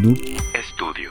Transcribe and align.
Noob 0.00 0.16
Studio. 0.72 1.10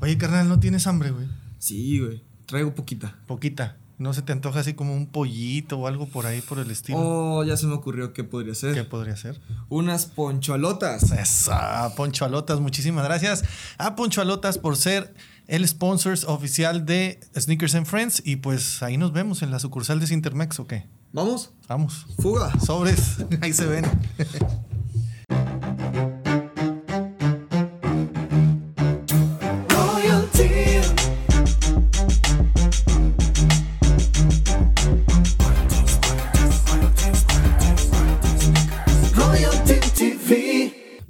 Oye, 0.00 0.18
carnal, 0.18 0.50
¿no 0.50 0.60
tienes 0.60 0.86
hambre, 0.86 1.12
güey? 1.12 1.26
Sí, 1.58 1.98
güey. 1.98 2.22
Traigo 2.44 2.74
poquita. 2.74 3.16
Poquita. 3.26 3.78
¿No 3.96 4.12
se 4.12 4.20
te 4.20 4.32
antoja 4.32 4.60
así 4.60 4.74
como 4.74 4.94
un 4.94 5.06
pollito 5.06 5.78
o 5.78 5.86
algo 5.86 6.06
por 6.06 6.26
ahí 6.26 6.42
por 6.42 6.58
el 6.58 6.70
estilo? 6.70 6.98
Oh, 6.98 7.42
ya 7.42 7.56
se 7.56 7.66
me 7.66 7.72
ocurrió 7.72 8.12
qué 8.12 8.22
podría 8.22 8.54
ser. 8.54 8.74
¿Qué 8.74 8.84
podría 8.84 9.16
ser? 9.16 9.40
Unas 9.70 10.04
poncholotas. 10.04 11.10
Esa, 11.12 11.94
Ponchoalotas, 11.96 12.60
muchísimas 12.60 13.04
gracias 13.04 13.44
a 13.78 13.96
Ponchoalotas 13.96 14.58
por 14.58 14.76
ser 14.76 15.14
el 15.46 15.66
sponsors 15.66 16.24
oficial 16.24 16.84
de 16.84 17.18
Sneakers 17.34 17.76
and 17.76 17.86
Friends. 17.86 18.20
Y 18.26 18.36
pues 18.36 18.82
ahí 18.82 18.98
nos 18.98 19.14
vemos 19.14 19.40
en 19.40 19.50
la 19.50 19.58
sucursal 19.58 20.00
de 20.00 20.06
Sintermex, 20.06 20.60
¿o 20.60 20.66
qué? 20.66 20.86
¿Vamos? 21.14 21.52
Vamos. 21.66 22.06
Fuga. 22.18 22.52
Sobres, 22.60 23.24
ahí 23.40 23.54
se 23.54 23.64
ven. 23.64 23.86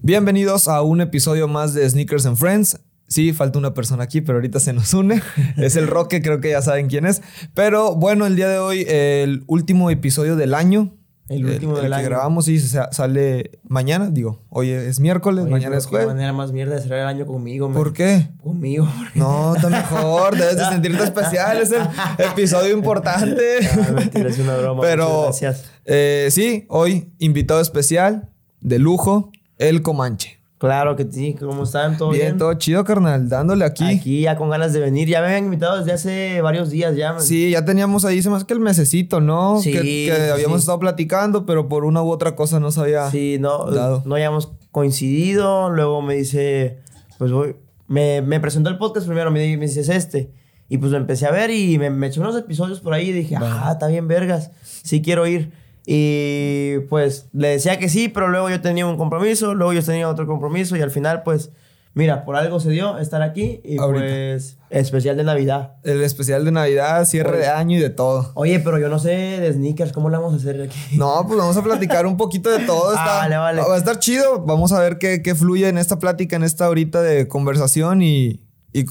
Bienvenidos 0.09 0.69
a 0.69 0.83
un 0.83 1.01
episodio 1.01 1.49
más 1.49 1.73
de 1.73 1.89
Sneakers 1.89 2.27
and 2.27 2.37
Friends. 2.37 2.79
Sí, 3.09 3.33
falta 3.33 3.59
una 3.59 3.73
persona 3.73 4.05
aquí, 4.05 4.21
pero 4.21 4.37
ahorita 4.37 4.61
se 4.61 4.75
nos 4.75 4.93
une. 4.93 5.23
Es 5.57 5.77
el 5.77 5.87
Roque, 5.87 6.21
creo 6.21 6.43
que 6.43 6.51
ya 6.51 6.61
saben 6.61 6.89
quién 6.89 7.07
es. 7.07 7.23
Pero 7.55 7.95
bueno, 7.97 8.27
el 8.27 8.37
día 8.37 8.49
de 8.49 8.59
hoy, 8.59 8.85
el 8.87 9.45
último 9.47 9.89
episodio 9.89 10.37
del 10.37 10.53
año. 10.53 10.95
El 11.31 11.47
último 11.47 11.79
del 11.79 11.89
que 11.89 11.95
año. 11.95 12.05
grabamos 12.05 12.49
y 12.49 12.59
se- 12.61 12.79
sale 12.91 13.53
mañana. 13.67 14.11
Digo, 14.11 14.43
hoy 14.51 14.69
es 14.73 15.01
miércoles, 15.01 15.45
Oye, 15.45 15.53
mañana 15.53 15.79
es 15.79 15.85
qué 15.87 15.91
jueves. 15.93 16.09
manera 16.09 16.35
más 16.35 16.53
mierda 16.53 16.75
de 16.75 16.83
cerrar 16.83 16.99
el 16.99 17.07
año 17.07 17.25
conmigo, 17.25 17.69
man. 17.71 17.79
¿Por 17.79 17.95
qué? 17.95 18.29
Conmigo. 18.43 18.87
No, 19.15 19.57
está 19.57 19.71
mejor. 19.71 20.37
Debes 20.37 20.59
de 20.59 20.65
sentirte 20.67 21.03
especial. 21.03 21.63
Es 21.63 21.73
el 21.73 21.81
episodio 22.19 22.77
importante. 22.77 23.43
Ah, 23.73 23.93
mentira, 23.93 24.29
es 24.29 24.39
una 24.39 24.55
broma. 24.59 24.83
Pero 24.83 25.23
gracias. 25.23 25.65
eh, 25.87 26.29
sí, 26.31 26.67
hoy 26.69 27.11
invitado 27.19 27.63
especial, 27.63 28.29
de 28.61 28.79
lujo, 28.79 29.33
el 29.59 29.83
Comanche. 29.83 30.39
Claro 30.59 30.97
que 30.97 31.05
sí. 31.11 31.35
¿Cómo 31.39 31.65
están? 31.65 31.99
¿Todo 31.99 32.11
bien? 32.11 32.23
Bien, 32.27 32.39
todo 32.39 32.55
chido, 32.55 32.85
carnal. 32.85 33.29
Dándole 33.29 33.65
aquí. 33.67 33.85
Aquí 33.85 34.21
ya 34.23 34.37
con 34.37 34.49
ganas 34.49 34.73
de 34.73 34.81
venir. 34.81 35.09
Ya 35.09 35.21
me 35.21 35.27
habían 35.27 35.45
invitado 35.45 35.77
desde 35.79 35.93
hace 35.93 36.41
varios 36.41 36.71
días 36.71 36.97
ya, 36.97 37.13
man. 37.13 37.21
Sí, 37.23 37.51
ya 37.51 37.65
teníamos 37.67 38.05
ahí, 38.07 38.23
se 38.23 38.31
hace 38.31 38.47
que 38.47 38.55
el 38.55 38.61
mesecito, 38.61 39.21
¿no? 39.21 39.61
Sí, 39.61 39.73
que, 39.73 40.11
habíamos 40.33 40.59
sí. 40.61 40.63
estado 40.63 40.79
platicando, 40.79 41.45
pero 41.45 41.69
por 41.69 41.85
una 41.85 42.03
u 42.03 42.09
otra 42.11 42.35
cosa 42.35 42.61
no 42.61 42.71
sabía. 42.71 43.11
Sí, 43.11 43.37
no, 43.41 43.71
Dado. 43.71 44.03
no 44.07 44.15
habíamos 44.15 44.53
coincidido. 44.71 45.69
Luego 45.71 46.01
me 46.03 46.15
dice, 46.15 46.79
pues 47.19 47.31
voy. 47.33 47.57
Me, 47.87 48.23
me 48.23 48.41
presentó 48.41 48.71
el 48.71 48.79
podcast 48.79 49.07
primero, 49.07 49.31
me, 49.31 49.41
di- 49.41 49.57
me 49.59 49.67
dice, 49.67 49.81
es 49.81 49.89
este. 49.91 50.31
Y 50.71 50.79
pues 50.79 50.91
lo 50.93 50.97
empecé 50.97 51.27
a 51.27 51.31
ver 51.31 51.51
y 51.51 51.79
me, 51.79 51.91
me 51.91 52.07
eché 52.07 52.21
unos 52.21 52.37
episodios 52.39 52.81
por 52.81 52.95
ahí 52.95 53.11
y 53.11 53.13
dije, 53.13 53.37
ah, 53.39 53.69
está 53.73 53.87
bien, 53.89 54.09
vergas. 54.09 54.51
Sí 54.63 55.03
quiero 55.03 55.27
ir. 55.27 55.53
Y 55.87 56.79
pues 56.89 57.29
le 57.33 57.49
decía 57.49 57.79
que 57.79 57.89
sí, 57.89 58.09
pero 58.09 58.29
luego 58.29 58.49
yo 58.51 58.61
tenía 58.61 58.87
un 58.87 58.97
compromiso, 58.97 59.55
luego 59.55 59.73
yo 59.73 59.83
tenía 59.83 60.09
otro 60.09 60.27
compromiso 60.27 60.77
y 60.77 60.81
al 60.83 60.91
final, 60.91 61.23
pues, 61.25 61.51
mira, 61.93 62.25
por 62.25 62.37
algo 62.37 62.59
se 62.59 62.71
dio 62.71 62.99
estar 62.99 63.21
aquí 63.23 63.61
y 63.65 63.77
Ahorita. 63.79 64.05
pues, 64.05 64.57
especial 64.71 65.17
de 65.17 65.25
Navidad. 65.25 65.75
El 65.85 66.03
especial 66.03 66.45
de 66.45 66.53
Navidad, 66.53 67.05
cierre 67.05 67.37
de 67.39 67.49
año 67.49 67.77
y 67.77 67.81
de 67.81 67.91
todo. 67.91 68.33
Oye, 68.35 68.61
pero 68.61 68.79
yo 68.79 68.89
no 68.89 68.99
sé 68.99 69.11
de 69.11 69.53
sneakers, 69.53 69.93
¿cómo 69.93 70.09
lo 70.09 70.19
vamos 70.21 70.33
a 70.35 70.37
hacer 70.37 70.61
aquí? 70.63 70.97
No, 70.97 71.23
pues 71.27 71.39
vamos 71.39 71.57
a 71.57 71.63
platicar 71.63 72.07
un 72.07 72.17
poquito 72.17 72.51
de 72.51 72.61
todo. 72.65 72.93
Ah, 72.97 73.05
Está, 73.05 73.17
vale, 73.19 73.37
vale. 73.37 73.61
Va 73.69 73.75
a 73.75 73.79
estar 73.79 73.99
chido. 73.99 74.41
Vamos 74.41 74.73
a 74.73 74.81
ver 74.81 74.99
qué, 74.99 75.21
qué 75.23 75.35
fluye 75.35 75.69
en 75.69 75.77
esta 75.79 75.99
plática, 75.99 76.37
en 76.37 76.45
esta 76.45 76.69
horita 76.69 77.03
de 77.03 77.29
conversación. 77.29 78.01
Y, 78.03 78.41
y, 78.75 78.81
eh, 78.81 78.85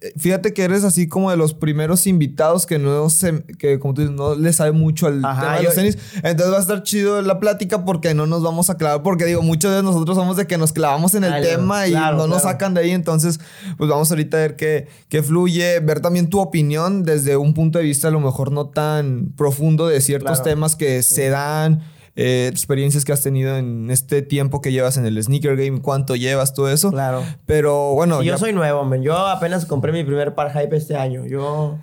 eh, 0.00 0.12
fíjate 0.18 0.52
que 0.52 0.64
eres 0.64 0.82
así 0.82 1.06
como 1.06 1.30
de 1.30 1.36
los 1.36 1.54
primeros 1.54 2.08
invitados 2.08 2.66
que 2.66 2.80
no 2.80 3.08
se, 3.10 3.44
que 3.60 3.78
como 3.78 3.94
tú 3.94 4.00
dices, 4.00 4.16
no 4.16 4.34
le 4.34 4.52
sabe 4.52 4.72
mucho 4.72 5.06
al 5.06 5.24
Ajá, 5.24 5.40
tema 5.40 5.56
de 5.58 5.62
los 5.62 5.74
tenis. 5.76 5.98
Entonces 6.16 6.52
va 6.52 6.56
a 6.58 6.60
estar 6.60 6.82
chido 6.82 7.22
la 7.22 7.38
plática 7.38 7.84
porque 7.84 8.12
no 8.12 8.26
nos 8.26 8.42
vamos 8.42 8.70
a 8.70 8.76
clavar. 8.76 9.04
Porque 9.04 9.26
digo, 9.26 9.40
muchos 9.42 9.72
de 9.72 9.84
nosotros 9.84 10.16
somos 10.16 10.36
de 10.36 10.48
que 10.48 10.58
nos 10.58 10.72
clavamos 10.72 11.14
en 11.14 11.22
el 11.22 11.30
Claro, 11.30 11.46
tema 11.46 11.86
y 11.86 11.92
claro, 11.92 12.16
no 12.16 12.26
nos 12.26 12.42
sacan 12.42 12.74
de 12.74 12.80
ahí. 12.80 12.90
Entonces, 12.90 13.38
pues 13.78 13.88
vamos 13.88 14.10
ahorita 14.10 14.36
a 14.36 14.40
ver 14.40 14.56
qué, 14.56 14.88
qué 15.08 15.22
fluye, 15.22 15.78
ver 15.78 16.00
también 16.00 16.28
tu 16.28 16.40
opinión 16.40 17.04
desde 17.04 17.36
un 17.36 17.54
punto 17.54 17.78
de 17.78 17.84
vista 17.84 18.08
a 18.08 18.10
lo 18.10 18.18
mejor 18.18 18.50
no 18.50 18.70
tan 18.70 19.32
profundo 19.36 19.86
de 19.86 20.00
ciertos 20.00 20.42
temas 20.42 20.74
que 20.74 21.04
se 21.04 21.28
dan, 21.28 21.82
eh, 22.16 22.48
experiencias 22.50 23.04
que 23.04 23.12
has 23.12 23.22
tenido 23.22 23.56
en 23.56 23.90
este 23.90 24.22
tiempo 24.22 24.60
que 24.60 24.72
llevas 24.72 24.96
en 24.96 25.06
el 25.06 25.22
sneaker 25.22 25.56
game, 25.56 25.80
cuánto 25.80 26.16
llevas, 26.16 26.52
todo 26.54 26.70
eso. 26.70 26.90
Claro. 26.90 27.22
Pero 27.46 27.94
bueno, 27.94 28.20
Sí, 28.20 28.26
ya- 28.26 28.32
yo 28.32 28.38
soy 28.38 28.52
nuevo, 28.52 28.84
man. 28.84 29.02
Yo 29.02 29.16
apenas 29.16 29.64
compré 29.66 29.92
mi 29.92 30.04
primer 30.04 30.34
par 30.34 30.52
hype 30.52 30.76
este 30.76 30.96
año. 30.96 31.26
Yo. 31.26 31.78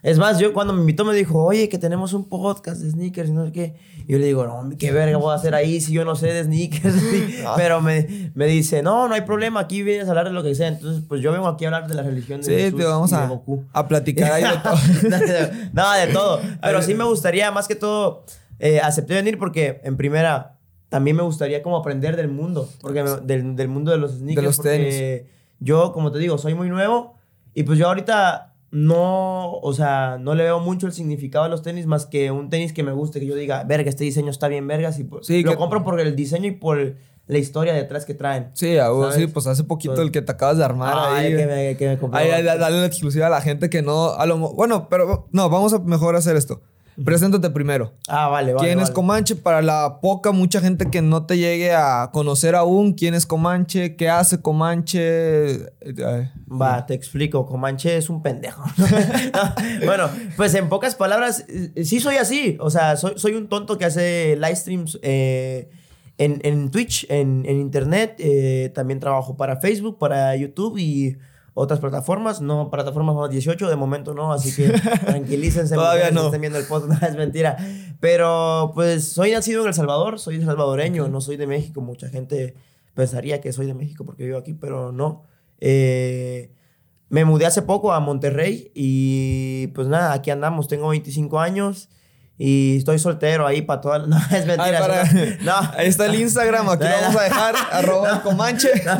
Es 0.00 0.16
más, 0.16 0.38
yo 0.38 0.52
cuando 0.52 0.72
me 0.72 0.80
invitó 0.80 1.04
me 1.04 1.12
dijo, 1.12 1.42
oye, 1.44 1.68
que 1.68 1.76
tenemos 1.76 2.12
un 2.12 2.28
podcast 2.28 2.80
de 2.80 2.88
sneakers 2.92 3.30
y 3.30 3.32
no 3.32 3.46
sé 3.46 3.52
qué. 3.52 3.74
Y 4.06 4.12
yo 4.12 4.18
le 4.18 4.26
digo, 4.26 4.46
no, 4.46 4.70
qué 4.78 4.92
verga 4.92 5.18
voy 5.18 5.32
a 5.32 5.34
hacer 5.34 5.56
ahí 5.56 5.80
si 5.80 5.92
yo 5.92 6.04
no 6.04 6.14
sé 6.14 6.28
de 6.28 6.44
sneakers. 6.44 6.94
Ah. 7.46 7.54
Pero 7.56 7.80
me, 7.80 8.30
me 8.34 8.46
dice, 8.46 8.80
no, 8.82 9.08
no 9.08 9.14
hay 9.14 9.22
problema, 9.22 9.60
aquí 9.60 9.82
vienes 9.82 10.06
a 10.06 10.10
hablar 10.10 10.26
de 10.26 10.32
lo 10.32 10.42
que 10.44 10.54
sea. 10.54 10.68
Entonces, 10.68 11.02
pues 11.08 11.20
yo 11.20 11.32
vengo 11.32 11.48
aquí 11.48 11.64
a 11.64 11.68
hablar 11.68 11.88
de 11.88 11.94
la 11.94 12.02
religión 12.02 12.40
de 12.40 12.46
sí, 12.46 12.52
Jesús 12.52 12.78
te 12.78 12.84
vamos 12.84 13.10
y 13.10 13.14
de 13.16 13.20
a, 13.22 13.26
Goku. 13.26 13.64
a 13.72 13.88
platicar 13.88 14.32
ahí 14.32 14.42
de 14.44 14.58
todo. 14.62 14.76
no, 15.72 15.92
de 15.94 16.06
todo. 16.12 16.40
Pero 16.62 16.82
sí 16.82 16.94
me 16.94 17.04
gustaría, 17.04 17.50
más 17.50 17.66
que 17.66 17.74
todo, 17.74 18.24
eh, 18.58 18.80
acepté 18.80 19.14
venir 19.14 19.38
porque, 19.38 19.80
en 19.84 19.96
primera, 19.96 20.58
también 20.88 21.16
me 21.16 21.22
gustaría 21.22 21.62
como 21.62 21.76
aprender 21.76 22.16
del 22.16 22.28
mundo. 22.28 22.68
Porque 22.80 23.02
me- 23.02 23.16
del, 23.22 23.56
del 23.56 23.68
mundo 23.68 23.90
de 23.90 23.98
los 23.98 24.12
sneakers. 24.18 24.46
los 24.46 24.56
porque 24.56 25.26
Yo, 25.60 25.92
como 25.92 26.10
te 26.12 26.18
digo, 26.18 26.38
soy 26.38 26.54
muy 26.54 26.68
nuevo. 26.68 27.14
Y 27.54 27.64
pues 27.64 27.78
yo 27.78 27.88
ahorita 27.88 28.54
no, 28.70 29.52
o 29.54 29.72
sea, 29.72 30.18
no 30.20 30.34
le 30.34 30.44
veo 30.44 30.60
mucho 30.60 30.86
el 30.86 30.92
significado 30.92 31.44
a 31.44 31.48
los 31.48 31.62
tenis 31.62 31.86
más 31.86 32.06
que 32.06 32.30
un 32.30 32.50
tenis 32.50 32.72
que 32.72 32.82
me 32.82 32.92
guste, 32.92 33.18
que 33.20 33.26
yo 33.26 33.34
diga, 33.34 33.64
verga, 33.64 33.88
este 33.88 34.04
diseño 34.04 34.30
está 34.30 34.48
bien 34.48 34.66
vergas. 34.66 34.98
Y 34.98 35.04
pues, 35.04 35.26
Sí, 35.26 35.42
lo 35.42 35.52
que- 35.52 35.56
compro 35.56 35.82
por 35.84 35.98
el 36.00 36.14
diseño 36.16 36.46
y 36.46 36.52
por 36.52 36.96
la 37.26 37.38
historia 37.38 37.74
detrás 37.74 38.04
que 38.06 38.14
traen. 38.14 38.50
Sí, 38.54 38.78
a 38.78 38.88
vos, 38.88 39.12
¿Sabes? 39.12 39.26
sí, 39.26 39.32
pues 39.32 39.46
hace 39.46 39.64
poquito 39.64 40.00
el 40.00 40.10
que 40.10 40.22
te 40.22 40.32
acabas 40.32 40.56
de 40.58 40.64
armar 40.64 40.94
Ay, 40.96 41.26
ahí. 41.26 41.36
que 41.36 41.46
me, 41.46 41.76
que 41.76 41.98
me. 42.08 42.16
Ahí, 42.18 42.42
dale 42.42 42.58
la 42.80 42.86
exclusiva 42.86 43.26
a 43.26 43.30
la 43.30 43.40
gente 43.42 43.68
que 43.68 43.82
no. 43.82 44.10
A 44.12 44.24
lo, 44.26 44.38
bueno, 44.38 44.88
pero 44.88 45.28
no, 45.32 45.50
vamos 45.50 45.72
a 45.74 45.78
mejor 45.80 46.16
hacer 46.16 46.36
esto. 46.36 46.62
Preséntate 47.04 47.50
primero. 47.50 47.92
Ah, 48.08 48.28
vale, 48.28 48.52
vale. 48.54 48.66
¿Quién 48.66 48.80
es. 48.80 48.90
Comanche? 48.90 49.36
Para 49.36 49.62
la 49.62 50.00
poca, 50.00 50.32
mucha 50.32 50.60
gente 50.60 50.90
que 50.90 51.00
no 51.00 51.26
te 51.26 51.36
llegue 51.36 51.72
a 51.72 52.10
conocer 52.12 52.54
aún, 52.54 52.92
¿quién 52.92 53.14
es 53.14 53.24
Comanche? 53.26 53.94
¿Qué 53.96 54.08
hace 54.08 54.40
Comanche? 54.40 55.60
Va, 56.50 56.86
te 56.86 56.94
explico. 56.94 57.46
Comanche 57.46 57.96
es 57.96 58.10
un 58.10 58.22
pendejo. 58.22 58.62
bueno, 59.84 60.08
pues 60.36 60.54
en 60.54 60.68
pocas 60.68 60.94
palabras, 60.94 61.44
eh, 61.48 61.84
sí 61.84 62.00
soy 62.00 62.16
así. 62.16 62.56
O 62.60 62.70
sea, 62.70 62.96
soy, 62.96 63.12
soy 63.16 63.34
un 63.34 63.48
tonto 63.48 63.78
que 63.78 63.84
hace 63.84 64.34
live 64.36 64.56
streams 64.56 64.98
eh, 65.02 65.70
en, 66.18 66.40
en 66.42 66.70
Twitch, 66.70 67.06
en, 67.10 67.44
en 67.46 67.60
Internet. 67.60 68.16
eh, 68.18 68.72
también 68.74 68.98
trabajo 68.98 69.36
para 69.36 69.56
Facebook, 69.56 69.98
para 69.98 70.34
YouTube 70.34 70.78
y 70.78 71.16
otras 71.58 71.80
plataformas. 71.80 72.40
No, 72.40 72.70
plataformas 72.70 73.16
más 73.16 73.30
18, 73.30 73.68
de 73.68 73.76
momento 73.76 74.14
no. 74.14 74.32
Así 74.32 74.54
que 74.54 74.68
tranquilícense. 75.06 75.74
Todavía 75.74 76.10
no. 76.10 76.26
Estén 76.26 76.40
viendo 76.40 76.58
el 76.58 76.66
podcast, 76.66 77.02
no, 77.02 77.08
es 77.08 77.16
mentira. 77.16 77.56
Pero 78.00 78.70
pues 78.74 79.08
soy 79.08 79.32
nacido 79.32 79.62
en 79.62 79.68
El 79.68 79.74
Salvador, 79.74 80.18
soy 80.18 80.40
salvadoreño, 80.42 81.08
no 81.08 81.20
soy 81.20 81.36
de 81.36 81.46
México. 81.46 81.80
Mucha 81.80 82.08
gente 82.08 82.54
pensaría 82.94 83.40
que 83.40 83.52
soy 83.52 83.66
de 83.66 83.74
México 83.74 84.04
porque 84.04 84.24
vivo 84.24 84.38
aquí, 84.38 84.54
pero 84.54 84.92
no. 84.92 85.24
Eh, 85.60 86.52
me 87.08 87.24
mudé 87.24 87.46
hace 87.46 87.62
poco 87.62 87.92
a 87.92 88.00
Monterrey 88.00 88.70
y 88.74 89.68
pues 89.68 89.88
nada, 89.88 90.12
aquí 90.12 90.30
andamos. 90.30 90.68
Tengo 90.68 90.88
25 90.88 91.40
años 91.40 91.88
y 92.40 92.76
estoy 92.76 92.98
soltero 93.00 93.46
ahí 93.46 93.62
para 93.62 93.80
todas. 93.80 94.06
No, 94.08 94.16
es 94.16 94.46
mentira. 94.46 94.64
Ay, 94.64 94.72
para- 94.78 95.02
eso 95.02 95.16
no, 95.42 95.44
no. 95.62 95.70
Ahí 95.76 95.88
está 95.88 96.06
el 96.06 96.14
Instagram, 96.20 96.68
aquí 96.68 96.84
lo 96.84 96.90
vamos 96.90 97.16
a 97.16 97.24
dejar, 97.24 97.54
arroba 97.72 98.10
el 98.12 98.20
Comanche. 98.22 98.68
No, 98.84 98.96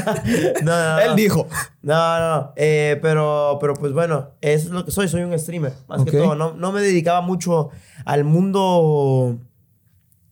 no, 0.65 0.95
no. 0.95 0.99
Él 0.99 1.15
dijo. 1.17 1.47
No, 1.83 2.19
no, 2.21 2.53
eh, 2.57 2.99
pero, 3.01 3.57
pero 3.61 3.75
pues 3.75 3.93
bueno, 3.93 4.31
eso 4.41 4.67
es 4.67 4.71
lo 4.73 4.85
que 4.85 4.91
soy, 4.91 5.09
soy 5.09 5.23
un 5.23 5.39
streamer, 5.39 5.73
más 5.89 6.05
que 6.05 6.11
todo. 6.13 6.35
No, 6.35 6.55
no 6.55 6.73
me 6.73 6.81
dedicaba 6.83 7.21
mucho 7.21 7.71
al 8.05 8.25
mundo, 8.25 9.39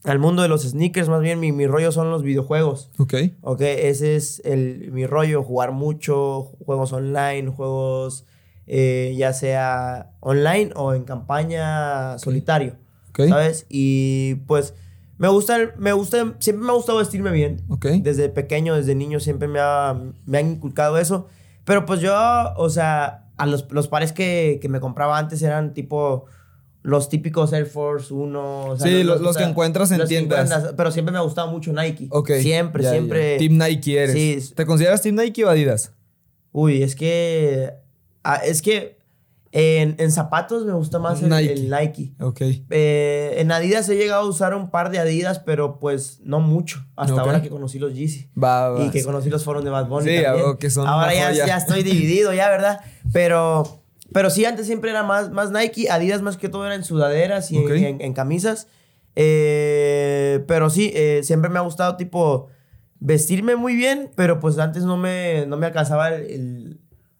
al 0.04 0.18
mundo 0.18 0.42
de 0.42 0.48
los 0.48 0.62
sneakers, 0.62 1.08
más 1.08 1.20
bien 1.20 1.38
mi, 1.40 1.52
mi 1.52 1.66
rollo 1.66 1.92
son 1.92 2.10
los 2.10 2.22
videojuegos. 2.22 2.90
Ok. 2.98 3.14
Ok, 3.42 3.60
ese 3.60 4.16
es 4.16 4.42
el, 4.44 4.90
mi 4.92 5.06
rollo, 5.06 5.42
jugar 5.44 5.72
mucho, 5.72 6.52
juegos 6.64 6.92
online, 6.92 7.48
juegos 7.50 8.24
eh, 8.66 9.14
ya 9.16 9.32
sea 9.32 10.10
online 10.20 10.72
o 10.74 10.92
en 10.94 11.04
campaña 11.04 12.18
solitario, 12.18 12.74
¿sabes? 13.28 13.66
Y 13.68 14.36
pues 14.46 14.74
me 15.18 15.28
gusta, 15.28 15.56
me 15.78 15.92
gusta, 15.92 16.34
siempre 16.40 16.64
me 16.64 16.70
ha 16.72 16.74
gustado 16.74 16.98
vestirme 16.98 17.30
bien. 17.30 17.62
Desde 18.02 18.28
pequeño, 18.28 18.74
desde 18.74 18.94
niño, 18.94 19.20
siempre 19.20 19.48
me, 19.48 19.58
ha- 19.60 19.98
me 20.26 20.38
han 20.38 20.50
inculcado 20.52 20.98
eso. 20.98 21.26
Pero 21.64 21.86
pues 21.86 22.00
yo, 22.00 22.14
o 22.56 22.68
sea, 22.70 23.24
a 23.36 23.46
los, 23.46 23.66
los 23.72 23.88
pares 23.88 24.12
que, 24.12 24.58
que 24.60 24.68
me 24.68 24.78
compraba 24.80 25.18
antes 25.18 25.42
eran 25.42 25.74
tipo 25.74 26.26
los 26.82 27.08
típicos 27.08 27.52
Air 27.52 27.66
Force 27.66 28.14
1. 28.14 28.64
o 28.66 28.76
sea, 28.78 28.86
Sí, 28.86 29.02
los- 29.02 29.20
los 29.20 29.36
que 29.36 29.42
encuentras 29.44 29.90
en 29.90 30.06
tiendas. 30.06 30.48
encuentras, 30.50 30.74
pero 30.76 30.90
siempre 30.92 31.10
me 31.12 31.18
ha 31.18 31.22
gustado 31.22 31.50
mucho 31.50 31.72
Nike. 31.72 32.06
Ok. 32.10 32.30
Siempre, 32.40 32.84
ya, 32.84 32.90
siempre. 32.92 33.32
ya. 33.32 33.38
Team 33.38 33.58
Nike 33.58 33.98
eres. 33.98 34.12
Sí. 34.48 34.54
¿Te 34.54 34.64
consideras 34.66 35.02
Team 35.02 35.16
Nike 35.16 35.44
o 35.44 35.48
Adidas? 35.48 35.92
Uy, 36.52 36.82
es 36.82 36.94
que. 36.94 37.72
ah, 38.22 38.36
es 38.44 38.62
que 38.62 38.95
en, 39.58 39.94
en 39.98 40.12
zapatos 40.12 40.66
me 40.66 40.74
gusta 40.74 40.98
más 40.98 41.22
el 41.22 41.30
Nike. 41.30 41.52
el 41.54 41.70
Nike. 41.70 42.12
Ok. 42.20 42.40
Eh, 42.68 43.36
en 43.38 43.50
Adidas 43.50 43.88
he 43.88 43.96
llegado 43.96 44.20
a 44.22 44.28
usar 44.28 44.54
un 44.54 44.70
par 44.70 44.90
de 44.90 44.98
Adidas, 44.98 45.38
pero 45.38 45.78
pues 45.78 46.20
no 46.24 46.40
mucho. 46.40 46.84
Hasta 46.94 47.18
ahora 47.20 47.40
que 47.40 47.48
conocí 47.48 47.78
los 47.78 47.94
Yeezy. 47.94 48.28
Va, 48.36 48.68
va. 48.70 48.84
Y 48.84 48.90
que 48.90 49.02
conocí 49.02 49.30
los 49.30 49.44
foros 49.44 49.64
de 49.64 49.70
Bad 49.70 49.86
Bunny. 49.86 50.04
Sí, 50.10 50.22
también. 50.22 50.44
algo 50.44 50.58
que 50.58 50.68
son 50.68 50.86
Ahora 50.86 51.14
ya, 51.32 51.56
estoy 51.56 51.82
dividido, 51.82 52.34
ya, 52.34 52.50
¿verdad? 52.50 52.80
Pero, 53.14 53.82
pero 54.12 54.28
sí, 54.28 54.44
antes 54.44 54.66
siempre 54.66 54.90
era 54.90 55.02
más, 55.04 55.30
más 55.30 55.50
Nike. 55.52 55.88
Adidas 55.90 56.20
más 56.20 56.36
que 56.36 56.50
todo 56.50 56.66
era 56.66 56.74
en 56.74 56.84
sudaderas 56.84 57.50
y 57.50 57.56
en- 57.56 57.72
en, 57.84 58.00
en 58.02 58.12
camisas. 58.12 58.68
Eh, 59.14 60.44
pero 60.46 60.68
sí, 60.70 60.92
eh, 60.94 61.20
siempre 61.22 61.48
me 61.50 61.58
ha 61.58 61.62
gustado, 61.62 61.96
tipo, 61.96 62.48
vestirme 63.00 63.56
muy 63.56 63.74
bien, 63.74 64.10
pero 64.16 64.38
pues 64.40 64.58
antes 64.58 64.84
no 64.84 64.96
me, 64.96 65.44
no 65.46 65.56
me 65.56 65.66
alcanzaba 65.66 66.08
el- 66.10 66.30
el- 66.30 66.65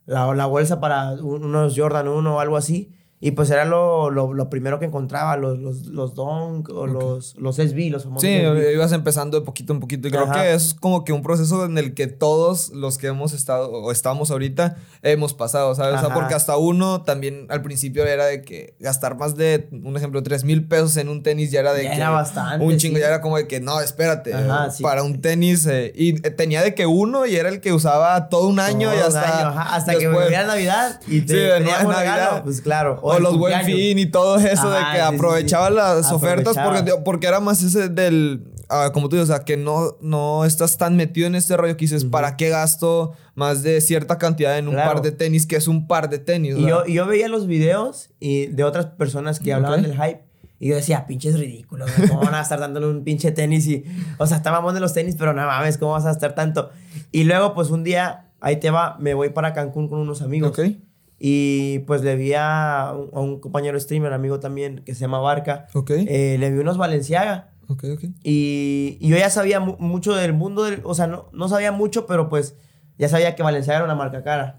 la, 0.06 0.35
la 0.35 0.47
bolsa 0.47 0.81
para 0.81 1.12
un- 1.12 1.44
unos 1.44 1.75
Jordan 1.76 2.08
1 2.08 2.37
o 2.37 2.41
algo 2.41 2.56
así. 2.56 2.95
Y 3.19 3.31
pues 3.31 3.49
era 3.49 3.65
lo, 3.65 4.11
lo, 4.11 4.35
lo 4.35 4.51
primero 4.51 4.79
que 4.79 4.85
encontraba, 4.85 5.39
los, 5.39 5.59
los, 5.59 5.87
los 5.87 6.15
Dunk 6.15 6.69
o 6.69 6.87
los, 6.87 7.35
los 7.37 7.57
SB, 7.57 7.91
los 7.91 8.05
famosos 8.05 8.29
Sí, 8.29 8.37
SB. 8.37 8.75
ibas 8.75 8.93
empezando 8.93 9.41
de 9.41 9.47
poquito 9.47 9.73
en 9.73 9.81
poquito. 9.81 10.07
Y 10.07 10.11
creo 10.11 10.25
Ajá. 10.25 10.35
que 10.43 10.53
es 10.53 10.75
como 10.75 11.03
que 11.03 11.15
un 11.15 11.23
proceso 11.23 11.65
en 11.65 11.79
el 11.79 11.95
que 11.95 12.09
todos 12.09 12.69
los 12.75 12.99
que 12.99 13.07
hemos 13.07 13.33
estado 13.33 13.71
o 13.73 13.91
estamos 13.91 14.31
ahorita 14.31 14.77
hemos 15.01 15.33
pasado, 15.33 15.75
¿sabes? 15.75 15.97
O 15.97 16.05
sea, 16.05 16.15
porque 16.15 16.35
hasta 16.35 16.59
uno 16.59 17.05
también 17.05 17.47
al 17.49 17.63
principio 17.63 18.05
era 18.05 18.27
de 18.27 18.43
que 18.43 18.77
gastar 18.81 19.17
más 19.17 19.35
de, 19.35 19.67
un 19.73 19.97
ejemplo, 19.97 20.23
3 20.23 20.45
mil 20.45 20.69
pesos 20.69 20.95
en 20.99 21.09
un 21.09 21.23
tenis 21.23 21.51
ya 21.51 21.61
era 21.61 21.73
de 21.73 21.85
Ya 21.85 21.91
que. 21.93 21.97
era 21.97 22.11
bastante, 22.11 22.65
Un 22.67 22.77
chingo, 22.77 22.97
sí. 22.97 23.01
ya 23.01 23.09
era 23.09 23.23
como 23.23 23.39
de 23.39 23.47
que 23.49 23.61
no, 23.61 23.81
espérate. 23.81 24.35
Ajá, 24.35 24.67
eh, 24.67 24.71
sí. 24.73 24.83
Para 24.83 25.03
un 25.03 25.23
tenis. 25.23 25.65
eh, 25.65 25.91
y 25.97 26.17
eh, 26.17 26.31
tenía 26.33 26.63
de 26.63 26.75
que 26.75 26.85
uno 26.85 27.25
y 27.25 27.37
era 27.37 27.49
el 27.49 27.63
que 27.63 27.73
usaba 27.73 28.29
todo 28.29 28.47
un 28.47 28.61
año 28.61 28.93
y 28.95 28.99
Todo 28.99 29.09
un 29.09 29.17
hasta. 29.17 29.39
año, 29.39 29.49
ajá, 29.59 29.75
hasta 29.75 29.93
que 29.93 30.01
después- 30.01 30.25
volviera 30.25 30.47
Navidad 30.47 31.01
y 31.07 31.23
te 31.23 31.33
Sí, 31.33 31.39
de 31.39 31.61
Navidad. 31.61 31.99
regalo, 31.99 32.43
pues 32.45 32.61
claro. 32.61 33.01
O, 33.08 33.19
los 33.20 33.38
buen 33.38 33.64
fin 33.64 33.99
y 33.99 34.06
todo 34.06 34.37
eso 34.37 34.70
de 34.70 34.79
que 34.79 34.99
sí, 34.99 35.14
aprovechaba 35.14 35.69
sí. 35.69 35.75
las 35.75 36.12
ofertas 36.12 36.56
porque, 36.58 36.93
porque 37.05 37.26
era 37.26 37.41
más 37.41 37.62
ese 37.62 37.88
del, 37.88 38.44
ah, 38.69 38.91
como 38.93 39.08
tú 39.08 39.17
dices, 39.17 39.31
o 39.31 39.35
sea, 39.35 39.44
que 39.44 39.56
no, 39.56 39.97
no 40.00 40.44
estás 40.44 40.76
tan 40.76 40.97
metido 40.97 41.26
en 41.26 41.35
este 41.35 41.56
rollo 41.56 41.76
que 41.76 41.85
dices, 41.85 42.05
¿para 42.05 42.37
qué 42.37 42.49
gasto 42.49 43.12
más 43.35 43.62
de 43.62 43.81
cierta 43.81 44.19
cantidad 44.19 44.58
en 44.58 44.69
un 44.69 44.75
Claro. 44.75 44.94
par 44.94 45.03
de 45.03 45.12
tenis 45.12 45.47
que 45.47 45.56
es 45.56 45.69
un 45.69 45.87
par 45.87 46.11
de 46.11 46.19
tenis? 46.19 46.56
Y 46.56 46.67
yo, 46.67 46.85
yo 46.87 47.06
veía 47.06 47.29
los 47.29 47.47
videos 47.47 48.11
y 48.20 48.47
de 48.47 48.64
otras 48.64 48.87
personas 48.87 49.41
que 49.41 49.53
hablaban 49.53 49.82
del 49.82 49.93
hype. 49.93 50.26
Y 50.58 50.69
yo 50.69 50.75
decía, 50.75 51.06
pinches 51.06 51.38
ridículos, 51.38 51.91
¿cómo 52.08 52.23
van 52.23 52.35
a 52.35 52.41
estar 52.41 52.58
dándole 52.58 52.87
un 52.87 53.05
pinche 53.05 53.31
tenis? 53.31 53.67
Y, 53.67 53.85
o 54.17 54.26
sea, 54.26 54.38
estábamos 54.38 54.73
de 54.73 54.81
los 54.81 54.94
tenis, 54.94 55.14
pero 55.19 55.35
no 55.35 55.44
mames, 55.47 55.76
¿cómo 55.76 55.93
vas 55.93 56.06
a 56.06 56.11
estar 56.11 56.35
tanto? 56.35 56.70
Y 57.12 57.25
luego, 57.25 57.53
pues 57.53 57.69
un 57.69 57.85
día, 57.85 58.31
ahí 58.41 58.56
te 58.58 58.70
va, 58.70 58.97
me 58.99 59.12
voy 59.12 59.29
para 59.29 59.53
Cancún 59.53 59.87
con 59.87 59.99
unos 59.99 60.23
amigos. 60.23 60.58
Ok. 60.58 60.76
Y 61.19 61.79
pues 61.81 62.03
le 62.03 62.15
vi 62.17 62.35
a 62.37 62.93
un, 62.95 63.11
a 63.15 63.21
un 63.21 63.41
compañero 63.41 63.79
streamer, 63.81 64.13
amigo 64.13 64.39
también, 64.41 64.83
que 64.85 64.95
se 64.95 65.01
llama 65.01 65.19
Barca. 65.21 65.67
Ok. 65.75 65.91
Eh, 65.93 66.37
le 66.39 66.51
vi 66.51 66.59
unos 66.59 66.77
Valenciaga. 66.77 67.53
ok, 67.69 67.85
ok. 67.95 68.05
Y, 68.23 68.99
y 69.01 69.09
yo 69.09 69.17
ya 69.17 69.31
sabía 69.31 69.59
mu- 69.61 69.77
mucho 69.79 70.15
del 70.15 70.33
mundo, 70.35 70.65
del, 70.65 70.81
o 70.85 70.95
sea, 70.95 71.07
no, 71.07 71.31
no 71.33 71.49
sabía 71.49 71.73
mucho, 71.73 72.07
pero 72.07 72.29
pues 72.29 72.55
ya 72.99 73.09
sabía 73.09 73.35
que 73.35 73.43
Valenciaga 73.43 73.79
era 73.79 73.85
una 73.87 73.95
marca 73.95 74.23
cara. 74.23 74.57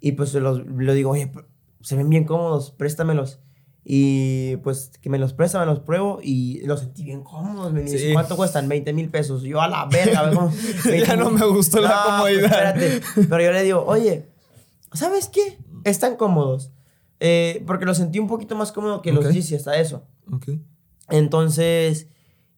Y 0.00 0.12
pues 0.12 0.34
le 0.34 0.94
digo, 0.94 1.10
oye, 1.10 1.30
se 1.82 1.94
ven 1.96 2.08
bien 2.08 2.24
cómodos, 2.24 2.72
préstamelos. 2.72 3.38
Y 3.84 4.56
pues 4.58 4.92
que 5.00 5.08
me 5.10 5.18
los 5.18 5.32
presta, 5.32 5.58
me 5.58 5.66
los 5.66 5.80
pruebo 5.80 6.20
y 6.22 6.60
los 6.66 6.80
sentí 6.80 7.02
bien 7.04 7.22
cómodos. 7.22 7.72
Me 7.72 7.82
dice, 7.82 7.98
Sí. 7.98 8.12
¿cuánto 8.12 8.36
cuestan? 8.36 8.68
20 8.68 8.92
mil 8.92 9.08
pesos. 9.10 9.42
Yo 9.42 9.60
a 9.60 9.68
la 9.68 9.86
verga. 9.86 10.30
Ya 11.06 11.16
no 11.16 11.30
me 11.30 11.46
gustó 11.46 11.80
la 11.80 12.02
comodidad. 12.04 12.74
pues, 12.74 12.84
espérate. 12.92 13.00
Pero 13.28 13.42
yo 13.42 13.52
le 13.52 13.62
digo, 13.62 13.84
oye, 13.86 14.28
¿sabes 14.92 15.28
qué? 15.28 15.56
Están 15.84 16.16
cómodos. 16.16 16.70
Eh, 17.20 17.62
porque 17.66 17.84
los 17.84 17.96
sentí 17.98 18.18
un 18.18 18.28
poquito 18.28 18.56
más 18.56 18.72
cómodo 18.72 19.02
que 19.02 19.10
Ok. 19.12 19.16
los 19.22 19.32
Yeezy, 19.34 19.54
hasta 19.56 19.76
eso. 19.76 20.04
Ok. 20.32 20.48
Entonces, 21.10 22.08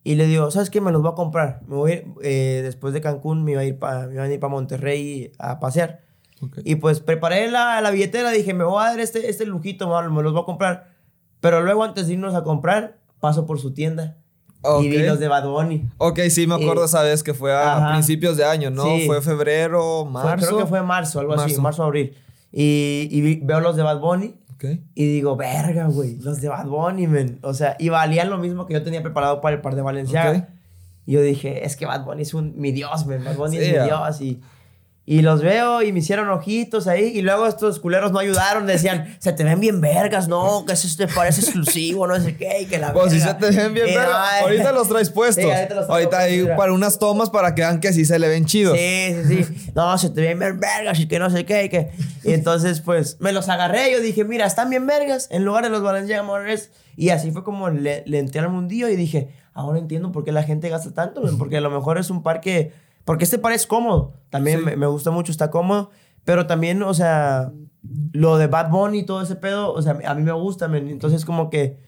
y 0.05 0.15
le 0.15 0.27
digo, 0.27 0.51
¿sabes 0.51 0.71
qué? 0.71 0.81
Me 0.81 0.93
los 0.93 1.03
voy 1.03 1.13
a 1.13 1.15
comprar. 1.15 1.63
Me 1.67 1.77
voy, 1.77 2.05
eh, 2.23 2.61
después 2.63 2.93
de 2.95 3.01
Cancún, 3.01 3.45
me 3.45 3.53
iba 3.53 3.61
a 3.63 3.65
ir 3.65 3.79
para 3.79 4.09
pa 4.41 4.49
Monterrey 4.49 5.33
a 5.39 5.59
pasear. 5.61 6.01
ok. 6.41 6.59
Y 6.65 6.77
pues 6.77 7.01
preparé 7.01 7.51
la, 7.51 7.81
la 7.81 7.91
billetera, 7.91 8.31
dije, 8.31 8.55
me 8.55 8.65
voy 8.65 8.83
a 8.83 8.89
dar 8.91 9.01
este, 9.01 9.29
este 9.31 9.47
lujito, 9.47 9.89
me, 9.89 10.23
los 10.23 10.33
voy 10.33 10.43
a 10.43 10.45
comprar. 10.45 10.93
Pero 11.41 11.63
luego 11.63 11.83
antes 11.83 12.07
de 12.07 12.13
irnos 12.15 12.35
a 12.35 12.45
comprar, 12.45 12.99
paso 13.21 13.47
por 13.47 13.59
su 13.59 13.73
tienda. 13.73 14.19
Ok. 14.65 14.85
Y 14.85 14.89
vi 14.91 14.99
los 14.99 15.19
de 15.19 15.27
Bad 15.27 15.49
Bunny. 15.49 15.89
Ok, 15.99 16.21
sí, 16.31 16.47
me 16.47 16.55
acuerdo 16.55 16.83
Eh, 16.83 16.87
esa 16.87 17.03
vez 17.03 17.25
que 17.25 17.35
fue 17.35 17.53
a 17.53 17.77
ajá. 17.79 17.93
principios 17.95 18.37
de 18.37 18.45
año, 18.45 18.71
¿no? 18.71 18.85
Sí. 18.85 19.07
Fue 19.07 19.21
febrero, 19.21 20.03
Fue- 20.05 20.13
marzo. 20.13 20.47
creo 20.47 20.59
que 20.61 20.67
fue 20.67 20.83
marzo, 20.83 21.19
algo 21.19 21.33
así, 21.35 21.43
Marzo. 21.47 21.63
marzo, 21.63 21.83
abril. 21.85 22.15
Y, 22.53 23.41
veo 23.41 23.61
los 23.61 23.77
de 23.77 23.83
Bad 23.83 24.01
Bunny 24.01 24.35
y 24.95 25.07
digo, 25.07 25.37
verga, 25.37 25.87
güey, 25.87 26.17
los 26.21 26.41
de 26.41 26.49
Bad 26.49 26.67
Bunny, 26.67 27.07
men. 27.07 27.39
O 27.43 27.55
sea, 27.55 27.77
y 27.79 27.89
valían 27.89 28.31
lo 28.31 28.39
mismo 28.39 28.67
que 28.67 28.75
yo 28.75 28.83
tenía 28.83 29.03
preparado 29.03 29.41
para 29.41 29.57
el 29.57 29.63
par 29.63 29.75
de 29.75 29.83
Valenciaga. 29.83 30.39
Ok. 30.39 30.45
Y 31.05 31.13
yo 31.13 31.23
dije, 31.23 31.67
es 31.67 31.77
que 31.77 31.85
Bad 31.85 32.05
Bunny 32.05 32.23
es 32.23 32.35
un, 32.35 32.55
mi 32.57 32.71
dios, 32.71 33.07
men. 33.07 33.25
Bad 33.25 33.37
Bunny 33.37 33.57
Sí, 33.57 33.65
es 33.65 33.79
mi 33.79 33.85
dios. 33.85 34.21
Y, 34.21 34.41
y 35.05 35.23
los 35.23 35.43
veo 35.43 35.83
y 35.83 35.93
me 35.93 35.99
hicieron 35.99 36.29
ojitos 36.31 36.87
ahí. 36.87 37.07
Y 37.07 37.23
luego 37.23 37.49
estos 37.49 37.81
culeros 37.81 38.13
no 38.13 38.21
ayudaron. 38.21 38.67
Decían, 38.67 39.17
se 39.19 39.33
te 39.33 39.43
ven 39.43 39.59
bien 39.59 39.81
vergas, 39.81 40.29
no, 40.29 40.65
que 40.65 40.75
eso 40.75 40.87
te 40.97 41.09
parece 41.13 41.41
exclusivo, 41.41 42.07
no 42.07 42.19
sé 42.21 42.37
qué. 42.37 42.63
Y 42.63 42.67
que 42.67 42.79
la 42.79 42.93
Pues 42.93 43.13
si 43.13 43.19
se 43.19 43.27
verga". 43.27 43.39
te 43.51 43.57
ven 43.57 43.75
bien, 43.75 43.89
Y 43.89 43.95
verga. 43.97 44.13
no, 44.13 44.25
eh. 44.25 44.41
Ahorita 44.43 44.73
los 44.73 44.89
traes 44.89 45.11
puestos. 45.11 45.43
Sí, 45.45 45.51
ahorita 45.51 45.75
los 45.75 45.91
ahorita 45.91 46.19
hay 46.21 46.47
para 46.57 46.73
unas 46.73 46.99
tomas 47.01 47.31
para 47.31 47.55
que 47.55 47.63
vean 47.63 47.81
que 47.81 47.93
sí 47.93 48.05
se 48.05 48.19
le 48.21 48.29
ven 48.29 48.45
chidos. 48.47 48.79
Sí, 48.79 49.17
sí, 49.27 49.45
sí. 49.45 49.71
No, 49.75 49.99
se 49.99 50.11
te 50.11 50.21
ven 50.21 50.39
bien 50.39 50.61
vergas 50.61 51.01
y 51.01 51.09
que 51.09 51.19
no 51.19 51.31
sé 51.31 51.45
qué. 51.45 51.65
Y, 51.65 51.69
que... 51.69 51.91
y 52.23 52.33
entonces, 52.33 52.81
pues, 52.81 53.17
me 53.21 53.33
los 53.33 53.49
agarré. 53.49 53.91
Yo 53.93 54.01
dije, 54.01 54.25
mira, 54.25 54.47
están 54.47 54.71
bien 54.71 54.87
vergas 54.87 55.27
en 55.33 55.45
lugar 55.45 55.65
de 55.65 55.71
los 55.71 55.83
Balenciaga 55.83 56.23
Morales. 56.23 56.71
Y 56.97 57.09
así 57.09 57.33
fue 57.33 57.43
como 57.43 57.71
le, 57.71 58.05
le 58.07 58.19
entré 58.21 58.41
al 58.41 58.51
mundillo 58.51 58.89
y 58.89 58.95
dije, 58.95 59.31
ahora 59.53 59.79
entiendo 59.81 60.13
por 60.13 60.25
qué 60.25 60.31
la 60.31 60.45
gente 60.45 60.69
gasta 60.69 60.93
tanto, 60.95 61.23
porque 61.39 61.57
a 61.57 61.61
lo 61.61 61.71
mejor 61.71 61.99
es 61.99 62.09
un 62.11 62.23
par 62.23 62.41
que... 62.41 62.73
Porque 63.05 63.25
este 63.25 63.39
par 63.39 63.53
es 63.53 63.67
cómodo. 63.67 64.15
También 64.31 64.61
Sí. 64.61 64.65
me, 64.67 64.77
me 64.77 64.87
gusta 64.87 65.11
mucho, 65.11 65.33
está 65.33 65.51
cómodo. 65.51 65.91
Pero 66.25 66.47
también, 66.47 66.83
o 66.83 66.95
sea, 66.95 67.53
lo 68.13 68.37
de 68.39 68.47
Bad 68.47 68.71
Bunny 68.71 69.01
y 69.01 69.03
todo 69.07 69.23
ese 69.23 69.35
pedo, 69.37 69.73
o 69.73 69.83
sea, 69.83 69.99
a 70.07 70.15
mí 70.15 70.23
me 70.23 70.33
gusta, 70.33 70.69
men. 70.69 70.89
Entonces, 70.89 71.25
como 71.25 71.51
que 71.51 71.79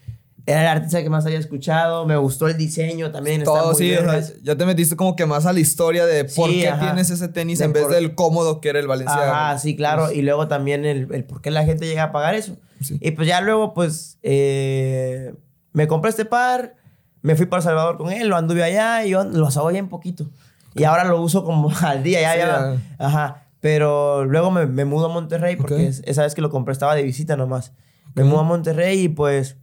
era 0.47 0.61
el 0.63 0.67
artista 0.67 1.03
que 1.03 1.09
más 1.09 1.25
había 1.25 1.39
escuchado. 1.39 2.05
Me 2.05 2.17
gustó 2.17 2.49
el 2.49 2.57
diseño 2.59 3.11
también. 3.13 3.45
Todo 3.45 3.69
muy 3.69 3.77
sí, 3.77 3.95
o 3.95 4.01
sea, 4.03 4.21
ya 4.43 4.57
te 4.57 4.67
metiste 4.67 4.97
como 4.97 5.15
que 5.17 5.25
más 5.25 5.47
a 5.47 5.53
la 5.53 5.61
historia 5.61 6.05
de 6.05 6.25
por 6.25 6.51
Sí, 6.51 6.61
qué 6.63 6.69
ajá. 6.69 6.81
tienes 6.87 7.09
ese 7.11 7.29
tenis 7.29 7.61
De 7.61 7.67
en 7.67 7.73
vez 7.73 7.85
por- 7.85 7.93
del 7.93 8.15
cómodo 8.15 8.61
que 8.61 8.69
era 8.71 8.81
el 8.81 8.87
Valenciaga. 8.89 9.51
Ajá, 9.53 9.59
sí, 9.59 9.77
claro. 9.77 10.11
Y 10.13 10.21
luego 10.23 10.49
también 10.49 10.85
el, 10.85 11.09
el 11.15 11.25
por 11.25 11.41
qué 11.41 11.51
la 11.51 11.65
gente 11.65 11.87
llega 11.87 12.03
a 12.03 12.13
pagar 12.13 12.35
eso. 12.35 12.57
Sí. 12.83 12.99
Y 13.01 13.13
pues 13.13 13.27
ya 13.29 13.41
luego, 13.41 13.73
pues, 13.73 14.19
eh, 14.23 15.33
me 15.73 15.87
compré 15.87 16.11
este 16.11 16.25
par, 16.25 16.75
me 17.23 17.37
fui 17.37 17.47
para 17.47 17.61
El 17.61 17.65
Salvador 17.65 17.97
con 17.97 18.11
él, 18.13 18.29
lo 18.29 18.37
anduve 18.37 18.63
allá 18.65 19.07
y 19.07 19.11
yo 19.11 19.25
lo 19.25 19.47
usaba 19.47 19.71
bien 19.71 19.89
poquito. 19.89 20.27
Y 20.75 20.85
ahora 20.85 21.05
lo 21.05 21.21
uso 21.21 21.45
como 21.45 21.71
al 21.83 22.03
día, 22.03 22.21
ya, 22.21 22.33
Sí, 22.33 22.39
ya. 22.39 22.77
Ajá. 22.99 23.41
Pero 23.61 24.25
luego 24.25 24.51
me, 24.51 24.67
me 24.67 24.85
mudo 24.85 25.07
a 25.07 25.09
Monterrey 25.09 25.57
porque 25.57 25.75
Ok. 25.75 25.81
es- 25.81 26.03
esa 26.07 26.23
vez 26.23 26.35
que 26.35 26.43
lo 26.43 26.51
compré 26.51 26.73
estaba 26.73 26.95
de 26.95 27.03
visita 27.03 27.37
nomás. 27.37 27.73
Me 28.15 28.23
mudo 28.25 28.41
a 28.41 28.45
Monterrey 28.45 29.01
y 29.05 29.09
pues 29.09 29.57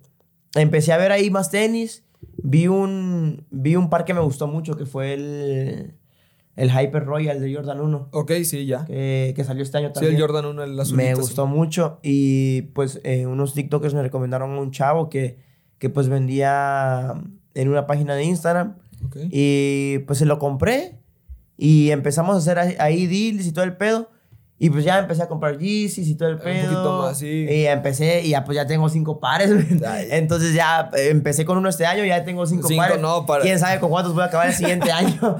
empecé 0.56 0.92
a 0.94 0.98
ver 0.98 1.12
ahí 1.12 1.30
más 1.30 1.52
tenis. 1.52 2.04
Vi 2.44 2.68
un, 2.68 3.46
vi 3.52 3.76
un 3.76 3.90
par 3.90 4.04
que 4.06 4.14
me 4.14 4.20
gustó 4.22 4.48
mucho 4.48 4.76
que 4.76 4.86
fue 4.86 5.14
el, 5.14 5.96
el 6.56 6.70
Hyper 6.72 7.06
Royal 7.06 7.40
de 7.40 7.54
Jordan 7.54 7.80
1 7.82 8.10
Ok, 8.12 8.32
sí, 8.44 8.66
ya. 8.66 8.86
que, 8.86 9.34
que 9.36 9.44
salió 9.44 9.64
este 9.64 9.78
año 9.78 9.88
Sí, 9.90 9.94
también. 9.94 10.16
el 10.16 10.22
Jordan 10.22 10.46
1, 10.46 10.64
el 10.64 10.80
azulito. 10.80 10.98
Me 11.10 11.16
sí. 11.16 11.22
gustó 11.22 11.46
mucho 11.48 12.00
y 12.04 12.64
pues 12.74 13.00
eh, 13.04 13.26
unos 13.28 13.54
TikTokers 13.54 13.94
me 13.94 14.02
recomendaron 14.02 14.52
a 14.52 14.60
un 14.60 14.72
chavo 14.72 15.10
que, 15.10 15.40
que 15.78 15.90
pues 15.90 16.10
vendía 16.10 17.14
en 17.54 17.70
una 17.70 17.86
página 17.88 18.16
de 18.16 18.24
Instagram 18.24 18.78
Ok. 19.06 19.18
y 19.32 20.00
pues 20.00 20.20
se 20.20 20.26
lo 20.26 20.40
compré 20.40 21.00
y 21.64 21.92
empezamos 21.92 22.34
a 22.36 22.40
hacer 22.40 22.58
ahí- 22.82 23.06
deals 23.06 23.46
y 23.46 23.52
todo 23.52 23.64
el 23.66 23.78
pedo. 23.78 24.10
Y 24.58 24.70
pues 24.70 24.84
ya 24.86 25.00
empecé 25.00 25.24
a 25.24 25.28
comprar 25.28 25.58
Yeezys 25.58 26.08
y 26.08 26.14
todo 26.16 26.30
el 26.30 26.36
Un 26.36 26.42
pedo. 26.42 26.64
poquito 26.70 26.98
más, 27.02 27.18
sí. 27.18 27.48
Y 27.50 27.66
empecé, 27.66 28.22
y 28.24 28.30
ya 28.30 28.44
pues 28.46 28.56
ya 28.56 28.68
tengo 28.68 28.90
cinco 28.90 29.20
pares. 29.20 29.50
Entonces 30.12 30.54
ya 30.54 30.90
eh, 30.96 31.10
empecé 31.10 31.46
con 31.46 31.58
uno 31.58 31.68
este 31.68 31.88
año, 31.88 32.06
ya 32.06 32.24
tengo 32.24 32.46
cinco, 32.46 32.68
Cinco, 32.68 32.80
pares. 32.84 33.00
no, 33.00 33.26
para- 33.26 33.42
Quién 33.44 33.58
sabe 33.58 33.80
con 33.80 33.90
cuántos 33.90 34.14
voy 34.14 34.22
a 34.22 34.26
acabar 34.28 34.48
el 34.50 34.54
siguiente 34.54 34.92
año. 34.92 35.38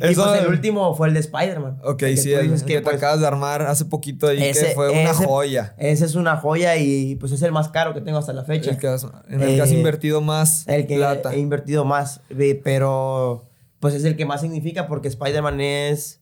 y 0.00 0.04
Eso- 0.04 0.24
pues 0.24 0.40
el 0.42 0.48
último 0.48 0.94
fue 0.94 1.08
el 1.08 1.14
de 1.14 1.20
Spider-Man. 1.20 1.78
Ok, 1.82 2.02
El 2.02 2.14
que 2.14 2.16
sí, 2.18 2.32
el, 2.34 2.50
que 2.64 2.74
te 2.76 2.82
pues, 2.82 2.96
acabas 2.96 3.20
de 3.20 3.26
armar 3.26 3.62
hace 3.62 3.86
poquito 3.86 4.28
ahí, 4.28 4.36
que 4.38 4.50
ese- 4.50 4.74
fue 4.74 4.90
una 4.90 5.10
ese- 5.12 5.24
joya. 5.24 5.74
Ese 5.78 6.04
es 6.04 6.14
una 6.14 6.36
joya 6.36 6.76
y 6.76 7.16
pues 7.16 7.32
es 7.32 7.40
el 7.40 7.52
más 7.52 7.70
caro 7.70 7.94
que 7.94 8.02
tengo 8.02 8.18
hasta 8.18 8.34
la 8.34 8.44
fecha. 8.44 8.70
El 8.70 8.76
que 8.78 8.86
has- 8.88 9.06
en 9.30 9.40
el 9.42 9.54
que 9.56 9.62
has 9.62 9.70
Eh, 9.70 9.78
invertido 9.78 10.20
más 10.20 10.68
el 10.68 10.86
que 10.86 10.96
plata. 10.96 11.32
he 11.34 11.38
invertido 11.38 11.86
más, 11.86 12.20
pero 12.62 13.44
pues 13.80 13.94
es 13.94 14.04
el 14.04 14.16
que 14.16 14.24
más 14.26 14.40
significa 14.40 14.86
porque 14.86 15.08
Spider-Man 15.08 15.60
es, 15.60 16.20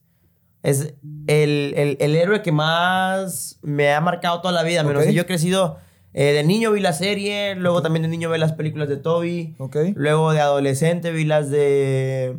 es 0.62 0.94
el, 1.26 1.74
el, 1.76 1.96
el 2.00 2.16
héroe 2.16 2.42
que 2.42 2.52
más 2.52 3.58
me 3.62 3.92
ha 3.92 4.00
marcado 4.00 4.40
toda 4.40 4.52
la 4.52 4.62
vida. 4.62 4.82
menos 4.82 5.02
Ok. 5.02 5.08
que 5.08 5.14
yo 5.14 5.22
he 5.22 5.26
crecido 5.26 5.78
Eh, 6.16 6.32
de 6.32 6.44
niño 6.44 6.70
vi 6.70 6.78
la 6.80 6.92
serie, 6.92 7.56
luego 7.56 7.82
también 7.82 8.02
de 8.04 8.08
niño 8.08 8.30
vi 8.30 8.38
las 8.38 8.52
películas 8.52 8.88
de 8.88 8.96
Toby. 8.96 9.56
Ok. 9.58 9.76
Luego 9.96 10.32
de 10.32 10.40
adolescente 10.40 11.10
vi 11.10 11.24
las 11.24 11.50
de 11.50 12.36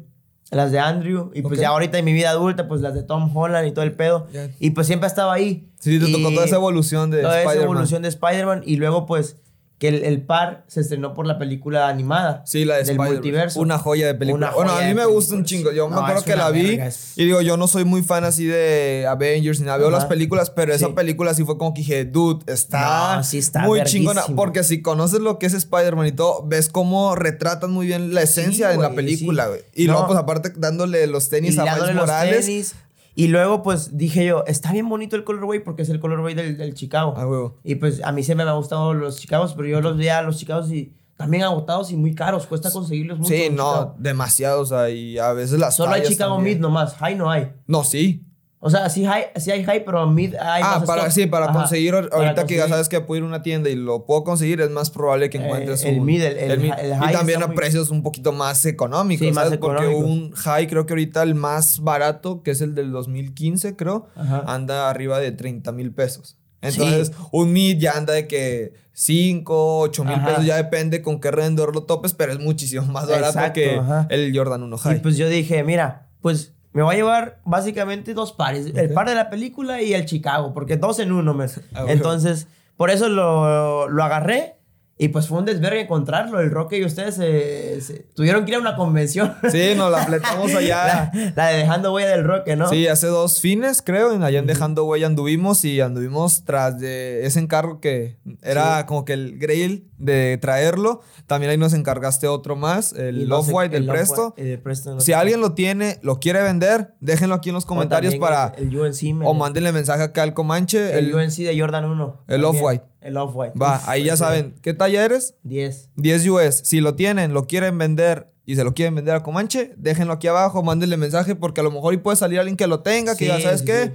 las 0.51 0.71
de 0.71 0.79
Andrew 0.79 1.31
y 1.33 1.41
pues 1.41 1.59
ya 1.59 1.69
ahorita 1.69 1.97
en 1.97 2.05
mi 2.05 2.13
vida 2.13 2.29
adulta 2.29 2.67
pues 2.69 2.79
las 2.79 2.93
de 2.93 3.03
Tom 3.03 3.35
Holland 3.35 3.67
y 3.67 3.71
todo 3.73 3.83
el 3.83 3.91
pedo. 3.93 4.27
Y 4.59 4.69
pues 4.69 4.87
siempre 4.87 5.07
estaba 5.07 5.33
ahí. 5.33 5.67
Sí, 5.79 5.99
te 5.99 6.09
tocó 6.09 6.31
toda 6.33 6.45
esa 6.45 6.55
evolución 6.55 7.11
de 7.11 7.21
toda 7.23 7.41
esa 7.41 7.55
evolución 7.61 8.01
de 8.01 8.07
Spider-Man 8.07 8.61
y 8.65 8.77
luego 8.77 9.05
pues 9.05 9.37
que 9.77 9.89
el, 9.89 10.05
el 10.05 10.21
par 10.21 10.63
se 10.67 10.79
estrenó 10.79 11.13
por 11.13 11.27
la 11.27 11.37
película 11.37 11.89
animada. 11.89 12.43
Sí, 12.45 12.63
la 12.63 12.77
de 12.77 12.85
del 12.85 12.95
multiverso. 12.97 13.59
Una 13.59 13.77
joya 13.77 14.07
de 14.07 14.15
película. 14.15 14.51
Bueno, 14.55 14.71
a 14.71 14.81
mí 14.81 14.93
me 14.93 15.03
gusta 15.05 15.35
un 15.35 15.43
chingo. 15.43 15.71
sí. 15.71 15.75
Yo 15.75 15.89
me 15.89 15.97
acuerdo 15.97 16.23
que 16.23 16.35
la 16.37 16.49
vi. 16.49 16.75
es- 16.75 17.17
Y 17.17 17.25
digo, 17.25 17.41
yo 17.41 17.57
no 17.57 17.67
soy 17.67 17.83
muy 17.83 18.01
fan 18.01 18.23
así 18.23 18.45
de 18.45 19.05
Avengers 19.09 19.59
ni 19.59 19.65
nada. 19.65 19.77
Veo 19.77 19.89
Ajá. 19.89 19.97
las 19.97 20.05
películas, 20.05 20.49
pero 20.49 20.73
esa 20.73 20.87
Sí. 20.87 20.93
película 20.93 21.33
sí 21.33 21.43
fue 21.43 21.57
como 21.57 21.73
que 21.73 21.81
dije, 21.81 22.05
dude, 22.05 22.51
está, 22.51 23.17
No, 23.17 23.23
sí 23.25 23.37
está 23.37 23.59
muy 23.63 23.79
verguísima. 23.79 24.13
chingona. 24.13 24.35
Porque 24.37 24.63
si 24.63 24.81
conoces 24.81 25.19
lo 25.19 25.39
que 25.39 25.47
es 25.47 25.53
Spider-Man 25.53 26.07
y 26.07 26.11
todo, 26.13 26.43
ves 26.47 26.69
cómo 26.69 27.15
retratan 27.15 27.71
muy 27.71 27.85
bien 27.85 28.13
la 28.13 28.21
esencia 28.21 28.69
de 28.69 28.77
la 28.77 28.91
película, 28.93 29.43
sí. 29.43 29.49
güey. 29.49 29.61
Y 29.73 29.85
No. 29.87 29.91
luego, 29.93 30.07
pues 30.07 30.19
aparte, 30.19 30.53
dándole 30.55 31.05
los 31.07 31.27
tenis 31.29 31.55
y 31.55 31.59
a 31.59 31.75
Miles 31.75 31.95
Morales. 31.95 32.45
tenis. 32.45 32.75
Y 33.15 33.29
luego, 33.29 33.63
pues 33.63 33.97
dije 33.97 34.25
yo, 34.25 34.43
está 34.45 34.73
bien 34.73 34.89
bonito 34.89 35.15
el 35.15 35.23
colorway 35.23 35.63
porque 35.63 35.83
es 35.83 35.89
el 35.89 35.99
colorway 36.01 36.33
del, 36.33 36.57
del 36.57 36.73
Chicago. 36.73 37.13
Ah, 37.15 37.25
huevo. 37.25 37.57
Y 37.63 37.75
pues 37.75 38.03
a 38.03 38.11
mí 38.11 38.23
siempre 38.23 38.43
me 38.43 38.51
han 38.51 38.57
gustado 38.57 38.93
los 38.93 39.17
Chicagos, 39.17 39.53
pero 39.53 39.67
yo 39.69 39.81
los 39.81 39.97
veía 39.97 40.19
a 40.19 40.21
los 40.21 40.37
Chicagos 40.37 40.69
y 40.71 40.93
también 41.15 41.43
agotados 41.43 41.91
y 41.91 41.95
muy 41.95 42.13
caros. 42.13 42.45
Cuesta 42.45 42.71
conseguirlos 42.71 43.19
mucho. 43.19 43.29
Sí, 43.29 43.49
no, 43.49 43.71
Chicago. 43.71 43.95
demasiado. 43.99 44.61
O 44.61 44.65
sea, 44.65 44.89
y 44.89 45.17
a 45.17 45.31
veces 45.31 45.59
las 45.59 45.77
Solo 45.77 45.93
hay 45.93 46.03
Chicago 46.03 46.35
también. 46.35 46.57
Mid 46.57 46.61
nomás. 46.61 46.95
High 46.95 47.15
no 47.15 47.31
hay. 47.31 47.53
No, 47.67 47.83
sí. 47.85 48.25
O 48.67 48.69
sea, 48.71 48.89
sí 48.89 49.05
hay, 49.05 49.25
sí 49.35 49.51
hay 49.51 49.63
High, 49.63 49.85
pero 49.85 50.07
Mid 50.07 50.33
hay 50.33 50.63
Ah, 50.65 50.79
más 50.79 50.87
para, 50.87 51.01
stock. 51.03 51.13
sí, 51.13 51.25
para 51.27 51.45
Ajá, 51.45 51.53
conseguir, 51.53 51.93
para 51.93 52.07
ahorita 52.15 52.47
que 52.47 52.55
ya 52.57 52.67
sabes 52.67 52.89
que 52.89 52.99
puedo 52.99 53.19
ir 53.19 53.23
a 53.23 53.27
una 53.27 53.43
tienda 53.43 53.69
y 53.69 53.75
lo 53.75 54.05
puedo 54.05 54.23
conseguir, 54.23 54.59
es 54.59 54.71
más 54.71 54.89
probable 54.89 55.29
que 55.29 55.37
Eh, 55.37 55.43
encuentres 55.45 55.83
el 55.85 55.99
un... 55.99 56.05
mid, 56.05 56.23
el- 56.23 56.37
el 56.37 56.59
mid. 56.59 56.71
el 56.75 56.89
y 56.89 56.93
high 56.95 57.13
también 57.13 57.37
está 57.37 57.45
a 57.45 57.47
muy- 57.49 57.55
precios 57.55 57.91
un 57.91 58.01
poquito 58.01 58.31
más 58.31 58.65
económicos, 58.65 59.27
Sí, 59.27 59.31
más 59.31 59.43
¿sabes? 59.45 59.59
Porque 59.59 59.85
un 59.85 60.31
high 60.31 60.65
creo 60.67 60.87
que 60.87 60.93
ahorita 60.93 61.21
el 61.21 61.35
más 61.35 61.81
barato, 61.81 62.41
que 62.41 62.49
es 62.51 62.61
el 62.61 62.73
del 62.73 62.91
2015, 62.91 63.75
creo, 63.75 64.07
Ajá. 64.15 64.43
anda 64.47 64.89
arriba 64.89 65.19
de 65.19 65.31
30 65.31 65.71
mil 65.71 65.91
pesos. 65.93 66.37
Entonces, 66.61 67.11
un 67.31 67.53
mid 67.53 67.77
ya 67.77 67.91
anda 67.91 68.13
de 68.13 68.25
que 68.27 68.73
5, 68.93 69.79
8 69.81 70.03
mil 70.03 70.19
pesos, 70.23 70.43
ya 70.45 70.55
depende 70.57 71.03
con 71.03 71.19
qué 71.19 71.29
rendedor 71.29 71.75
lo 71.75 71.83
topes, 71.83 72.13
pero 72.15 72.31
es 72.33 72.39
muchísimo 72.39 72.83
más 72.87 73.07
barato 73.07 73.37
Exacto, 73.37 73.53
que 73.53 73.75
ajá. 73.77 74.07
el 74.09 74.35
Jordan 74.35 74.63
1 74.63 74.75
Y 74.75 74.79
high. 74.79 75.01
pues 75.03 75.17
yo 75.17 75.29
dije, 75.29 75.63
mira, 75.63 76.07
pues 76.21 76.53
me 76.75 76.83
voy 76.83 76.93
a 76.93 76.97
llevar 76.97 77.39
básicamente 77.45 78.13
dos 78.13 78.31
pares. 78.33 78.67
El 78.75 78.93
par 78.93 79.07
de 79.09 79.15
la 79.15 79.29
película 79.31 79.81
y 79.81 79.93
el 79.93 80.05
Chicago, 80.05 80.53
porque 80.53 80.77
dos 80.77 80.99
en 80.99 81.11
uno. 81.11 81.33
me- 81.33 81.45
Ah, 81.45 81.49
bueno. 81.83 81.89
Entonces, 81.89 82.47
por 82.77 82.89
eso 82.91 83.09
lo, 83.09 83.87
lo 83.89 84.03
agarré. 84.03 84.54
Y 84.97 85.09
pues 85.09 85.27
fue 85.27 85.39
un 85.39 85.45
desvergue 85.45 85.81
encontrarlo. 85.81 86.39
El 86.39 86.51
Roque 86.51 86.77
y 86.77 86.85
ustedes 86.85 87.15
se- 87.15 87.81
se- 87.81 88.05
tuvieron 88.15 88.45
que 88.45 88.51
ir 88.51 88.55
a 88.55 88.59
una 88.61 88.77
convención. 88.77 89.33
Sí, 89.51 89.73
nos 89.75 89.91
la 89.91 90.03
apretamos 90.03 90.53
allá. 90.55 91.11
la, 91.13 91.33
la 91.35 91.47
de 91.47 91.57
Dejando 91.57 91.93
Huella 91.93 92.09
del 92.11 92.23
Roque, 92.23 92.55
¿no? 92.55 92.69
Sí, 92.69 92.87
hace 92.87 93.07
dos 93.07 93.41
fines, 93.41 93.81
creo, 93.81 94.13
en 94.13 94.23
allá 94.23 94.39
en 94.39 94.45
Dejando 94.47 94.85
Huella 94.85 95.07
anduvimos 95.07 95.65
y 95.65 95.81
anduvimos 95.81 96.45
tras 96.45 96.79
de 96.79 97.25
ese 97.25 97.39
encargo 97.41 97.81
que 97.81 98.19
era 98.41 98.85
como 98.85 99.03
que 99.03 99.11
el 99.13 99.37
grail 99.37 99.89
de 99.97 100.37
traerlo. 100.37 101.01
También 101.27 101.49
ahí 101.51 101.57
nos 101.57 101.73
encargaste 101.73 102.27
otro 102.29 102.55
más, 102.55 102.93
el 102.93 103.27
no 103.27 103.43
sé- 103.43 103.51
Off-White 103.51 103.73
del 103.73 103.83
el 103.83 103.89
Presto. 103.89 104.33
El 104.37 104.59
Presto, 104.59 104.95
no 104.95 105.01
Si 105.01 105.11
alguien 105.11 105.41
lo 105.41 105.53
tiene, 105.53 105.99
lo 106.03 106.21
quiere 106.21 106.41
vender, 106.41 106.93
déjenlo 107.01 107.35
aquí 107.35 107.49
en 107.49 107.55
los 107.55 107.65
comentarios 107.65 108.15
para... 108.15 108.53
El, 108.57 108.69
el 108.69 108.77
UNC. 108.79 109.01
me- 109.13 109.25
O 109.27 109.33
mándenle 109.33 109.73
mensaje 109.73 110.03
acá 110.03 110.23
al 110.23 110.33
Comanche. 110.33 110.97
el, 110.97 111.07
El, 111.09 111.15
UNC 111.15 111.33
de 111.39 111.59
Jordan 111.59 111.83
1. 111.83 112.23
el 112.27 112.41
también. 112.41 112.63
Off-White. 112.63 112.85
El 113.05 113.17
Off-White. 113.17 113.53
va, 113.57 113.75
Uf, 113.75 113.87
ahí 113.87 114.03
ya 114.03 114.17
saben. 114.17 114.55
¿Qué 114.63 114.73
talla 114.73 115.05
eres? 115.05 115.35
10. 115.43 115.91
10 115.95 116.27
US. 116.29 116.61
Si 116.63 116.81
lo 116.81 116.95
tienen, 116.95 117.33
lo 117.33 117.45
quieren 117.45 117.77
vender 117.77 118.33
y 118.47 118.55
se 118.55 118.63
lo 118.63 118.73
quieren 118.73 118.95
vender 118.95 119.13
a 119.13 119.21
Comanche, 119.21 119.73
déjenlo 119.77 120.13
aquí 120.13 120.27
abajo, 120.27 120.63
mándenle 120.63 120.97
mensaje 120.97 121.35
porque 121.35 121.61
a 121.61 121.63
lo 121.63 121.69
mejor 121.71 121.93
y 121.93 121.97
puede 121.97 122.17
salir 122.17 122.39
alguien 122.39 122.57
que 122.57 122.65
lo 122.65 122.79
tenga, 122.81 123.15
que 123.15 123.27
ya 123.27 123.39
sabes 123.39 123.59
sí, 123.59 123.65
qué, 123.67 123.85
sí. 123.85 123.91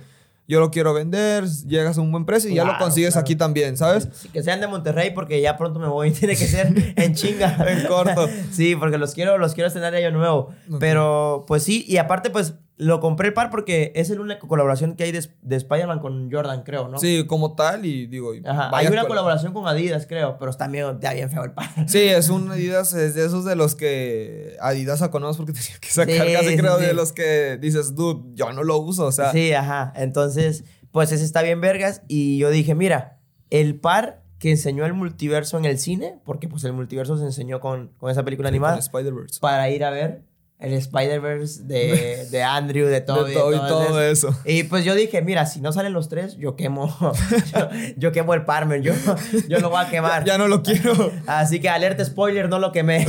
yo 0.49 0.61
lo 0.61 0.71
quiero 0.71 0.95
vender, 0.95 1.45
llegas 1.67 1.99
a 1.99 2.01
un 2.01 2.11
buen 2.13 2.25
precio 2.25 2.51
y 2.51 2.55
ya 2.55 2.65
lo 2.65 2.79
consigues 2.79 3.15
claro. 3.15 3.23
aquí 3.25 3.35
también, 3.37 3.77
¿sabes? 3.77 4.09
Que 4.33 4.43
sean 4.43 4.61
de 4.61 4.69
Monterrey 4.69 5.11
porque 5.11 5.41
ya 5.41 5.57
pronto 5.57 5.81
me 5.81 5.89
voy. 5.89 6.11
Tiene 6.13 6.37
que 6.37 6.47
ser 6.47 6.95
en 6.97 7.15
chinga. 7.15 7.57
En 7.69 7.87
corto. 7.87 8.29
Sí, 8.53 8.77
porque 8.77 8.99
los 8.99 9.15
quiero, 9.15 9.39
los 9.39 9.55
quiero 9.55 9.71
de 9.71 9.87
año 9.87 10.11
nuevo. 10.11 10.51
Pero 10.79 11.45
pues 11.47 11.63
sí, 11.63 11.85
y 11.89 11.97
aparte 11.97 12.31
pues 12.31 12.55
lo 12.81 12.99
compré 12.99 13.29
el 13.29 13.35
par 13.35 13.51
porque 13.51 13.93
es 13.95 14.09
la 14.09 14.21
única 14.23 14.41
colaboración 14.41 14.97
que 14.97 15.05
hay 15.05 15.13
de, 15.13 15.23
de 15.43 15.57
Spider-Man 15.57 15.99
con 15.99 16.33
Jordan, 16.33 16.63
creo, 16.63 16.89
¿no? 16.89 16.99
Sí, 16.99 17.27
como 17.27 17.55
tal 17.55 17.85
y 17.85 18.07
digo... 18.07 18.33
Ajá. 18.45 18.71
Hay 18.73 18.87
una 18.87 19.03
col- 19.03 19.09
colaboración 19.09 19.53
con 19.53 19.69
Adidas, 19.69 20.07
creo, 20.07 20.39
pero 20.39 20.51
está 20.51 20.67
bien, 20.67 20.87
está 20.95 21.13
bien 21.13 21.31
feo 21.31 21.45
el 21.45 21.53
par. 21.53 21.69
Sí, 21.87 21.99
es 22.01 22.31
un 22.31 22.51
Adidas, 22.51 22.95
es 22.95 23.15
de 23.15 23.27
esos 23.27 23.45
de 23.45 23.55
los 23.55 23.75
que 23.75 24.57
Adidas 24.61 25.01
sacó 25.01 25.21
porque 25.21 25.53
tenía 25.53 25.79
que 25.81 25.89
sacar 25.89 26.27
Sí, 26.27 26.33
casi 26.33 26.49
sí, 26.49 26.57
creo 26.57 26.79
sí. 26.79 26.87
de 26.87 26.95
los 26.95 27.13
que 27.13 27.59
dices, 27.61 27.95
dude, 27.95 28.31
yo 28.35 28.51
no 28.53 28.65
lo 28.65 28.79
uso, 28.79 29.05
o 29.07 29.13
sea... 29.13 29.31
Sí, 29.31 29.53
ajá. 29.53 29.93
Entonces, 29.97 30.65
pues 30.91 31.13
ese 31.13 31.25
está 31.25 31.43
bien 31.43 31.61
vergas. 31.61 32.01
Y 32.09 32.39
yo 32.39 32.49
dije, 32.51 32.75
mira, 32.75 33.19
el 33.51 33.79
par 33.79 34.23
que 34.39 34.53
enseñó 34.53 34.87
el 34.87 34.95
multiverso 34.95 35.59
en 35.59 35.67
el 35.67 35.79
cine, 35.79 36.19
porque 36.25 36.49
pues 36.49 36.65
el 36.65 36.73
multiverso 36.73 37.19
se 37.19 37.25
enseñó 37.25 37.61
con, 37.61 37.89
con 37.99 38.11
esa 38.11 38.25
película 38.25 38.49
con 38.49 38.55
animada, 38.55 38.79
Spider-Verse. 38.79 39.39
para 39.39 39.69
ir 39.69 39.85
a 39.85 39.91
ver 39.91 40.23
el 40.61 40.75
Spider-Verse 40.75 41.63
de, 41.65 42.27
de 42.31 42.43
Andrew, 42.43 42.87
de 42.87 42.93
De 43.01 43.01
Toby. 43.01 43.33
todo 43.33 43.55
y 43.55 43.59
todo 43.59 44.03
eso. 44.03 44.35
Y 44.45 44.65
pues 44.65 44.85
yo 44.85 44.95
dije, 44.95 45.23
mira, 45.23 45.47
si 45.47 45.61
no 45.61 45.73
salen 45.73 45.93
los 45.95 46.09
tres, 46.09 46.37
yo 46.37 46.55
quemo, 46.55 46.95
yo, 47.55 47.69
yo 47.97 48.13
quemo 48.13 48.35
el 48.35 48.45
Parmer, 48.45 48.83
yo, 48.83 48.93
yo 49.49 49.59
lo 49.61 49.71
voy 49.71 49.85
a 49.85 49.89
quemar. 49.89 50.25
Ya 50.27 50.37
no 50.39 50.49
lo 50.49 50.63
quiero. 50.63 51.13
Así 51.27 51.61
que 51.61 51.69
alerta 51.71 52.05
spoiler, 52.05 52.49
no 52.49 52.59
lo 52.59 52.73
quemé. 52.73 53.07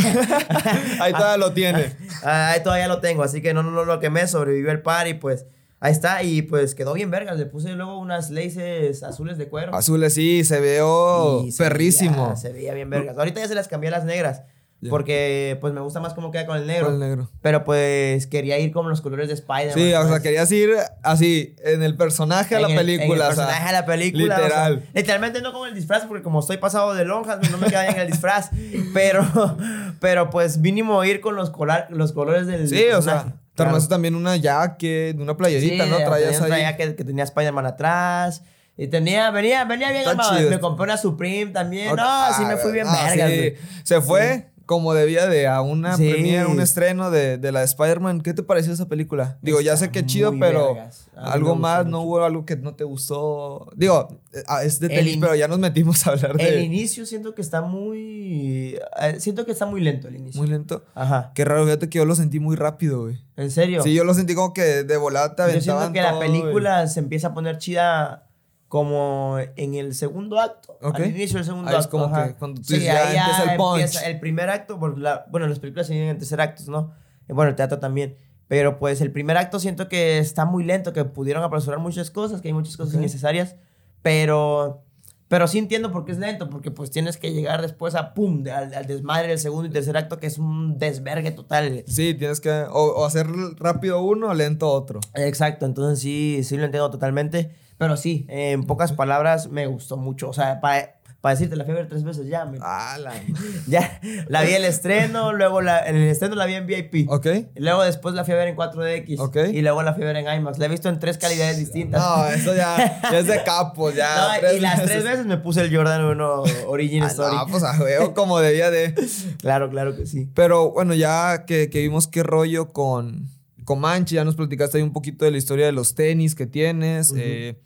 Ahí 1.00 1.12
todavía 1.14 1.38
lo 1.38 1.54
tiene. 1.54 1.94
Ah, 2.24 2.52
Ahí 2.52 2.64
todavía 2.64 2.88
lo 2.88 3.00
tengo, 3.02 3.24
así 3.24 3.42
que 3.42 3.54
no, 3.54 3.64
no, 3.64 3.72
no 3.72 3.86
lo 3.86 4.00
quemé, 4.00 4.28
sobrevivió 4.28 4.72
el 4.72 4.82
par 4.82 5.08
y 5.08 5.14
pues 5.16 5.46
ahí 5.80 5.92
está. 5.92 6.24
Y 6.24 6.44
pues 6.44 6.76
quedó 6.76 6.94
bien 6.94 7.12
vergas, 7.12 7.38
le 7.38 7.46
puse 7.46 7.70
luego 7.74 7.98
unas 8.00 8.30
laces 8.30 9.04
azules 9.04 9.38
de 9.38 9.48
cuero. 9.48 9.76
Azules, 9.76 10.14
sí, 10.14 10.44
se 10.44 10.60
veo 10.60 11.44
Y 11.46 11.52
se 11.52 11.64
perrísimo. 11.64 12.28
veía- 12.28 12.36
Se 12.38 12.52
veía 12.54 12.74
bien 12.74 12.90
vergas. 12.90 13.18
Ahorita 13.18 13.40
ya 13.42 13.48
se 13.48 13.56
las 13.56 13.68
cambié 13.68 13.90
a 13.90 13.92
las 13.92 14.06
negras. 14.06 14.44
Porque 14.90 15.58
pues 15.62 15.74
me 15.74 15.82
gusta 15.82 16.00
más 16.00 16.14
cómo 16.16 16.32
queda 16.32 16.48
con 16.48 16.58
el 16.58 16.66
negro. 16.66 16.86
Con 16.86 16.96
el 16.96 17.00
negro. 17.00 17.30
Pero 17.42 17.64
pues 17.64 18.26
quería 18.26 18.58
ir 18.58 18.72
con 18.72 18.90
los 18.90 19.02
colores 19.02 19.28
de 19.28 19.36
Spider-Man. 19.36 19.76
Sí, 19.76 19.94
o 19.94 20.00
sea, 20.02 20.10
pues. 20.10 20.22
querías 20.22 20.52
ir 20.52 20.72
así, 21.04 21.56
en 21.64 21.84
el 21.84 21.96
personaje 21.96 22.56
a 22.56 22.60
la 22.62 22.68
el- 22.68 22.76
película. 22.76 23.06
En 23.06 23.12
el 23.14 23.22
o 23.22 23.24
sea, 23.36 23.46
personaje 23.46 23.70
a 23.70 23.72
la 23.74 23.86
película. 23.86 24.36
o 24.36 24.38
sea, 24.38 24.44
Literal. 24.70 24.90
literalmente 24.94 25.42
no 25.42 25.54
con 25.54 25.70
el 25.70 25.76
disfraz, 25.76 26.06
porque 26.06 26.24
como 26.24 26.40
estoy 26.40 26.58
pasado 26.58 26.96
de 26.96 27.06
lonjas, 27.06 27.38
pues, 27.40 27.52
no 27.52 27.60
me 27.60 27.68
queda 27.68 27.84
bien 27.84 28.00
el 28.00 28.08
disfraz. 28.08 28.50
Pero, 28.94 29.58
pero 30.00 30.30
pues 30.32 30.58
mínimo 30.58 31.04
ir 31.04 31.22
con 31.22 31.36
los, 31.36 31.50
colar, 31.52 31.88
los 31.92 32.12
colores 32.12 32.48
del. 32.48 32.68
sí, 32.68 32.86
o 32.96 33.02
sea, 33.02 33.36
te 33.56 33.64
Claro. 33.64 33.88
también 33.88 34.16
una 34.16 34.36
jacket, 34.36 35.18
una 35.20 35.38
playerita, 35.38 35.84
Sí, 35.86 35.90
¿no? 35.92 35.98
Traías 35.98 36.42
ahí. 36.42 36.48
traía 36.50 36.76
que, 36.78 36.96
que 36.96 37.04
tenía 37.04 37.24
Spider-Man 37.26 37.66
atrás. 37.68 38.42
Y 38.78 38.88
tenía, 38.88 39.30
venía, 39.32 39.64
venía 39.66 39.92
bien 39.92 40.08
armado. 40.08 40.40
Me 40.50 40.60
compré 40.60 40.86
una 40.86 40.98
Supreme 40.98 41.52
también. 41.52 41.96
No, 41.96 42.34
sí 42.36 42.44
me 42.46 42.58
fui 42.58 42.72
bien 42.72 42.88
Ah, 42.90 43.06
vergas, 43.10 43.30
sí. 43.32 43.54
Se 43.84 44.02
fue 44.02 44.51
como 44.72 44.94
debía 44.94 45.28
de 45.28 45.48
a 45.48 45.62
una 45.62 45.98
Sí. 45.98 46.10
premiere, 46.10 46.46
un 46.46 46.62
estreno 46.62 47.12
de, 47.12 47.38
de 47.38 47.52
la 47.52 47.60
de 47.60 47.66
Spider-Man. 47.66 48.22
¿Qué 48.22 48.34
te 48.34 48.42
pareció 48.42 48.72
esa 48.72 48.88
película? 48.88 49.38
Digo, 49.42 49.60
ya 49.60 49.76
sé 49.76 49.92
que 49.92 50.06
chido, 50.06 50.34
pero 50.40 50.78
algo 51.16 51.56
más, 51.56 51.80
mucho. 51.86 51.90
¿no 51.92 52.02
hubo 52.04 52.24
algo 52.24 52.46
que 52.46 52.56
no 52.56 52.74
te 52.76 52.84
gustó? 52.86 53.70
Digo, 53.76 54.08
ah, 54.48 54.64
es 54.64 54.80
de 54.80 54.88
El 54.88 54.94
tenis, 54.96 55.18
pero 55.20 55.36
ya 55.36 55.48
nos 55.50 55.60
metimos 55.60 56.08
a 56.08 56.12
hablar 56.12 56.32
El 56.40 56.54
de... 56.56 56.62
inicio 56.62 57.06
siento 57.06 57.36
que 57.36 57.42
está 57.42 57.62
muy. 57.62 58.78
eh, 59.02 59.16
siento 59.20 59.46
que 59.46 59.52
está 59.52 59.66
muy 59.66 59.82
lento 59.82 60.08
el 60.08 60.16
inicio. 60.16 60.40
Muy 60.42 60.50
lento. 60.50 60.86
Ajá. 60.96 61.32
Qué 61.36 61.44
raro, 61.46 61.66
fíjate 61.66 61.90
que 61.90 61.98
yo 61.98 62.06
lo 62.06 62.16
sentí 62.16 62.40
muy 62.40 62.56
rápido, 62.56 63.02
güey. 63.04 63.20
¿En 63.36 63.52
serio? 63.52 63.84
Sí, 63.84 63.94
yo 63.94 64.04
lo 64.04 64.14
sentí 64.14 64.36
como 64.36 64.54
que 64.54 64.84
de 64.84 64.98
volada 64.98 65.36
te 65.36 65.54
Yo 65.54 65.62
siento 65.62 65.92
que 65.92 66.02
la 66.02 66.18
película 66.20 66.88
se 66.88 67.00
empieza 67.02 67.28
a 67.28 67.34
poner 67.34 67.58
chida 67.58 68.28
como 68.72 69.36
en 69.58 69.76
el 69.76 69.94
segundo 69.94 70.40
acto. 70.40 70.78
Ok. 70.82 70.96
Al 70.96 71.08
inicio 71.10 71.36
del 71.40 71.46
segundo 71.46 71.70
es 71.72 71.76
acto. 71.76 71.90
como 71.90 72.06
ajá. 72.06 72.30
que 72.30 72.36
cuando 72.36 72.62
tú 72.62 72.68
Sí, 72.74 72.80
ya 72.80 73.04
empieza 73.04 73.52
el 73.52 73.58
punch. 73.58 73.82
empieza 73.82 74.08
el 74.08 74.20
primer 74.22 74.50
acto. 74.50 74.80
la- 74.96 75.26
bueno, 75.30 75.46
las 75.48 75.60
películas 75.60 75.88
se 75.88 75.94
dividen 75.94 76.12
en 76.12 76.20
tercer 76.20 76.40
actos, 76.40 76.70
¿no? 76.70 76.94
Y 77.28 77.34
bueno, 77.34 77.50
el 77.50 77.56
teatro 77.58 77.80
también. 77.80 78.16
Pero 78.48 78.80
pues 78.80 79.02
el 79.02 79.12
primer 79.12 79.36
acto 79.36 79.60
siento 79.60 79.90
que 79.90 80.20
está 80.20 80.46
muy 80.46 80.64
lento, 80.64 80.94
que 80.94 81.04
pudieron 81.04 81.44
apresurar 81.44 81.80
muchas 81.80 82.12
cosas, 82.12 82.40
que 82.42 82.48
hay 82.48 82.54
muchas 82.54 82.78
cosas 82.78 82.94
Ok. 82.94 83.00
innecesarias. 83.02 83.58
Pero. 84.02 84.84
Pero 85.28 85.48
sí 85.48 85.60
entiendo 85.60 85.92
por 85.92 86.04
qué 86.06 86.14
es 86.14 86.18
lento, 86.18 86.50
porque 86.50 86.72
pues 86.72 86.92
tienes 86.92 87.18
que 87.18 87.34
llegar 87.34 87.62
después 87.62 87.96
a 87.96 88.14
pum, 88.14 88.44
al, 88.54 88.74
al 88.74 88.86
desmadre 88.86 89.28
del 89.30 89.40
segundo 89.40 89.68
y 89.68 89.72
tercer 89.72 89.96
acto, 89.98 90.18
que 90.18 90.28
es 90.28 90.38
un 90.38 90.78
desvergue 90.78 91.32
total. 91.32 91.84
Sí, 91.88 92.14
tienes 92.14 92.40
que 92.42 92.50
o, 92.70 92.84
o 92.86 93.06
hacer 93.06 93.28
rápido 93.58 94.02
uno 94.02 94.30
o 94.30 94.34
lento 94.34 94.70
otro. 94.72 95.02
Exacto, 95.16 95.66
entonces 95.66 96.00
sí, 96.00 96.42
sí 96.46 96.56
lo 96.58 96.64
entiendo 96.66 96.90
totalmente. 96.90 97.52
Pero 97.82 97.98
sí, 97.98 98.28
en 98.30 98.64
pocas 98.66 98.94
palabras 98.94 99.50
me 99.50 99.66
gustó 99.66 99.98
mucho. 99.98 100.30
O 100.30 100.34
sea, 100.34 100.62
para, 100.62 101.00
para 101.20 101.34
decirte, 101.34 101.56
la 101.56 101.64
ver 101.64 101.88
tres 101.90 102.04
veces 102.04 102.28
ya. 102.28 102.46
men. 102.46 102.60
Ah, 102.64 102.96
la... 103.00 103.12
Ya, 103.68 104.00
la 104.28 104.44
vi 104.44 104.54
el 104.54 104.66
estreno, 104.66 105.34
luego 105.34 105.62
la, 105.62 105.88
en 105.88 105.96
el 105.96 106.08
estreno 106.08 106.36
la 106.36 106.46
vi 106.46 106.54
en 106.54 106.68
VIP. 106.68 107.10
Ok. 107.10 107.26
Y 107.56 107.60
luego 107.60 107.82
después 107.84 108.14
la 108.14 108.24
fui 108.24 108.36
a 108.36 108.38
ver 108.38 108.50
en 108.50 108.56
4DX. 108.56 109.20
Ok. 109.20 109.38
Y 109.52 109.62
luego 109.64 109.82
la 109.82 109.96
fui 109.96 110.04
a 110.04 110.08
ver 110.08 110.18
en 110.18 110.32
IMAX. 110.32 110.60
La 110.60 110.68
he 110.68 110.70
visto 110.70 110.90
en 110.90 111.00
tres 111.00 111.18
calidades 111.18 111.58
distintas. 111.58 112.00
No, 112.02 112.28
eso 112.28 112.56
ya, 112.56 113.02
ya 113.02 113.18
es 113.18 113.26
de 113.26 113.44
capos, 113.46 113.96
ya. 113.96 114.38
No, 114.44 114.54
y 114.56 114.60
las 114.60 114.78
veces. 114.78 114.92
tres 114.92 115.04
veces 115.04 115.26
me 115.26 115.38
puse 115.38 115.62
el 115.62 115.76
Jordan 115.76 116.04
1 116.06 116.44
Origin 116.68 117.02
Ah, 117.04 117.08
Story. 117.08 117.36
no, 117.36 117.48
pues 117.48 117.64
a 117.64 117.82
huevo, 117.82 118.14
como 118.16 118.40
debía 118.40 118.70
de. 118.70 118.94
Claro, 119.40 119.72
claro 119.72 119.96
que 119.96 120.06
sí. 120.06 120.30
Pero 120.36 120.70
bueno, 120.70 120.94
ya 120.94 121.46
que, 121.48 121.72
que 121.72 121.80
vimos 121.80 122.08
qué 122.08 122.22
rollo 122.22 122.74
con, 122.74 123.28
con 123.66 123.80
Manchi, 123.80 124.16
ya 124.16 124.24
nos 124.24 124.36
platicaste 124.36 124.78
ahí 124.78 124.84
un 124.84 124.94
poquito 124.94 125.26
de 125.26 125.32
la 125.32 125.38
historia 125.38 125.66
de 125.66 125.72
los 125.72 125.96
tenis 125.96 126.36
que 126.36 126.46
tienes. 126.46 127.12
eh, 127.16 127.60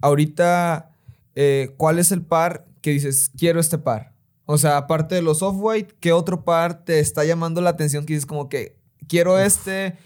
ahorita, 0.00 0.90
eh, 1.34 1.74
¿cuál 1.76 1.98
es 1.98 2.12
el 2.12 2.22
par 2.22 2.66
que 2.82 2.90
dices, 2.90 3.30
quiero 3.36 3.60
este 3.60 3.78
par? 3.78 4.12
O 4.46 4.58
sea, 4.58 4.76
aparte 4.76 5.14
de 5.14 5.22
los 5.22 5.42
off-white, 5.42 5.94
¿qué 6.00 6.12
otro 6.12 6.44
par 6.44 6.84
te 6.84 6.98
está 6.98 7.24
llamando 7.24 7.60
la 7.60 7.70
atención 7.70 8.04
que 8.04 8.14
dices 8.14 8.26
como 8.26 8.48
que 8.48 8.76
quiero 9.06 9.38
este? 9.38 9.96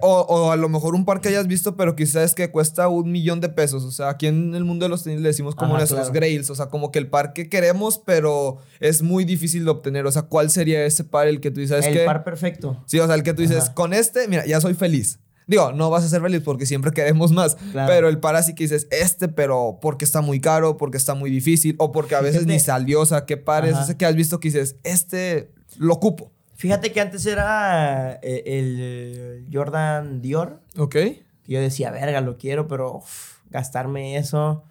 O, 0.00 0.20
o 0.20 0.50
a 0.50 0.56
lo 0.56 0.70
mejor 0.70 0.94
un 0.94 1.04
par 1.04 1.20
que 1.20 1.28
hayas 1.28 1.46
visto, 1.46 1.76
pero 1.76 1.94
quizás 1.94 2.34
que 2.34 2.50
cuesta 2.50 2.88
un 2.88 3.12
millón 3.12 3.40
de 3.40 3.50
pesos. 3.50 3.84
O 3.84 3.90
sea, 3.90 4.08
aquí 4.08 4.26
en 4.26 4.54
el 4.54 4.64
mundo 4.64 4.86
de 4.86 4.88
los 4.88 5.04
tenis 5.04 5.20
le 5.20 5.28
decimos 5.28 5.54
como 5.54 5.76
Ajá, 5.76 5.86
claro. 5.86 6.10
grails. 6.10 6.48
O 6.48 6.54
sea, 6.54 6.66
como 6.66 6.90
que 6.90 6.98
el 6.98 7.08
par 7.08 7.34
que 7.34 7.50
queremos, 7.50 7.98
pero 7.98 8.58
es 8.80 9.02
muy 9.02 9.24
difícil 9.24 9.64
de 9.64 9.70
obtener. 9.70 10.06
O 10.06 10.12
sea, 10.12 10.22
¿cuál 10.22 10.50
sería 10.50 10.84
ese 10.86 11.04
par 11.04 11.28
el 11.28 11.40
que 11.40 11.50
tú 11.50 11.60
dices 11.60 11.84
el 11.86 11.92
que... 11.92 12.04
par 12.04 12.24
perfecto. 12.24 12.82
Sí, 12.86 12.98
o 12.98 13.06
sea, 13.06 13.14
el 13.14 13.22
que 13.22 13.34
tú 13.34 13.42
dices, 13.42 13.64
Ajá. 13.64 13.74
con 13.74 13.92
este, 13.92 14.26
mira, 14.26 14.46
ya 14.46 14.58
soy 14.60 14.72
feliz. 14.72 15.18
Digo, 15.46 15.72
no 15.72 15.90
vas 15.90 16.04
a 16.04 16.08
ser 16.08 16.22
feliz 16.22 16.40
porque 16.44 16.64
siempre 16.66 16.90
queremos 16.92 17.32
más. 17.32 17.56
Claro. 17.72 17.92
Pero 17.92 18.08
el 18.08 18.18
par 18.18 18.34
así 18.36 18.54
que 18.54 18.64
dices, 18.64 18.86
este, 18.90 19.28
pero 19.28 19.78
porque 19.82 20.04
está 20.04 20.20
muy 20.22 20.40
caro, 20.40 20.76
porque 20.76 20.96
está 20.96 21.14
muy 21.14 21.30
difícil, 21.30 21.74
o 21.78 21.92
porque 21.92 22.14
a 22.14 22.20
veces 22.20 22.40
Fíjate. 22.42 22.52
ni 22.52 22.60
salió. 22.60 23.00
O 23.00 23.06
sea, 23.06 23.26
¿qué 23.26 23.36
par 23.36 23.66
es 23.66 23.74
Ajá. 23.74 23.84
ese 23.84 23.96
que 23.96 24.06
has 24.06 24.14
visto 24.14 24.40
que 24.40 24.48
dices, 24.48 24.76
este 24.84 25.50
lo 25.76 25.94
ocupo? 25.94 26.32
Fíjate 26.56 26.92
que 26.92 27.00
antes 27.00 27.26
era 27.26 28.18
eh, 28.22 28.42
el 28.46 29.46
Jordan 29.52 30.22
Dior. 30.22 30.62
Ok. 30.78 30.92
que 30.92 31.24
yo 31.46 31.60
decía, 31.60 31.90
verga, 31.90 32.20
lo 32.22 32.38
quiero, 32.38 32.68
pero 32.68 32.96
uf, 32.98 33.38
gastarme 33.50 34.16
eso. 34.16 34.64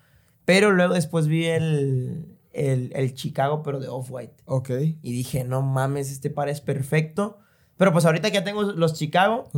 Pero 0.46 0.72
luego 0.72 0.94
después 0.96 1.27
vi 1.27 1.46
el, 1.46 2.25
el, 2.51 2.92
el 2.96 3.13
Chicago, 3.13 3.62
pero 3.63 3.80
de 3.80 3.89
Off-White. 3.89 4.34
Ok. 4.46 4.70
Y 5.01 5.12
dije, 5.12 5.44
no 5.44 5.62
mames, 5.62 6.10
este 6.12 6.30
par 6.30 6.50
es 6.50 6.62
perfecto. 6.62 7.38
Pero 7.77 7.92
pues 7.92 8.06
ahorita 8.06 8.30
que 8.30 8.36
ya 8.36 8.44
tengo 8.44 8.62
los 8.63 8.94
Chicago, 8.94 9.50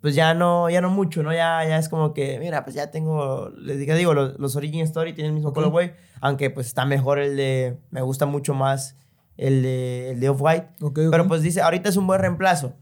pues 0.00 0.14
ya 0.14 0.34
no, 0.34 0.68
ya 0.68 0.80
no 0.82 0.90
mucho, 0.90 1.22
¿no? 1.22 1.32
Ya, 1.32 1.64
ya 1.66 1.78
es 1.78 1.88
como 1.88 2.12
que, 2.12 2.38
mira, 2.38 2.64
pues 2.64 2.76
ya 2.76 2.90
tengo, 2.90 3.50
les 3.56 3.78
digo, 3.78 3.94
digo 3.94 4.14
los, 4.14 4.38
los 4.38 4.56
Origin 4.56 4.82
Story 4.82 5.14
tienen 5.14 5.30
el 5.30 5.34
mismo 5.34 5.48
Ok. 5.50 5.54
colorway, 5.56 5.94
aunque 6.20 6.50
pues 6.50 6.66
está 6.66 6.84
mejor 6.84 7.18
el 7.18 7.36
de, 7.36 7.78
me 7.90 8.02
gusta 8.02 8.26
mucho 8.26 8.52
más 8.52 8.96
el 9.38 9.62
de, 9.62 10.10
el 10.10 10.20
de 10.20 10.28
Off-White. 10.28 10.68
Pero 11.10 11.26
pues 11.26 11.40
dice, 11.42 11.62
ahorita 11.62 11.88
es 11.88 11.96
un 11.96 12.06
buen 12.06 12.20
reemplazo. 12.20 12.74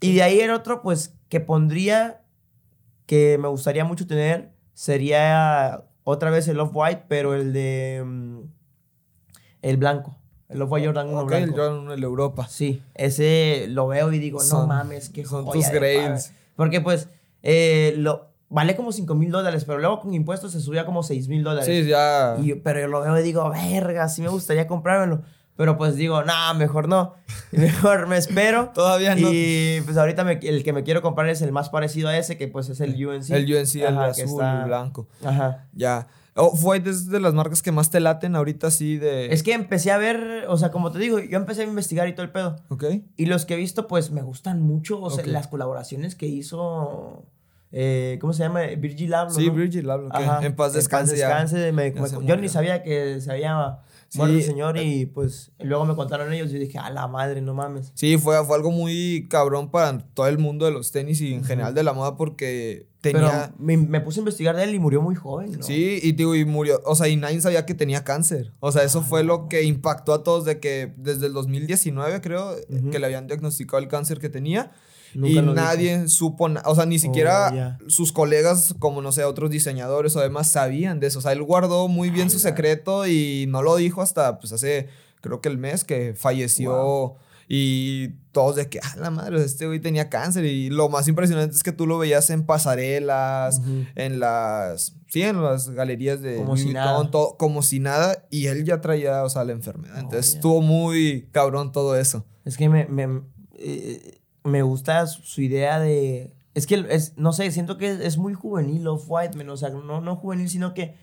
Y 0.00 0.14
de 0.14 0.22
ahí 0.22 0.40
el 0.40 0.50
otro, 0.52 0.82
pues, 0.82 1.14
que 1.28 1.40
pondría, 1.40 2.22
que 3.06 3.38
me 3.38 3.48
gustaría 3.48 3.84
mucho 3.84 4.06
tener, 4.06 4.52
sería 4.72 5.84
otra 6.04 6.30
vez 6.30 6.46
el 6.48 6.58
Off-White, 6.60 7.04
pero 7.08 7.34
el 7.34 7.52
de... 7.52 8.02
mm, 8.04 8.40
el 9.62 9.76
blanco. 9.76 10.16
El 10.52 10.62
Off-White 10.62 10.86
Jordan 10.86 11.08
1 11.08 11.20
Ok, 11.20 11.32
el 11.32 11.38
blanco. 11.44 11.56
Jordan 11.56 11.78
uno, 11.80 11.92
el 11.92 12.02
Europa. 12.02 12.46
Sí, 12.48 12.82
ese 12.94 13.66
lo 13.68 13.86
veo 13.88 14.12
y 14.12 14.18
digo, 14.18 14.38
no 14.38 14.44
Son- 14.44 14.68
mames, 14.68 15.08
qué 15.10 15.24
son 15.24 15.44
joya 15.44 15.60
tus 15.60 15.72
de 15.72 15.78
grails. 15.78 16.32
Porque 16.56 16.80
pues, 16.80 17.08
eh, 17.42 17.94
lo, 17.96 18.28
vale 18.48 18.76
como 18.76 18.92
5 18.92 19.14
mil 19.14 19.30
dólares, 19.30 19.64
pero 19.64 19.78
luego 19.78 20.00
con 20.00 20.14
impuestos 20.14 20.52
se 20.52 20.60
subía 20.60 20.84
como 20.84 21.02
6 21.02 21.28
mil 21.28 21.42
dólares. 21.42 21.66
Sí, 21.66 21.88
ya. 21.88 22.36
Y 22.40 22.54
pero 22.54 22.80
yo 22.80 22.88
lo 22.88 23.00
veo 23.00 23.18
y 23.18 23.22
digo, 23.22 23.48
verga, 23.50 24.08
sí 24.08 24.22
me 24.22 24.28
gustaría 24.28 24.66
comprármelo. 24.66 25.22
Pero 25.54 25.76
pues 25.76 25.96
digo, 25.96 26.22
nah, 26.24 26.54
mejor 26.54 26.88
no. 26.88 27.14
Mejor 27.52 28.06
me 28.06 28.16
espero. 28.16 28.70
Todavía 28.74 29.14
no. 29.14 29.28
Y 29.30 29.82
pues 29.84 29.98
ahorita 29.98 30.24
me- 30.24 30.40
el 30.42 30.64
que 30.64 30.72
me 30.72 30.82
quiero 30.82 31.02
comprar 31.02 31.28
es 31.28 31.42
el 31.42 31.52
más 31.52 31.68
parecido 31.68 32.08
a 32.08 32.16
ese, 32.16 32.38
que 32.38 32.48
pues 32.48 32.70
es 32.70 32.80
el 32.80 32.92
UNC. 33.06 33.30
El 33.30 33.44
UNC, 33.54 33.74
el 33.76 33.86
Ajá, 33.98 34.12
que 34.12 34.22
azul, 34.22 34.40
está- 34.40 34.60
el 34.60 34.64
blanco. 34.68 35.08
Ajá. 35.22 35.66
Ya. 35.74 36.06
Off-White 36.34 36.88
es 36.88 37.08
de 37.10 37.20
las 37.20 37.34
marcas 37.34 37.60
que 37.62 37.72
más 37.72 37.90
te 37.90 38.00
laten 38.00 38.34
ahorita, 38.36 38.70
sí, 38.70 38.96
de. 38.96 39.32
Es 39.32 39.42
que 39.42 39.52
empecé 39.52 39.90
a 39.90 39.98
ver, 39.98 40.46
o 40.48 40.56
sea, 40.56 40.70
como 40.70 40.90
te 40.90 40.98
digo, 40.98 41.18
yo 41.18 41.36
empecé 41.36 41.62
a 41.62 41.64
investigar 41.66 42.08
y 42.08 42.14
todo 42.14 42.24
el 42.24 42.32
pedo. 42.32 42.56
Ok. 42.70 42.84
Y 43.16 43.26
los 43.26 43.44
que 43.44 43.54
he 43.54 43.56
visto, 43.58 43.86
pues 43.86 44.10
me 44.10 44.22
gustan 44.22 44.62
mucho. 44.62 45.00
O 45.00 45.10
sea, 45.10 45.26
las 45.26 45.48
colaboraciones 45.48 46.14
que 46.14 46.26
hizo. 46.26 47.24
eh, 47.70 48.18
¿Cómo 48.20 48.32
se 48.32 48.42
llama? 48.42 48.62
Virgil 48.78 49.12
Abloh. 49.14 49.34
Sí, 49.34 49.46
¿no? 49.48 49.54
Virgil. 49.54 49.88
En 50.42 50.54
paz 50.56 50.72
descanse 50.74 51.16
ya. 51.16 51.28
descanse, 51.28 51.72
me- 51.72 51.92
Ya 51.92 52.00
me- 52.02 52.08
se 52.08 52.14
yo 52.14 52.20
murió. 52.20 52.36
ni 52.36 52.48
sabía 52.48 52.82
que 52.82 53.20
se 53.20 53.30
había 53.32 53.78
Sí. 54.12 54.18
muerto 54.18 54.36
el 54.36 54.42
señor 54.42 54.76
y 54.76 55.06
pues 55.06 55.52
luego 55.58 55.86
me 55.86 55.94
contaron 55.96 56.30
ellos 56.34 56.52
y 56.52 56.58
dije, 56.58 56.78
a 56.78 56.90
la 56.90 57.08
madre, 57.08 57.40
no 57.40 57.54
mames. 57.54 57.92
Sí, 57.94 58.18
fue, 58.18 58.44
fue 58.44 58.56
algo 58.56 58.70
muy 58.70 59.26
cabrón 59.30 59.70
para 59.70 59.96
todo 60.12 60.26
el 60.28 60.36
mundo 60.36 60.66
de 60.66 60.72
los 60.72 60.92
tenis 60.92 61.20
y 61.22 61.32
en 61.32 61.44
general 61.44 61.72
de 61.74 61.82
la 61.82 61.94
moda 61.94 62.16
porque 62.18 62.88
tenía... 63.00 63.52
Pero 63.54 63.56
me, 63.58 63.76
me 63.78 64.00
puse 64.02 64.18
a 64.18 64.22
investigar 64.22 64.54
de 64.54 64.64
él 64.64 64.74
y 64.74 64.78
murió 64.78 65.00
muy 65.00 65.14
joven, 65.14 65.52
¿no? 65.52 65.62
Sí, 65.62 65.98
y 66.02 66.12
digo, 66.12 66.34
y 66.34 66.44
murió, 66.44 66.80
o 66.84 66.94
sea, 66.94 67.08
y 67.08 67.16
nadie 67.16 67.40
sabía 67.40 67.64
que 67.64 67.72
tenía 67.74 68.04
cáncer. 68.04 68.52
O 68.60 68.70
sea, 68.70 68.82
eso 68.84 68.98
Ah, 69.00 69.06
fue 69.08 69.24
lo 69.24 69.48
que 69.48 69.62
impactó 69.62 70.12
a 70.12 70.22
todos 70.22 70.44
de 70.44 70.60
que 70.60 70.92
desde 70.98 71.26
el 71.26 71.32
2019, 71.32 72.20
creo, 72.20 72.54
Ujú. 72.68 72.90
que 72.90 72.98
le 72.98 73.06
habían 73.06 73.26
diagnosticado 73.26 73.82
el 73.82 73.88
cáncer 73.88 74.18
que 74.18 74.28
tenía. 74.28 74.72
Nunca 75.14 75.40
y 75.40 75.42
nadie 75.54 76.08
supo, 76.08 76.48
na- 76.48 76.62
o 76.66 76.74
sea, 76.74 76.86
ni 76.86 76.98
siquiera 76.98 77.78
Oh, 77.84 77.90
sus 77.90 78.12
colegas, 78.12 78.74
como 78.78 79.02
no 79.02 79.12
sé, 79.12 79.24
otros 79.24 79.50
diseñadores 79.50 80.14
o 80.16 80.20
demás, 80.20 80.50
sabían 80.50 81.00
de 81.00 81.08
eso. 81.08 81.18
O 81.18 81.22
sea, 81.22 81.32
él 81.32 81.42
guardó 81.42 81.88
muy 81.88 82.10
bien 82.10 82.30
su 82.30 82.38
secreto 82.38 83.06
y 83.06 83.46
no 83.48 83.62
lo 83.62 83.76
dijo 83.76 84.00
hasta, 84.02 84.38
pues, 84.38 84.52
hace, 84.52 84.88
creo 85.20 85.40
que 85.40 85.48
el 85.48 85.58
mes 85.58 85.84
que 85.84 86.14
falleció. 86.14 87.16
Y 87.54 88.08
todos 88.30 88.56
de 88.56 88.68
que, 88.70 88.78
ah, 88.82 88.94
la 88.98 89.10
madre, 89.10 89.42
este 89.44 89.66
güey 89.66 89.78
tenía 89.78 90.08
cáncer. 90.08 90.44
Y 90.46 90.70
lo 90.70 90.88
más 90.88 91.06
impresionante 91.08 91.54
es 91.54 91.62
que 91.62 91.72
tú 91.72 91.86
lo 91.86 91.98
veías 91.98 92.30
en 92.30 92.46
pasarelas, 92.46 93.60
en 93.94 94.20
las, 94.20 94.94
sí, 95.08 95.20
en 95.22 95.42
las 95.42 95.68
galerías 95.70 96.22
de 96.22 96.36
Como 96.36 96.48
Louis 96.50 96.60
si 96.60 96.66
Vuitton, 96.66 96.82
nada. 96.84 97.10
todo- 97.10 97.36
como 97.36 97.62
si 97.62 97.78
nada. 97.78 98.24
Y 98.30 98.46
él 98.46 98.64
ya 98.64 98.80
traía, 98.80 99.22
o 99.24 99.28
sea, 99.28 99.44
la 99.44 99.52
enfermedad. 99.52 99.96
Oh, 99.96 100.00
Entonces 100.00 100.34
estuvo 100.36 100.62
muy 100.62 101.28
cabrón 101.32 101.72
todo 101.72 101.94
eso. 101.96 102.24
Es 102.46 102.56
que 102.56 102.70
me, 102.70 102.86
me, 102.86 103.20
eh, 103.58 104.20
me 104.44 104.62
gusta 104.62 105.06
su, 105.06 105.22
su 105.22 105.42
idea 105.42 105.78
de... 105.78 106.32
Es 106.54 106.66
que, 106.66 106.84
es, 106.90 107.16
no 107.16 107.32
sé, 107.32 107.50
siento 107.50 107.78
que 107.78 107.88
es, 107.90 108.00
es 108.00 108.18
muy 108.18 108.34
juvenil 108.34 108.86
Off-White, 108.86 109.38
o 109.48 109.56
sea, 109.56 109.70
no, 109.70 110.00
no 110.00 110.16
juvenil, 110.16 110.48
sino 110.48 110.74
que... 110.74 110.94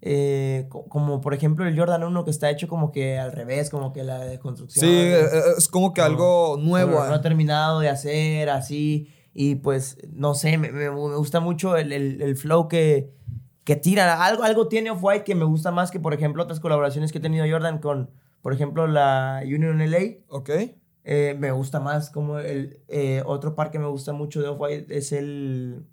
eh, 0.00 0.66
co- 0.68 0.86
como 0.88 1.20
por 1.20 1.34
ejemplo 1.34 1.66
el 1.66 1.78
Jordan 1.78 2.04
1 2.04 2.24
que 2.24 2.30
está 2.30 2.50
hecho 2.50 2.68
como 2.68 2.92
que 2.92 3.18
al 3.18 3.32
revés, 3.32 3.70
como 3.70 3.92
que 3.92 4.02
la 4.04 4.18
deconstrucción. 4.24 4.84
Sí, 4.86 4.92
eh, 4.92 5.26
es 5.58 5.68
como 5.68 5.92
que 5.92 6.00
algo 6.02 6.56
nuevo. 6.60 6.92
Pero 6.92 7.10
no 7.10 7.20
terminado 7.20 7.80
de 7.80 7.88
hacer 7.88 8.48
así. 8.50 9.08
Y 9.34 9.56
pues, 9.56 9.98
no 10.12 10.34
sé, 10.34 10.58
me, 10.58 10.70
me- 10.70 10.90
me 10.90 11.16
gusta 11.16 11.40
mucho 11.40 11.76
el, 11.76 11.92
el- 11.92 12.22
el 12.22 12.36
flow 12.36 12.68
que, 12.68 13.12
que 13.64 13.76
tira. 13.76 14.24
Algo, 14.24 14.42
algo 14.44 14.68
tiene 14.68 14.90
Off-White 14.90 15.24
que 15.24 15.34
me 15.34 15.44
gusta 15.44 15.70
más 15.70 15.90
que, 15.90 16.00
por 16.00 16.14
ejemplo, 16.14 16.42
otras 16.42 16.60
colaboraciones 16.60 17.10
que 17.12 17.18
he 17.18 17.20
tenido 17.22 17.44
Jordan 17.50 17.78
con, 17.78 18.10
por 18.42 18.52
ejemplo, 18.52 18.86
la 18.86 19.42
Union 19.44 19.80
LA. 19.80 19.98
Ok. 20.28 20.50
Eh, 21.04 21.36
me 21.38 21.50
gusta 21.52 21.80
más 21.80 22.10
como 22.10 22.38
el 22.38 22.82
eh, 22.88 23.22
otro 23.26 23.54
par 23.54 23.70
que 23.70 23.78
me 23.78 23.86
gusta 23.88 24.12
mucho 24.14 24.40
de 24.40 24.48
Off-White 24.48 24.96
es 24.96 25.12
el, 25.12 25.86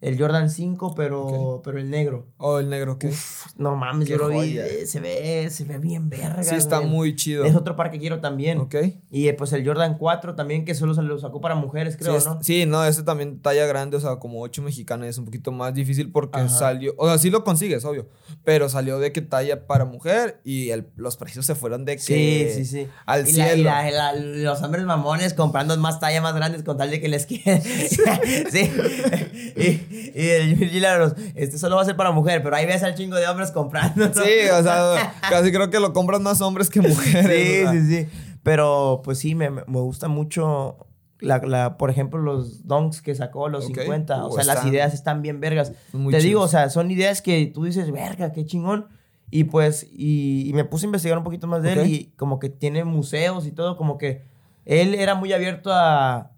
el 0.00 0.16
Jordan 0.18 0.48
5, 0.48 0.94
pero, 0.94 1.60
pero 1.64 1.78
el 1.78 1.90
negro. 1.90 2.26
O 2.36 2.58
el 2.60 2.70
negro, 2.70 2.92
ok. 2.92 3.06
No 3.56 3.74
mames, 3.74 4.06
Qué 4.06 4.12
yo 4.12 4.18
lo 4.18 4.28
vi, 4.28 4.56
eh, 4.58 4.86
se 4.86 5.00
ve, 5.00 5.48
se 5.50 5.64
ve 5.64 5.78
bien 5.78 6.08
verga. 6.08 6.42
sí, 6.44 6.54
está 6.54 6.78
güey. 6.78 6.88
muy 6.90 7.16
chido. 7.16 7.44
Es 7.44 7.56
otro 7.56 7.74
par 7.74 7.90
que 7.90 7.98
quiero 7.98 8.20
también. 8.20 8.58
Ok. 8.58 8.76
Y 9.10 9.26
eh, 9.28 9.34
pues 9.34 9.52
el 9.52 9.66
Jordan 9.66 9.98
4 9.98 10.36
también, 10.36 10.64
que 10.64 10.74
solo 10.76 10.94
se 10.94 11.02
lo 11.02 11.18
sacó 11.18 11.40
para 11.40 11.56
mujeres, 11.56 11.96
creo, 11.96 12.12
sí, 12.12 12.16
es- 12.18 12.26
¿no? 12.26 12.42
sí, 12.42 12.66
no, 12.66 12.84
ese 12.84 13.02
también 13.02 13.40
talla 13.40 13.66
grande, 13.66 13.96
o 13.96 14.00
sea, 14.00 14.16
como 14.16 14.40
8 14.40 14.62
mexicana 14.62 15.08
es 15.08 15.18
un 15.18 15.24
poquito 15.24 15.50
más 15.50 15.74
difícil 15.74 16.12
porque 16.12 16.38
Ajá. 16.38 16.48
salió, 16.48 16.94
o 16.96 17.08
sea, 17.08 17.18
sí 17.18 17.30
lo 17.30 17.42
consigues, 17.42 17.84
obvio, 17.84 18.08
pero 18.44 18.68
salió 18.68 18.98
de 19.00 19.10
que 19.12 19.20
talla 19.22 19.66
para 19.66 19.84
mujer 19.84 20.40
y 20.44 20.70
el- 20.70 20.86
los 20.94 21.16
precios 21.16 21.44
se 21.44 21.54
fueron 21.56 21.84
de 21.84 21.96
que 21.96 22.02
Sí, 22.02 22.48
sí, 22.54 22.64
sí. 22.64 22.86
al 23.04 23.28
y 23.28 23.32
la- 23.32 23.48
y 23.48 23.54
cielo. 23.56 23.64
la- 23.70 23.90
la- 23.90 24.14
los 24.14 24.62
hombres 24.62 24.84
mamones 24.84 25.34
comprando 25.34 25.76
más 25.78 25.98
talla 25.98 26.20
más 26.20 26.34
grandes 26.36 26.62
con 26.62 26.76
tal 26.76 26.90
de 26.90 27.00
que 27.00 27.08
les 27.08 27.26
quede. 27.26 27.60
sí. 28.50 28.70
Y, 29.56 29.87
y 29.90 30.28
el 30.28 30.54
Virgil 30.54 30.84
Abloh, 30.84 31.14
este 31.34 31.58
solo 31.58 31.76
va 31.76 31.82
a 31.82 31.84
ser 31.84 31.96
para 31.96 32.10
mujer, 32.12 32.42
pero 32.42 32.56
ahí 32.56 32.66
ves 32.66 32.82
al 32.82 32.94
chingo 32.94 33.16
de 33.16 33.26
hombres 33.28 33.50
comprando. 33.50 34.08
¿no? 34.08 34.14
Sí, 34.14 34.30
o 34.52 34.62
sea, 34.62 35.14
casi 35.28 35.50
creo 35.52 35.70
que 35.70 35.80
lo 35.80 35.92
compran 35.92 36.22
más 36.22 36.40
hombres 36.40 36.70
que 36.70 36.80
mujeres. 36.80 37.70
Sí, 37.70 37.78
sí, 37.80 37.96
sí. 38.04 38.08
Pero 38.42 39.00
pues 39.04 39.18
sí, 39.18 39.34
me, 39.34 39.50
me 39.50 39.62
gusta 39.66 40.08
mucho, 40.08 40.76
la, 41.20 41.38
la- 41.38 41.76
por 41.76 41.90
ejemplo, 41.90 42.20
los 42.20 42.66
donks 42.66 43.02
que 43.02 43.14
sacó, 43.14 43.48
los 43.48 43.66
Ok. 43.66 43.74
50. 43.80 44.24
O 44.24 44.28
Uh, 44.28 44.34
sea, 44.36 44.44
las 44.44 44.56
están- 44.56 44.68
ideas 44.72 44.94
están 44.94 45.22
bien 45.22 45.40
vergas. 45.40 45.72
Muy 45.92 46.12
Te 46.12 46.20
digo, 46.20 46.42
o 46.42 46.48
sea, 46.48 46.70
son 46.70 46.90
ideas 46.90 47.20
que 47.22 47.46
tú 47.52 47.64
dices, 47.64 47.90
verga, 47.90 48.32
qué 48.32 48.44
chingón. 48.46 48.86
Y 49.30 49.44
pues, 49.44 49.86
y, 49.92 50.48
y 50.48 50.52
me 50.54 50.64
puse 50.64 50.86
a 50.86 50.88
investigar 50.88 51.18
un 51.18 51.24
poquito 51.24 51.46
más 51.46 51.62
de 51.62 51.74
él 51.74 51.86
y 51.86 52.12
como 52.16 52.38
que 52.38 52.48
tiene 52.48 52.84
museos 52.84 53.46
y 53.46 53.52
todo, 53.52 53.76
como 53.76 53.98
que 53.98 54.24
él 54.64 54.94
era 54.94 55.14
muy 55.14 55.34
abierto 55.34 55.70
a, 55.72 56.30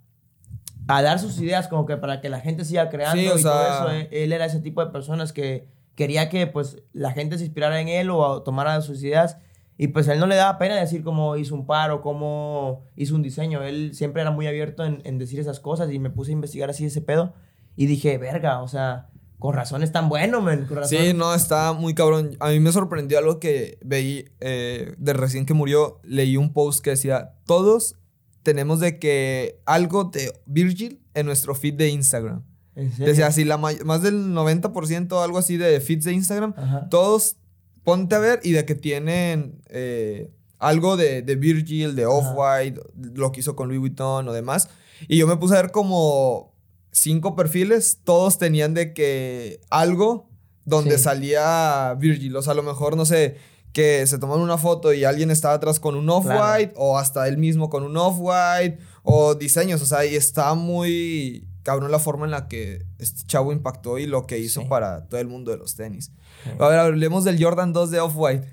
a 0.97 1.03
dar 1.03 1.19
sus 1.19 1.39
ideas, 1.41 1.69
como 1.69 1.87
que 1.87 1.97
para 1.97 2.21
que 2.21 2.29
la 2.29 2.41
gente 2.41 2.65
siga 2.65 2.89
creando 2.89 3.21
Sí, 3.21 3.29
o 3.29 3.39
y 3.39 3.43
todo 3.43 3.63
eso. 3.63 3.91
Él, 3.91 4.09
él 4.11 4.33
era 4.33 4.45
ese 4.45 4.61
tipo 4.61 4.85
de 4.85 4.91
personas 4.91 5.33
que 5.33 5.69
quería 5.95 6.29
que 6.29 6.47
pues 6.47 6.79
la 6.93 7.13
gente 7.13 7.39
se 7.39 7.45
inspirara 7.45 7.81
en 7.81 7.89
él 7.89 8.11
o 8.11 8.43
tomara 8.43 8.81
sus 8.81 9.03
ideas. 9.03 9.37
Y 9.77 9.89
pues 9.89 10.09
a 10.09 10.13
él 10.13 10.21
no 10.21 10.27
le 10.27 10.37
daba 10.37 10.59
pena 10.59 10.77
decir 10.77 11.03
cómo 11.03 11.37
hizo 11.37 11.55
un 11.55 11.67
paro, 11.67 12.03
cómo 12.03 12.85
hizo 12.97 13.15
un 13.15 13.23
diseño. 13.23 13.63
Él 13.63 13.95
siempre 13.95 14.21
era 14.21 14.31
muy 14.31 14.47
abierto 14.47 14.85
en, 14.85 15.01
en 15.05 15.19
decir 15.19 15.41
esas 15.41 15.59
cosas 15.59 15.91
y 15.91 15.99
me 15.99 16.11
puse 16.11 16.33
a 16.33 16.35
investigar 16.35 16.69
así 16.69 16.85
ese 16.85 17.01
pedo. 17.01 17.33
Y 17.77 17.87
dije, 17.87 18.19
verga, 18.19 18.63
o 18.63 18.69
sea, 18.69 19.09
con 19.39 19.55
razón 19.55 19.83
es 19.83 19.91
tan 19.91 20.09
bueno, 20.09 20.43
men. 20.43 20.67
Con 20.67 20.77
razón. 20.77 20.99
Sí, 20.99 21.15
no, 21.15 21.35
está 21.35 21.73
muy 21.73 21.95
cabrón. 21.95 22.37
A 22.41 22.51
mí 22.51 22.61
me 22.61 22.73
sorprendió 22.73 23.19
algo 23.19 23.41
que 23.41 23.79
veí 23.83 24.27
eh, 24.41 24.95
de 24.99 25.13
recién 25.15 25.47
que 25.47 25.55
murió. 25.55 25.99
Leí 26.05 26.37
un 26.37 26.53
post 26.53 26.85
que 26.85 26.91
decía, 26.91 27.33
todos 27.47 27.97
tenemos 28.43 28.81
de 28.81 28.99
que 28.99 29.61
algo 29.67 30.05
de 30.05 30.33
Virgil 30.47 31.01
en 31.15 31.27
nuestro 31.27 31.55
feed 31.55 31.75
de 31.75 31.89
Instagram. 31.89 32.43
Decía 32.75 33.27
así, 33.27 33.45
la 33.45 33.59
más 33.59 34.03
del 34.03 34.33
90% 34.33 35.23
algo 35.23 35.39
así 35.39 35.57
de 35.59 35.81
feeds 35.81 36.05
de 36.05 36.13
Instagram, 36.13 36.55
Ajá. 36.57 36.89
todos 36.89 37.37
ponte 37.85 38.15
a 38.15 38.19
ver 38.19 38.41
y 38.43 38.53
de 38.53 38.65
que 38.65 38.75
tienen 38.75 39.61
eh, 39.69 40.31
algo 40.59 40.97
de, 40.97 41.21
de 41.23 41.37
Virgil, 41.37 41.95
de 41.95 42.07
Off-White, 42.07 42.81
lo 43.15 43.33
que 43.33 43.41
hizo 43.41 43.55
con 43.57 43.69
Louis 43.69 43.81
Vuitton 43.81 44.27
o 44.29 44.33
demás. 44.33 44.69
Y 45.09 45.19
yo 45.19 45.27
me 45.27 45.37
puse 45.37 45.55
a 45.59 45.63
ver 45.63 45.73
como 45.73 46.55
cinco 46.93 47.37
perfiles, 47.37 47.99
todos 48.05 48.39
tenían 48.39 48.73
de 48.75 48.95
que 48.95 49.61
algo 49.71 50.31
donde 50.65 50.97
Sí. 50.99 51.05
salía 51.05 51.95
Virgil. 51.99 52.35
O 52.37 52.43
sea, 52.43 52.53
a 52.53 52.57
lo 52.57 52.63
mejor, 52.63 52.97
no 52.97 53.05
sé, 53.05 53.37
que 53.73 54.07
se 54.07 54.19
toman 54.19 54.41
una 54.41 54.59
foto 54.59 54.93
y 54.93 55.05
alguien 55.05 55.31
está 55.31 55.53
atrás 55.53 55.79
con 55.81 55.95
un 55.97 56.09
Off-White 56.11 56.73
o 56.77 56.99
hasta 56.99 57.29
él 57.29 57.39
mismo 57.39 57.71
con 57.71 57.85
un 57.85 57.97
Off-White 57.97 58.79
o 59.03 59.35
diseños. 59.35 59.81
O 59.83 59.87
sea, 59.87 60.05
y 60.05 60.17
está 60.17 60.55
muy 60.55 61.47
cabrón 61.63 61.91
la 61.93 61.99
forma 61.99 62.25
en 62.25 62.31
la 62.33 62.49
que 62.49 62.85
este 62.99 63.23
chavo 63.27 63.53
impactó 63.53 63.99
y 63.99 64.07
lo 64.07 64.27
que 64.27 64.39
hizo 64.39 64.63
Sí. 64.63 64.67
para 64.69 65.07
todo 65.07 65.21
el 65.21 65.29
mundo 65.29 65.51
de 65.53 65.59
los 65.59 65.77
tenis. 65.77 66.11
A 66.59 66.69
ver, 66.69 66.79
hablemos 66.79 67.23
del 67.25 67.43
Jordan 67.43 67.73
2 67.73 67.91
de 67.91 68.01
Off-White. 68.01 68.49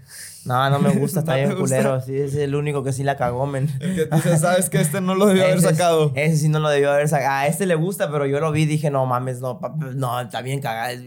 No, 0.46 0.70
no 0.70 0.80
me 0.80 0.92
gusta, 0.92 1.20
está 1.22 1.32
¿No 1.34 1.38
te 1.40 1.46
bien 1.48 1.58
culero. 1.60 2.00
Sí, 2.02 2.16
es 2.16 2.36
el 2.36 2.54
único 2.56 2.84
que 2.84 2.94
sí 2.94 3.04
la 3.04 3.18
cagó, 3.18 3.46
men. 3.48 3.68
Que 3.80 4.38
sabes 4.38 4.70
que 4.70 4.80
este 4.80 5.02
no 5.02 5.16
lo 5.16 5.26
debió 5.26 5.44
haber 5.46 5.58
es- 5.58 5.64
sacado. 5.64 6.12
Ese 6.16 6.38
sí 6.38 6.50
no 6.50 6.60
lo 6.60 6.70
debió 6.70 6.92
haber 6.92 7.10
sacado. 7.10 7.32
A 7.32 7.48
este 7.48 7.66
le 7.66 7.76
gusta, 7.76 8.12
pero 8.12 8.26
yo 8.28 8.40
lo 8.40 8.52
vi 8.52 8.62
y 8.62 8.66
dije, 8.66 8.92
no 8.92 9.06
mames, 9.06 9.40
no, 9.42 9.60
no, 9.96 10.22
está 10.22 10.42
bien 10.42 10.62
cagado. 10.62 10.94
es 10.94 11.02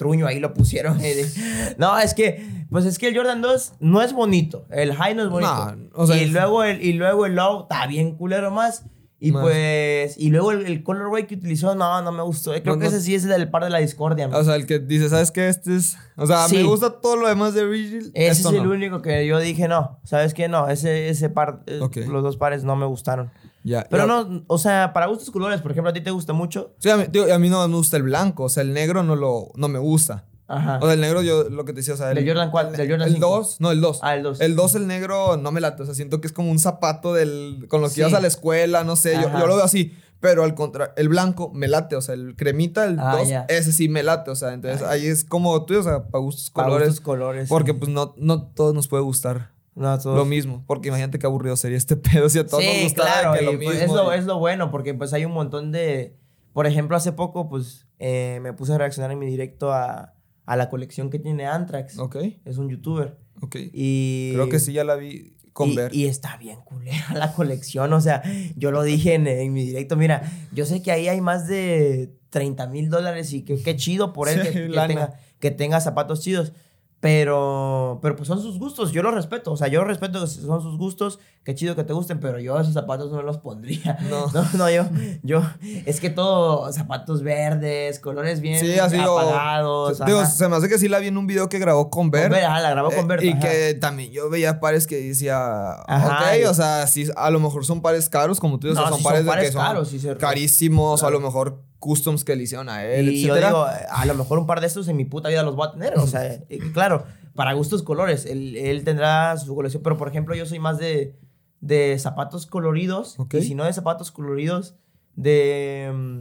truño 0.00 0.26
ahí 0.26 0.40
lo 0.40 0.54
pusieron. 0.54 0.98
dije, 0.98 1.74
No, 1.78 1.98
es 1.98 2.14
que, 2.14 2.64
pues 2.70 2.86
es 2.86 2.98
que 2.98 3.08
el 3.08 3.16
Jordan 3.16 3.42
2 3.42 3.74
no 3.80 4.00
es 4.02 4.14
bonito. 4.14 4.64
El 4.70 4.94
high 4.94 5.14
no 5.14 5.22
es 5.24 5.28
bonito. 5.28 5.76
No, 5.76 5.88
o 5.94 6.06
sea, 6.06 6.16
y, 6.16 6.24
es- 6.24 6.32
luego 6.32 6.64
el, 6.64 6.82
y 6.82 6.94
luego 6.94 7.26
el 7.26 7.34
low 7.34 7.62
está 7.62 7.86
bien 7.86 8.16
culero 8.16 8.50
más. 8.50 8.84
Y 9.22 9.32
Más. 9.32 9.42
pues, 9.42 10.16
y 10.16 10.30
luego 10.30 10.50
el, 10.52 10.64
el 10.64 10.82
colorway 10.82 11.26
que 11.26 11.34
utilizó, 11.34 11.74
no, 11.74 12.00
no 12.00 12.10
me 12.10 12.22
gustó. 12.22 12.52
Creo 12.52 12.64
No, 12.64 12.78
que 12.80 12.84
no- 12.84 12.88
ese 12.88 13.02
sí 13.02 13.14
es 13.14 13.24
el 13.24 13.28
del 13.28 13.50
par 13.50 13.62
de 13.64 13.68
la 13.68 13.76
discordia. 13.76 14.26
man. 14.26 14.40
O 14.40 14.42
sea, 14.42 14.56
el 14.56 14.64
que 14.64 14.78
dice, 14.78 15.10
¿sabes 15.10 15.30
qué? 15.30 15.48
Este 15.48 15.76
es. 15.76 15.98
O 16.16 16.26
sea, 16.26 16.48
Sí. 16.48 16.56
me 16.56 16.62
gusta 16.62 17.00
todo 17.02 17.16
lo 17.16 17.28
demás 17.28 17.52
de 17.52 17.66
Virgil. 17.66 18.10
Ese 18.14 18.40
es 18.40 18.46
el 18.46 18.66
único 18.66 19.02
que 19.02 19.26
yo 19.26 19.38
dije, 19.38 19.68
no, 19.68 20.00
¿sabes 20.04 20.32
qué? 20.32 20.48
No, 20.48 20.68
ese, 20.70 21.10
ese 21.10 21.28
par, 21.28 21.62
eh, 21.66 21.80
Ok. 21.82 21.98
los 22.08 22.22
dos 22.22 22.38
pares 22.38 22.64
no 22.64 22.76
me 22.76 22.86
gustaron. 22.86 23.30
Ya, 23.62 23.86
Pero 23.90 24.06
ya. 24.06 24.24
no, 24.24 24.44
o 24.46 24.58
sea, 24.58 24.92
para 24.92 25.06
gustos 25.06 25.30
colores, 25.30 25.60
por 25.60 25.70
ejemplo, 25.72 25.90
a 25.90 25.92
ti 25.92 26.00
te 26.00 26.10
gusta 26.10 26.32
mucho. 26.32 26.74
Sí, 26.78 26.88
a 26.90 26.96
mí, 26.96 27.04
tío, 27.08 27.32
a 27.32 27.38
mí 27.38 27.48
no 27.48 27.66
me 27.68 27.76
gusta 27.76 27.96
el 27.96 28.04
blanco. 28.04 28.44
O 28.44 28.48
sea, 28.48 28.62
el 28.62 28.72
negro 28.72 29.02
no, 29.02 29.16
lo, 29.16 29.48
no 29.54 29.68
me 29.68 29.78
gusta. 29.78 30.24
Ajá. 30.48 30.78
O 30.80 30.86
sea, 30.86 30.94
el 30.94 31.00
negro, 31.00 31.22
yo 31.22 31.48
lo 31.48 31.64
que 31.64 31.72
te 31.72 31.78
decía, 31.80 31.94
o 31.94 31.96
sea. 31.96 32.10
El, 32.10 32.16
¿Del 32.16 32.26
Jordan 32.28 32.50
cuál? 32.50 32.72
¿Del 32.72 32.88
Jordan 32.90 33.06
El 33.06 33.14
5? 33.14 33.26
2, 33.28 33.60
no, 33.60 33.70
el 33.70 33.80
2. 33.80 34.00
Ah, 34.02 34.16
el 34.16 34.22
2. 34.22 34.40
El 34.40 34.56
2, 34.56 34.74
el 34.76 34.86
negro, 34.86 35.36
no 35.36 35.52
me 35.52 35.60
late. 35.60 35.82
O 35.82 35.86
sea, 35.86 35.94
siento 35.94 36.20
que 36.20 36.26
es 36.26 36.32
como 36.32 36.50
un 36.50 36.58
zapato 36.58 37.14
del, 37.14 37.66
con 37.68 37.82
lo 37.82 37.88
que 37.90 38.00
ibas 38.00 38.14
a 38.14 38.20
la 38.20 38.26
escuela, 38.26 38.82
no 38.82 38.96
sé. 38.96 39.14
Yo, 39.20 39.28
lo 39.28 39.56
veo 39.56 39.62
así. 39.62 39.94
Pero 40.18 40.44
al 40.44 40.54
contrario, 40.54 40.92
el 40.96 41.08
blanco 41.08 41.50
me 41.54 41.68
late. 41.68 41.96
O 41.96 42.02
sea, 42.02 42.14
el 42.14 42.34
cremita, 42.36 42.84
el 42.84 42.96
2, 42.96 43.04
Ah, 43.06 43.44
ese 43.48 43.72
sí 43.72 43.88
me 43.88 44.02
late. 44.02 44.30
O 44.30 44.34
sea, 44.34 44.52
entonces 44.52 44.82
ahí 44.82 45.06
es 45.06 45.24
como 45.24 45.64
tú, 45.64 45.78
o 45.78 45.82
sea, 45.82 46.04
para 46.08 46.20
gustos 46.22 46.50
Para 46.50 46.66
colores. 46.68 46.88
gustos 46.88 47.04
colores. 47.04 47.48
Porque 47.48 47.72
sí. 47.72 47.78
pues 47.78 47.90
no, 47.90 48.14
no 48.16 48.42
todos 48.48 48.74
nos 48.74 48.88
puede 48.88 49.02
gustar 49.02 49.52
no, 49.80 49.98
todos- 49.98 50.16
lo 50.16 50.24
mismo. 50.24 50.62
Porque 50.66 50.88
imagínate 50.88 51.18
qué 51.18 51.26
aburrido 51.26 51.56
sería 51.56 51.78
este 51.78 51.96
pedo 51.96 52.28
si 52.28 52.38
a 52.38 52.46
todos 52.46 52.62
nos 52.64 52.72
Sí, 52.74 52.82
gustara 52.84 53.20
claro, 53.20 53.38
que 53.38 53.44
lo 53.44 53.52
y, 53.52 53.56
pues, 53.56 53.78
mismo. 53.80 53.82
es, 53.84 53.92
lo, 54.04 54.12
es 54.12 54.24
lo 54.26 54.38
bueno, 54.38 54.70
porque 54.70 54.94
pues 54.94 55.12
hay 55.12 55.24
un 55.24 55.32
montón 55.32 55.72
de... 55.72 56.16
Por 56.52 56.66
ejemplo, 56.66 56.96
hace 56.96 57.12
poco, 57.12 57.48
pues, 57.48 57.86
eh, 57.98 58.38
me 58.42 58.52
puse 58.52 58.72
a 58.74 58.78
reaccionar 58.78 59.10
en 59.12 59.18
mi 59.18 59.26
directo 59.26 59.72
a, 59.72 60.14
a 60.46 60.56
la 60.56 60.68
colección 60.68 61.08
que 61.10 61.18
tiene 61.18 61.46
Anthrax. 61.46 61.98
Ok, 61.98 62.16
Es 62.44 62.58
un 62.58 62.68
youtuber. 62.68 63.18
ok. 63.40 63.56
Y... 63.72 64.32
Creo 64.34 64.48
que 64.48 64.58
sí 64.58 64.72
ya 64.72 64.82
la 64.84 64.96
vi 64.96 65.36
con 65.52 65.68
y, 65.70 65.76
ver. 65.76 65.94
y 65.94 66.06
está 66.06 66.36
bien 66.36 66.60
culera 66.62 67.12
la 67.14 67.32
colección. 67.34 67.92
O 67.92 68.00
sea, 68.00 68.22
yo 68.56 68.70
lo 68.72 68.82
dije 68.82 69.14
en, 69.14 69.26
en 69.26 69.52
mi 69.52 69.64
directo. 69.64 69.96
Mira, 69.96 70.22
yo 70.52 70.64
sé 70.66 70.82
que 70.82 70.90
ahí 70.92 71.08
hay 71.08 71.20
más 71.20 71.46
de 71.46 72.14
30 72.30 72.66
mil 72.68 72.88
dólares 72.90 73.32
y 73.32 73.42
que 73.42 73.60
qué 73.62 73.76
chido 73.76 74.12
por 74.12 74.28
él 74.28 74.40
Sí, 74.44 74.52
que, 74.52 74.66
que 74.68 74.80
tenga, 74.86 75.14
que 75.38 75.50
tenga 75.50 75.80
zapatos 75.80 76.20
chidos. 76.20 76.52
Pero, 77.00 77.98
pero 78.02 78.14
pues 78.14 78.28
son 78.28 78.42
sus 78.42 78.58
gustos. 78.58 78.92
Yo 78.92 79.02
los 79.02 79.14
respeto. 79.14 79.52
O 79.52 79.56
sea, 79.56 79.68
yo 79.68 79.82
respeto 79.84 80.20
que 80.20 80.26
son 80.26 80.60
sus 80.60 80.76
gustos. 80.76 81.18
Qué 81.44 81.54
chido 81.54 81.74
que 81.74 81.82
te 81.82 81.94
gusten. 81.94 82.20
Pero 82.20 82.38
yo 82.38 82.60
esos 82.60 82.74
zapatos 82.74 83.10
no 83.10 83.22
los 83.22 83.38
pondría. 83.38 83.98
No. 84.10 84.26
No, 84.34 84.44
no, 84.54 84.70
yo, 84.70 84.84
yo. 85.22 85.42
Es 85.86 85.98
que 86.00 86.10
todo, 86.10 86.70
zapatos 86.72 87.22
verdes, 87.22 87.98
colores 88.00 88.40
bien 88.40 88.60
Sí, 88.60 88.78
así 88.78 88.96
lo- 88.98 89.18
apagados. 89.18 90.04
Digo, 90.04 90.24
se 90.26 90.46
me 90.48 90.56
hace 90.56 90.68
que 90.68 90.78
sí 90.78 90.88
la 90.88 90.98
vi 90.98 91.08
en 91.08 91.16
un 91.16 91.26
video 91.26 91.48
que 91.48 91.58
grabó 91.58 91.88
con 91.90 92.10
Ver. 92.10 92.24
Con 92.24 92.32
Ver, 92.32 92.44
ajá, 92.44 92.60
la 92.60 92.70
grabó 92.70 92.90
con 92.90 92.98
Eh, 93.00 93.06
Ver. 93.08 93.24
y 93.24 93.30
ajá. 93.30 93.40
que 93.40 93.74
también 93.74 94.12
yo 94.12 94.28
veía 94.28 94.60
pares 94.60 94.86
que 94.86 94.96
decía, 95.00 95.72
Ajá, 95.88 96.18
ok, 96.32 96.40
y- 96.42 96.44
o 96.44 96.54
sea, 96.54 96.86
sí, 96.86 97.08
a 97.16 97.30
lo 97.30 97.40
mejor 97.40 97.64
son 97.64 97.80
pares 97.80 98.08
caros, 98.10 98.38
como 98.40 98.58
tú 98.58 98.68
dices, 98.68 98.76
No, 98.76 98.82
o 98.82 98.84
sea, 98.84 98.90
son 98.90 98.98
sí 98.98 99.02
son 99.04 99.10
pares 99.12 99.24
de 99.24 99.30
pares 99.30 99.50
que 99.50 99.56
caros, 99.56 100.18
carísimos, 100.18 101.02
a 101.02 101.10
lo 101.10 101.20
mejor 101.20 101.62
customs 101.80 102.22
que 102.24 102.36
le 102.36 102.44
hicieron 102.44 102.68
a 102.68 102.84
él, 102.84 103.08
Y 103.08 103.22
yo 103.22 103.34
etcétera. 103.34 103.48
digo, 103.48 103.66
a 103.90 104.04
lo 104.06 104.14
mejor 104.14 104.38
un 104.38 104.46
par 104.46 104.60
de 104.60 104.68
estos 104.68 104.86
en 104.86 104.96
mi 104.96 105.04
puta 105.04 105.28
vida 105.28 105.42
los 105.42 105.56
voy 105.56 105.66
a 105.66 105.72
tener. 105.72 105.98
O 105.98 106.06
sea, 106.06 106.24
eh, 106.48 106.60
claro, 106.72 107.04
para 107.34 107.52
gustos 107.54 107.82
colores. 107.82 108.26
Él, 108.26 108.56
él 108.56 108.84
tendrá 108.84 109.36
su 109.38 109.54
colección. 109.54 109.82
Pero, 109.82 109.96
por 109.96 110.06
ejemplo, 110.08 110.34
yo 110.36 110.46
soy 110.46 110.60
más 110.60 110.78
de, 110.78 111.16
de 111.60 111.98
zapatos 111.98 112.46
coloridos. 112.46 113.16
Y 113.32 113.42
si 113.42 113.54
no 113.56 113.64
de 113.64 113.72
zapatos 113.72 114.12
coloridos, 114.12 114.76
de, 115.16 115.90
mm, 115.92 116.20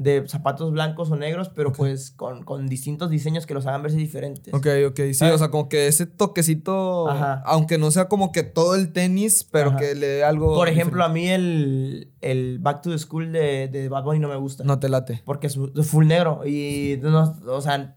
de 0.00 0.26
zapatos 0.28 0.72
blancos 0.72 1.10
o 1.10 1.16
negros, 1.16 1.50
pero 1.50 1.72
pues 1.72 2.10
con, 2.10 2.42
con 2.42 2.68
distintos 2.68 3.10
diseños 3.10 3.44
que 3.44 3.52
los 3.52 3.66
hagan 3.66 3.82
verse 3.82 3.98
diferentes. 3.98 4.52
Ok, 4.54 4.66
ok, 4.88 4.96
sí, 4.96 5.14
¿Sabes? 5.14 5.34
o 5.34 5.38
sea, 5.38 5.50
como 5.50 5.68
que 5.68 5.88
ese 5.88 6.06
toquecito, 6.06 7.08
Ajá. 7.08 7.42
aunque 7.44 7.76
no 7.76 7.90
sea 7.90 8.08
como 8.08 8.32
que 8.32 8.42
todo 8.42 8.74
el 8.76 8.92
tenis, 8.92 9.44
pero 9.44 9.70
Ajá. 9.70 9.78
que 9.78 9.94
le 9.94 10.06
dé 10.06 10.24
algo. 10.24 10.54
Por 10.54 10.68
ejemplo, 10.68 11.04
a 11.04 11.10
mí 11.10 11.28
el, 11.28 12.12
el 12.22 12.58
Back 12.60 12.80
to 12.80 12.90
the 12.90 12.98
School 12.98 13.30
de, 13.30 13.68
de 13.68 13.90
Bad 13.90 14.04
Bunny 14.04 14.20
no 14.20 14.28
me 14.28 14.36
gusta. 14.36 14.64
No 14.64 14.78
te 14.78 14.88
late. 14.88 15.20
Porque 15.26 15.48
es 15.48 15.58
full 15.82 16.06
negro. 16.06 16.46
Y 16.46 16.98
no, 17.02 17.36
o 17.46 17.60
sea, 17.60 17.96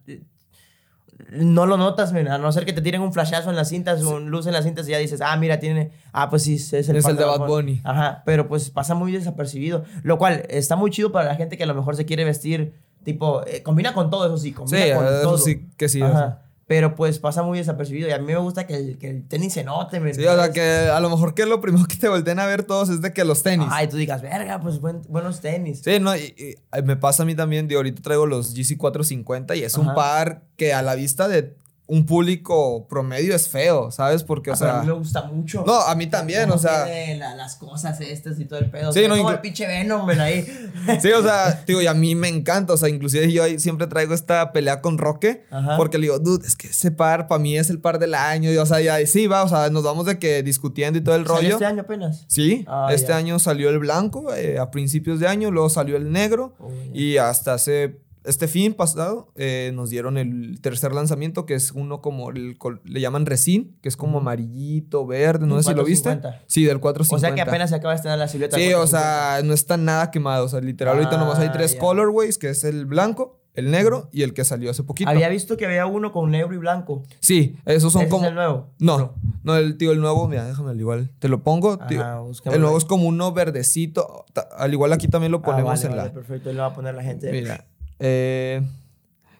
no 1.31 1.65
lo 1.65 1.77
notas, 1.77 2.13
men, 2.13 2.27
a 2.27 2.37
no 2.37 2.51
ser 2.51 2.65
que 2.65 2.73
te 2.73 2.81
tiren 2.81 3.01
un 3.01 3.11
flashazo 3.13 3.49
en 3.49 3.55
las 3.55 3.69
cintas, 3.69 4.01
un 4.03 4.29
luz 4.29 4.45
en 4.47 4.53
las 4.53 4.63
cintas 4.65 4.87
y 4.87 4.91
ya 4.91 4.97
dices, 4.97 5.21
ah, 5.21 5.35
mira, 5.37 5.59
tiene. 5.59 5.91
Ah, 6.11 6.29
pues 6.29 6.43
sí, 6.43 6.55
es 6.55 6.71
el, 6.73 6.95
Es 6.95 7.05
el 7.05 7.15
de 7.17 7.23
Bad 7.25 7.47
Bunny. 7.47 7.81
Ajá, 7.83 8.21
pero 8.25 8.47
pues 8.47 8.69
pasa 8.69 8.93
muy 8.95 9.11
desapercibido. 9.11 9.83
Lo 10.03 10.17
cual 10.17 10.43
está 10.49 10.75
muy 10.75 10.91
chido 10.91 11.11
para 11.11 11.27
la 11.27 11.35
gente 11.35 11.57
que 11.57 11.63
a 11.63 11.67
lo 11.67 11.73
mejor 11.75 11.95
se 11.95 12.05
quiere 12.05 12.23
vestir, 12.23 12.73
tipo, 13.03 13.41
eh, 13.47 13.63
combina 13.63 13.93
con 13.93 14.09
todo 14.09 14.25
eso 14.27 14.37
sí, 14.37 14.49
Sí, 14.49 14.53
combina 14.53 14.95
con 14.95 15.05
eso 15.05 15.21
todo. 15.23 15.37
sí 15.37 15.69
que 15.77 15.89
sí. 15.89 16.01
Ajá. 16.01 16.42
Pero 16.73 16.95
pues 16.95 17.19
pasa 17.19 17.43
muy 17.43 17.59
desapercibido. 17.59 18.07
Y 18.09 18.13
a 18.13 18.17
mí 18.17 18.25
me 18.25 18.35
gusta 18.37 18.65
que 18.65 18.73
el, 18.75 18.97
que 18.97 19.07
el 19.07 19.27
tenis 19.27 19.53
se 19.53 19.63
note, 19.63 19.99
men, 19.99 20.15
Sí, 20.15 20.25
o 20.25 20.35
sea, 20.35 20.51
que 20.51 20.89
a 20.89 20.99
lo 20.99 21.11
mejor 21.11 21.35
que 21.35 21.45
lo 21.45 21.61
primero 21.61 21.85
que 21.85 21.97
te 21.97 22.09
volteen 22.09 22.39
a 22.39 22.47
ver 22.47 22.63
todos 22.63 22.89
es 22.89 22.99
de 22.99 23.13
que 23.13 23.23
los 23.23 23.43
tenis. 23.43 23.67
Ay, 23.69 23.87
tú 23.87 23.97
digas, 23.97 24.23
verga, 24.23 24.59
pues 24.59 24.81
buen- 24.81 25.03
buenos 25.07 25.39
tenis. 25.39 25.81
Sí, 25.85 25.99
no, 25.99 26.15
y, 26.15 26.33
y, 26.35 26.81
me 26.81 26.95
pasa 26.95 27.21
a 27.21 27.25
mí 27.27 27.35
también, 27.35 27.67
de 27.67 27.75
ahorita 27.75 28.01
traigo 28.01 28.25
los 28.25 28.55
GC450 28.55 29.55
y 29.55 29.63
es 29.63 29.77
un 29.77 29.93
par 29.93 30.41
que 30.57 30.73
a 30.73 30.81
la 30.81 30.95
vista 30.95 31.27
de 31.27 31.53
un 31.93 32.05
público 32.05 32.87
promedio 32.87 33.35
es 33.35 33.47
feo, 33.49 33.91
¿sabes? 33.91 34.23
Porque, 34.23 34.49
o 34.49 34.53
Ah, 34.53 34.57
sea... 34.57 34.77
a 34.77 34.81
mí 34.81 34.87
me 34.87 34.93
gusta 34.93 35.23
mucho. 35.23 35.63
No, 35.65 35.73
a 35.81 35.93
mí 35.95 36.07
también, 36.07 36.49
o 36.49 36.57
sea... 36.57 36.87
la- 37.17 37.35
las 37.35 37.55
cosas 37.55 37.99
estas 38.01 38.39
y 38.39 38.45
todo 38.45 38.59
el 38.59 38.71
pedo. 38.71 38.91
Sí, 38.91 39.07
no, 39.07 39.15
como 39.15 39.29
el 39.31 39.39
pinche 39.41 39.67
Venom, 39.67 40.05
ven 40.07 40.19
ahí. 40.19 40.45
Sí, 41.01 41.11
o 41.11 41.21
sea, 41.21 41.63
digo, 41.67 41.81
y 41.81 41.87
a 41.87 41.93
mí 41.93 42.15
me 42.15 42.27
encanta, 42.29 42.73
o 42.73 42.77
sea, 42.77 42.89
inclusive 42.89 43.31
yo 43.31 43.43
ahí 43.43 43.59
siempre 43.59 43.87
traigo 43.87 44.13
esta 44.13 44.51
pelea 44.51 44.81
con 44.81 44.97
Roque, 44.97 45.45
Ajá. 45.51 45.77
porque 45.77 45.97
le 45.97 46.03
digo, 46.07 46.19
dude, 46.19 46.45
es 46.47 46.55
que 46.55 46.67
ese 46.67 46.91
par 46.91 47.27
para 47.27 47.39
mí 47.39 47.57
es 47.57 47.69
el 47.69 47.79
par 47.79 47.99
del 47.99 48.15
año, 48.15 48.51
y, 48.51 48.57
o 48.57 48.65
sea, 48.65 48.81
ya 48.81 49.05
sí, 49.05 49.27
va, 49.27 49.43
o 49.43 49.47
sea, 49.47 49.69
nos 49.69 49.83
vamos 49.83 50.05
de 50.05 50.17
que 50.19 50.41
discutiendo 50.43 50.97
y 50.99 51.03
todo 51.03 51.15
el 51.15 51.25
¿Salió 51.27 51.35
rollo. 51.41 51.53
este 51.53 51.65
año 51.65 51.81
apenas? 51.83 52.25
Sí, 52.27 52.65
Ah, 52.67 52.89
este 52.91 53.09
ya. 53.09 53.17
año 53.17 53.39
salió 53.39 53.69
el 53.69 53.79
blanco 53.79 54.33
eh, 54.33 54.57
a 54.57 54.71
principios 54.71 55.19
de 55.19 55.27
año, 55.27 55.51
luego 55.51 55.69
salió 55.69 55.95
el 55.97 56.11
negro 56.11 56.55
Oh, 56.59 56.71
y 56.93 57.17
hasta 57.17 57.53
hace 57.53 57.99
este 58.23 58.47
fin 58.47 58.73
pasado 58.73 59.27
eh, 59.35 59.71
nos 59.73 59.89
dieron 59.89 60.17
el 60.17 60.59
tercer 60.61 60.93
lanzamiento 60.93 61.45
que 61.45 61.53
es 61.55 61.71
uno 61.71 62.01
como 62.01 62.29
el 62.29 62.57
le 62.85 63.01
llaman 63.01 63.25
resin, 63.25 63.77
que 63.81 63.89
es 63.89 63.97
como 63.97 64.19
amarillito, 64.19 65.05
verde, 65.05 65.45
no 65.45 65.61
sé 65.61 65.69
si 65.71 65.75
lo 65.75 65.83
viste. 65.83 66.09
450. 66.09 66.45
Sí, 66.47 66.63
del 66.65 66.79
450. 66.79 67.15
O 67.15 67.19
sea 67.19 67.35
que 67.35 67.41
apenas 67.49 67.69
se 67.69 67.75
acaba 67.75 67.91
de 67.93 67.95
estrenar 67.97 68.19
la 68.19 68.27
silueta. 68.27 68.55
Sí, 68.57 68.67
o 68.73 68.77
450. 68.85 68.87
sea, 68.87 69.43
no 69.43 69.53
está 69.53 69.77
nada 69.77 70.11
quemado, 70.11 70.45
o 70.45 70.49
sea, 70.49 70.61
literal 70.61 70.95
ahorita 70.97 71.17
nomás 71.17 71.39
hay 71.39 71.47
Ah, 71.49 71.51
tres 71.53 71.75
colorways, 71.75 72.37
que 72.37 72.49
es 72.49 72.63
el 72.63 72.85
blanco, 72.85 73.39
el 73.53 73.69
negro 73.69 74.09
y 74.11 74.23
el 74.23 74.33
que 74.33 74.43
salió 74.45 74.71
hace 74.71 74.83
poquito. 74.83 75.09
Había 75.09 75.29
visto 75.29 75.57
que 75.57 75.65
había 75.67 75.85
uno 75.85 76.11
con 76.11 76.31
negro 76.31 76.53
y 76.53 76.57
blanco. 76.57 77.03
Sí, 77.19 77.57
esos 77.65 77.93
son 77.93 78.03
¿Ese 78.03 78.09
como 78.09 78.23
es 78.23 78.29
el 78.29 78.35
nuevo? 78.35 78.69
No, 78.79 79.13
no, 79.43 79.55
el 79.57 79.77
tío, 79.77 79.91
el 79.91 79.99
nuevo, 80.01 80.27
mira, 80.27 80.45
déjame 80.47 80.71
al 80.71 80.79
igual. 80.79 81.11
Te 81.19 81.27
lo 81.27 81.43
pongo, 81.43 81.77
tío. 81.77 82.01
Ajá, 82.01 82.21
el 82.51 82.61
nuevo 82.61 82.77
es 82.77 82.85
como 82.85 83.07
uno 83.07 83.31
verdecito. 83.31 84.25
Al 84.57 84.73
igual 84.73 84.91
aquí 84.93 85.07
también 85.07 85.31
lo 85.31 85.39
Ah, 85.39 85.43
ponemos 85.43 85.69
vale, 85.69 85.81
en 85.85 85.91
vale, 85.91 86.03
la. 86.09 86.13
perfecto, 86.13 86.49
ahí 86.49 86.55
lo 86.55 86.61
va 86.63 86.69
a 86.69 86.73
poner 86.73 86.95
la 86.95 87.03
gente. 87.03 87.31
Mira. 87.31 87.67
Eh, 87.99 88.61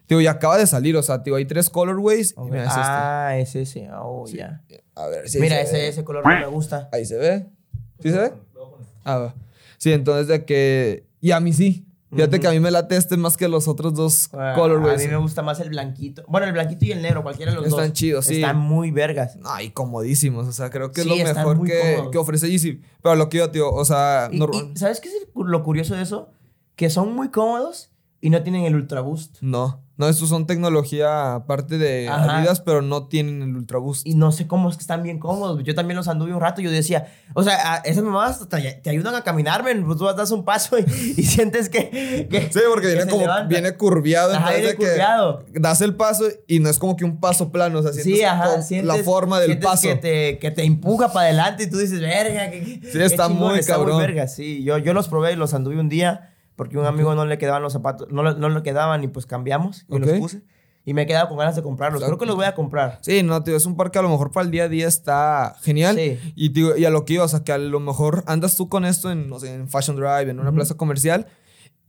Tío, 0.06 0.20
y 0.20 0.26
acaba 0.26 0.58
de 0.58 0.66
salir, 0.66 0.94
o 0.96 1.02
sea, 1.02 1.22
tío, 1.22 1.34
hay 1.36 1.46
tres 1.46 1.70
colorways. 1.70 2.34
y 2.36 2.40
mira, 2.50 2.64
es 2.64 2.68
este. 2.68 2.80
ah, 2.82 3.36
es 3.38 3.54
ese. 3.56 3.88
Oh, 3.94 4.26
ya. 4.26 4.62
A 4.94 5.06
ver, 5.06 5.28
sí. 5.30 5.38
Mira, 5.40 5.56
se 5.56 5.62
ese, 5.62 5.72
ve. 5.78 5.88
ese 5.88 6.04
color 6.04 6.26
no 6.26 6.30
me 6.40 6.46
gusta. 6.46 6.90
Ahí 6.92 7.06
se 7.06 7.16
ve. 7.16 7.46
¿Sí 8.00 8.10
se 8.10 8.18
ve? 8.18 8.32
Ah, 9.04 9.16
va. 9.18 9.34
Sí, 9.78 9.92
entonces 9.92 10.26
de 10.28 10.44
que. 10.44 11.06
Y 11.22 11.30
a 11.30 11.40
mí 11.40 11.52
sí. 11.54 11.86
Fíjate 12.14 12.38
que 12.38 12.46
a 12.46 12.50
mí 12.52 12.60
me 12.60 12.70
late 12.70 12.96
este 12.96 13.16
más 13.16 13.36
que 13.36 13.48
los 13.48 13.66
otros 13.66 13.92
dos 13.94 14.28
Ah, 14.34 14.52
colorways. 14.54 15.00
A 15.00 15.04
mí 15.04 15.10
me 15.10 15.16
gusta 15.16 15.42
más 15.42 15.58
el 15.60 15.70
blanquito. 15.70 16.22
Bueno, 16.28 16.46
el 16.46 16.52
blanquito 16.52 16.84
y 16.84 16.92
el 16.92 17.02
negro, 17.02 17.22
cualquiera 17.24 17.50
de 17.50 17.56
los 17.56 17.70
dos. 17.70 17.80
Están 17.80 17.92
chidos, 17.92 18.26
sí. 18.26 18.36
Están 18.36 18.58
muy 18.58 18.90
vergas. 18.92 19.36
Ay, 19.44 19.70
comodísimos. 19.70 20.46
O 20.46 20.52
sea, 20.52 20.68
creo 20.70 20.92
que 20.92 21.02
Sí, 21.02 21.10
es 21.10 21.18
lo 21.24 21.28
están 21.30 21.48
mejor 21.48 21.66
que, 21.66 22.04
que 22.12 22.18
ofrece 22.18 22.48
Yeezy. 22.50 22.80
Pero 23.02 23.16
lo 23.16 23.28
que 23.30 23.38
yo, 23.38 23.50
tío, 23.50 23.68
o 23.72 23.84
sea, 23.86 24.28
Y- 24.30 24.38
normal- 24.38 24.70
y, 24.74 24.78
¿Sabes 24.78 25.00
qué 25.00 25.08
es 25.08 25.14
lo 25.34 25.62
curioso 25.64 25.96
de 25.96 26.02
eso? 26.02 26.30
Que 26.76 26.88
son 26.90 27.12
muy 27.14 27.30
cómodos 27.30 27.90
y 28.24 28.30
no 28.30 28.42
tienen 28.42 28.64
el 28.64 28.74
Ultra 28.74 29.00
Boost. 29.02 29.38
no. 29.42 29.82
No, 29.96 30.08
estos 30.08 30.28
son 30.28 30.44
tecnología 30.48 31.36
aparte 31.36 31.78
de 31.78 32.08
Ajá. 32.08 32.38
Adidas, 32.38 32.60
pero 32.60 32.82
no 32.82 33.06
tienen 33.06 33.42
el 33.42 33.54
Ultra 33.54 33.78
Boost. 33.78 34.04
Y 34.04 34.16
no 34.16 34.32
sé 34.32 34.48
cómo 34.48 34.68
es 34.68 34.74
que 34.76 34.80
están 34.80 35.04
bien 35.04 35.20
cómodos. 35.20 35.62
Yo 35.62 35.72
también 35.76 35.96
los 35.96 36.08
anduve 36.08 36.34
un 36.34 36.40
rato 36.40 36.60
y 36.60 36.64
yo 36.64 36.70
decía, 36.72 37.06
o 37.32 37.44
sea, 37.44 37.76
esas 37.84 38.02
mamadas 38.02 38.48
te, 38.48 38.72
te 38.82 38.90
ayudan 38.90 39.14
a 39.14 39.22
caminar, 39.22 39.62
men. 39.62 39.84
Pues 39.86 39.96
tú 39.96 40.04
das 40.06 40.32
un 40.32 40.44
paso 40.44 40.76
y, 40.80 40.82
y 41.16 41.22
sientes 41.22 41.68
que, 41.68 42.26
que- 42.28 42.50
Sí, 42.52 42.58
porque 42.68 42.88
que 42.88 42.94
viene 42.94 43.02
se 43.04 43.08
como, 43.10 43.22
levanta. 43.22 43.46
viene 43.46 43.76
curviado. 43.76 44.34
Ajá, 44.34 44.50
viene 44.50 44.66
de 44.66 44.72
que 44.76 44.84
curviado. 44.84 45.44
Das 45.52 45.80
el 45.80 45.94
paso 45.94 46.24
y 46.48 46.58
no 46.58 46.70
es 46.70 46.80
como 46.80 46.96
que 46.96 47.04
un 47.04 47.20
paso 47.20 47.52
plano, 47.52 47.78
o 47.78 47.82
sea, 47.84 47.92
sientes 47.92 48.16
Sí, 48.16 48.24
ajá, 48.24 48.62
sientes, 48.62 48.88
la 48.88 49.00
forma 49.04 49.38
del 49.38 49.50
sientes 49.50 49.64
paso. 49.70 49.82
Que 49.90 49.94
te, 49.94 50.38
que 50.40 50.50
te 50.50 50.64
empuja 50.64 51.12
para 51.12 51.26
adelante 51.26 51.62
y 51.62 51.70
tú 51.70 51.78
dices, 51.78 52.00
verga, 52.00 52.50
que, 52.50 52.80
Sí, 52.92 53.00
está 53.00 53.28
muy 53.28 53.60
cabrón. 53.60 53.98
verga, 54.00 54.26
sí. 54.26 54.64
Yo, 54.64 54.76
yo 54.78 54.92
los 54.92 55.06
probé 55.06 55.34
y 55.34 55.36
los 55.36 55.54
anduve 55.54 55.78
un 55.78 55.88
día 55.88 56.32
porque 56.56 56.76
a 56.76 56.80
un 56.80 56.86
amigo 56.86 57.14
no 57.14 57.24
le 57.26 57.38
quedaban 57.38 57.62
los 57.62 57.72
zapatos, 57.72 58.08
no, 58.10 58.22
le- 58.22 58.34
no 58.38 58.48
le 58.48 58.62
quedaban 58.62 59.02
y 59.04 59.08
pues 59.08 59.26
cambiamos 59.26 59.84
y 59.88 59.98
los 59.98 60.10
puse. 60.18 60.42
Y 60.86 60.92
me 60.92 61.02
he 61.02 61.06
quedado 61.06 61.28
con 61.30 61.38
ganas 61.38 61.56
de 61.56 61.62
comprarlos. 61.62 62.04
Creo 62.04 62.18
que 62.18 62.26
los 62.26 62.36
voy 62.36 62.44
a 62.44 62.54
comprar. 62.54 62.98
Sí, 63.00 63.22
no, 63.22 63.42
tío, 63.42 63.56
es 63.56 63.64
un 63.64 63.74
par 63.74 63.90
que 63.90 63.98
a 63.98 64.02
lo 64.02 64.10
mejor 64.10 64.30
para 64.32 64.44
el 64.44 64.50
día 64.50 64.64
a 64.64 64.68
día 64.68 64.86
está 64.86 65.56
genial. 65.62 65.96
Sí. 65.96 66.18
Y, 66.34 66.50
tío, 66.50 66.76
y 66.76 66.84
a 66.84 66.90
lo 66.90 67.06
que 67.06 67.14
iba, 67.14 67.24
o 67.24 67.28
sea, 67.28 67.42
que 67.42 67.52
a 67.52 67.58
lo 67.58 67.80
mejor 67.80 68.22
andas 68.26 68.54
tú 68.54 68.68
con 68.68 68.84
esto 68.84 69.10
en, 69.10 69.30
no 69.30 69.40
sé, 69.40 69.54
en 69.54 69.68
Fashion 69.68 69.96
Drive, 69.96 70.28
en 70.30 70.38
una 70.40 70.52
plaza 70.52 70.74
comercial, 70.74 71.26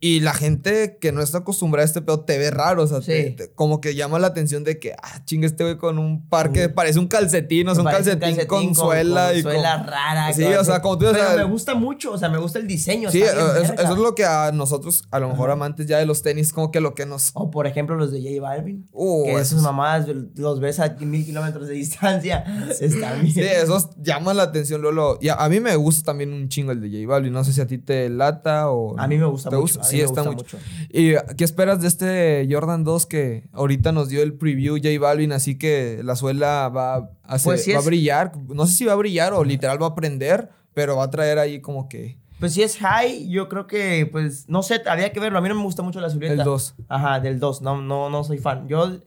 y 0.08 0.20
la 0.20 0.34
gente 0.34 0.98
que 1.02 1.12
no 1.12 1.22
está 1.22 1.39
acostumbrada 1.39 1.84
a 1.84 1.88
este 1.88 2.02
pedo 2.02 2.20
te 2.26 2.38
ve 2.38 2.52
raro, 2.52 2.84
o 2.84 2.88
sea, 2.88 3.00
te- 3.00 3.30
Sí. 3.30 3.36
te- 3.36 3.52
como 3.54 3.82
que 3.82 3.96
llama 3.96 4.20
la 4.20 4.28
atención 4.28 4.63
de 4.63 4.78
que, 4.78 4.94
ah, 5.02 5.24
chingue 5.26 5.48
este 5.48 5.63
güey 5.63 5.78
con 5.78 5.98
un 5.98 6.28
par 6.30 6.52
que 6.52 6.70
parece 6.70 7.00
un 7.00 7.08
calcetín, 7.08 7.68
o 7.70 7.74
sea, 7.74 7.84
un 7.84 7.89
calcetín, 7.89 8.38
con, 8.46 8.76
suela 8.76 9.34
y 9.34 9.41
con... 9.41 9.54
suela 9.54 9.78
rara. 9.84 10.32
Sí, 10.34 10.44
o 10.44 10.63
sea, 10.63 10.82
como 10.82 10.98
tú 11.00 11.06
Pero 11.12 11.36
me 11.38 11.44
gusta 11.46 11.74
mucho, 11.74 12.12
o 12.12 12.18
sea, 12.20 12.30
me 12.30 12.38
gusta 12.38 12.60
el 12.60 12.68
diseño. 12.68 13.10
Sí, 13.10 13.22
eso, 13.24 13.56
es 13.56 13.89
lo 13.98 14.13
que 14.13 14.26
a 14.26 14.52
nosotros, 14.54 15.08
a 15.12 15.20
lo 15.20 15.30
mejor 15.30 15.50
amantes 15.50 15.88
ya 15.88 15.98
de 15.98 16.06
los 16.06 16.22
tenis, 16.22 16.54
como 16.54 16.70
que 16.72 16.82
lo 16.82 16.94
que 16.94 17.06
nos... 17.08 17.32
O 17.34 17.50
por 17.50 17.65
ejemplo 17.65 17.96
los 17.96 18.12
de 18.12 18.22
J 18.22 18.41
Balvin. 18.41 18.88
Uh, 18.91 19.24
que 19.26 19.32
esos 19.34 19.48
esos- 19.54 19.62
mamadas 19.63 20.08
los 20.36 20.60
ves 20.60 20.80
a 20.80 20.96
mil 21.00 21.26
kilómetros 21.26 21.68
de 21.68 21.74
distancia. 21.74 22.44
Está 22.80 23.13
bien. 23.13 23.34
Sí, 23.34 23.41
esos 23.41 23.89
llaman 24.04 24.38
la 24.38 24.44
atención, 24.44 24.82
Lolo. 24.82 25.18
Y 25.22 25.30
a, 25.30 25.36
a 25.36 25.50
mí 25.50 25.60
me 25.60 25.76
gusta 25.76 26.04
también 26.04 26.32
un 26.34 26.48
chingo 26.50 26.72
el 26.72 26.82
de 26.82 26.89
J 26.89 27.08
Balvin. 27.12 27.34
No 27.34 27.44
sé 27.44 27.54
si 27.54 27.62
a 27.62 27.68
ti 27.68 27.78
te 27.80 28.10
lata 28.10 28.70
o... 28.70 28.98
A 29.00 29.08
mí 29.08 29.18
me 29.18 29.26
gusta 29.26 29.50
¿Te 29.50 29.56
mucho, 29.58 29.80
a 29.82 29.89
mí 29.91 29.94
Sí, 29.97 30.01
está 30.05 30.23
mucho. 30.23 30.58
mucho. 30.58 30.58
¿Y 30.89 31.13
qué 31.38 31.43
esperas 31.43 31.81
de 31.81 31.88
este 31.88 32.47
Jordan 32.49 32.84
2 32.84 33.05
que 33.05 33.47
ahorita 33.53 33.91
nos 33.91 34.10
dio 34.10 34.21
el 34.23 34.34
preview 34.34 34.75
J 34.77 34.89
Balvin? 34.99 35.31
Así 35.31 35.58
que 35.58 36.01
la 36.03 36.15
suela 36.15 36.69
va 36.69 36.95
a, 36.95 37.10
hacer- 37.23 37.45
Pues 37.51 37.63
sí 37.63 37.73
va 37.73 37.79
a 37.79 37.84
brillar. 37.84 38.31
No 38.49 38.65
sé 38.67 38.73
si 38.73 38.86
va 38.86 38.93
a 38.93 38.97
brillar 38.97 39.34
o 39.34 39.43
literal 39.43 39.81
va 39.81 39.88
a 39.88 39.95
prender, 39.95 40.49
pero 40.73 40.95
va 40.97 41.05
a 41.05 41.10
traer 41.10 41.39
ahí 41.39 41.62
como 41.62 41.88
que... 41.89 42.17
Pues 42.39 42.53
si 42.53 42.63
es 42.63 42.77
high, 42.77 43.29
yo 43.29 43.47
creo 43.47 43.65
que, 43.65 44.08
pues, 44.12 44.49
no 44.49 44.62
sé, 44.62 44.81
había 44.88 45.12
que 45.13 45.21
verlo. 45.21 45.38
A 45.39 45.41
mí 45.41 45.47
no 45.47 45.55
me 45.55 45.63
gusta 45.63 45.84
mucho 45.84 46.01
la 46.01 46.10
silueta. 46.10 46.34
El 46.34 46.43
2. 46.43 46.75
Ajá, 46.89 47.19
del 47.21 47.39
2. 47.39 47.62
No, 47.62 47.81
no, 47.81 48.10
no 48.10 48.23
soy 48.25 48.39
fan. 48.39 48.67
Yo, 48.67 48.97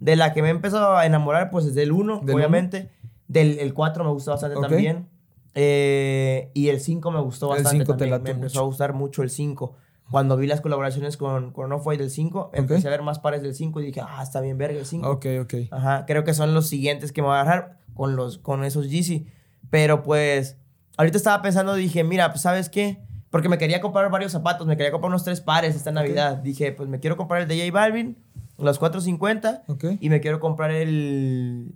de 0.00 0.16
la 0.16 0.32
que 0.32 0.40
me 0.40 0.48
he 0.48 0.50
empezado 0.52 0.96
a 0.96 1.04
enamorar, 1.04 1.50
pues 1.50 1.66
es 1.66 1.74
del 1.74 1.92
1, 1.92 2.22
¿Del 2.24 2.34
obviamente. 2.34 2.90
Del 3.28 3.58
el 3.58 3.74
4 3.74 4.04
me 4.04 4.10
gustó 4.10 4.30
bastante 4.30 4.56
Ok. 4.56 4.68
también. 4.68 5.06
Eh, 5.54 6.50
y 6.54 6.68
el 6.68 6.80
5 6.80 7.10
me 7.10 7.20
gustó 7.20 7.54
El 7.54 7.62
bastante 7.62 7.84
5 7.84 7.96
te 7.98 8.06
late 8.06 8.22
Me 8.24 8.30
empezó 8.30 8.54
mucho. 8.54 8.60
a 8.60 8.64
gustar 8.64 8.92
mucho 8.94 9.22
el 9.22 9.30
5. 9.30 9.74
Cuando 10.10 10.36
vi 10.36 10.46
las 10.46 10.60
colaboraciones 10.60 11.16
con, 11.16 11.52
con 11.52 11.70
Off-White 11.72 12.02
del 12.02 12.10
5, 12.10 12.50
empecé 12.54 12.88
a 12.88 12.90
ver 12.90 13.02
más 13.02 13.18
pares 13.18 13.42
del 13.42 13.54
5 13.54 13.80
y 13.80 13.86
dije, 13.86 14.00
ah, 14.00 14.22
está 14.22 14.40
bien 14.40 14.56
verga 14.56 14.78
el 14.78 14.86
5. 14.86 15.08
Ok, 15.08 15.26
ok. 15.42 15.54
Ajá, 15.70 16.04
creo 16.06 16.24
que 16.24 16.32
son 16.34 16.54
los 16.54 16.66
siguientes 16.66 17.12
que 17.12 17.20
me 17.20 17.28
voy 17.28 17.36
a 17.36 17.42
agarrar 17.42 17.78
con, 17.94 18.16
los, 18.16 18.38
con 18.38 18.64
esos 18.64 18.88
Yeezy. 18.90 19.26
Pero 19.70 20.02
pues, 20.02 20.56
ahorita 20.96 21.18
estaba 21.18 21.42
pensando, 21.42 21.74
dije, 21.74 22.04
mira, 22.04 22.30
pues 22.30 22.42
¿sabes 22.42 22.68
qué? 22.70 23.02
Porque 23.30 23.50
me 23.50 23.58
quería 23.58 23.82
comprar 23.82 24.10
varios 24.10 24.32
zapatos, 24.32 24.66
me 24.66 24.76
quería 24.78 24.90
comprar 24.90 25.10
unos 25.10 25.24
tres 25.24 25.42
pares 25.42 25.76
esta 25.76 25.92
Navidad. 25.92 26.38
Dije, 26.38 26.72
pues 26.72 26.88
me 26.88 27.00
quiero 27.00 27.18
comprar 27.18 27.42
el 27.42 27.48
de 27.48 27.58
J 27.58 27.70
Balvin, 27.70 28.16
los 28.56 28.78
450, 28.78 29.64
Ok. 29.68 29.84
y 30.00 30.08
me 30.08 30.20
quiero 30.22 30.40
comprar 30.40 30.70
el, 30.70 31.74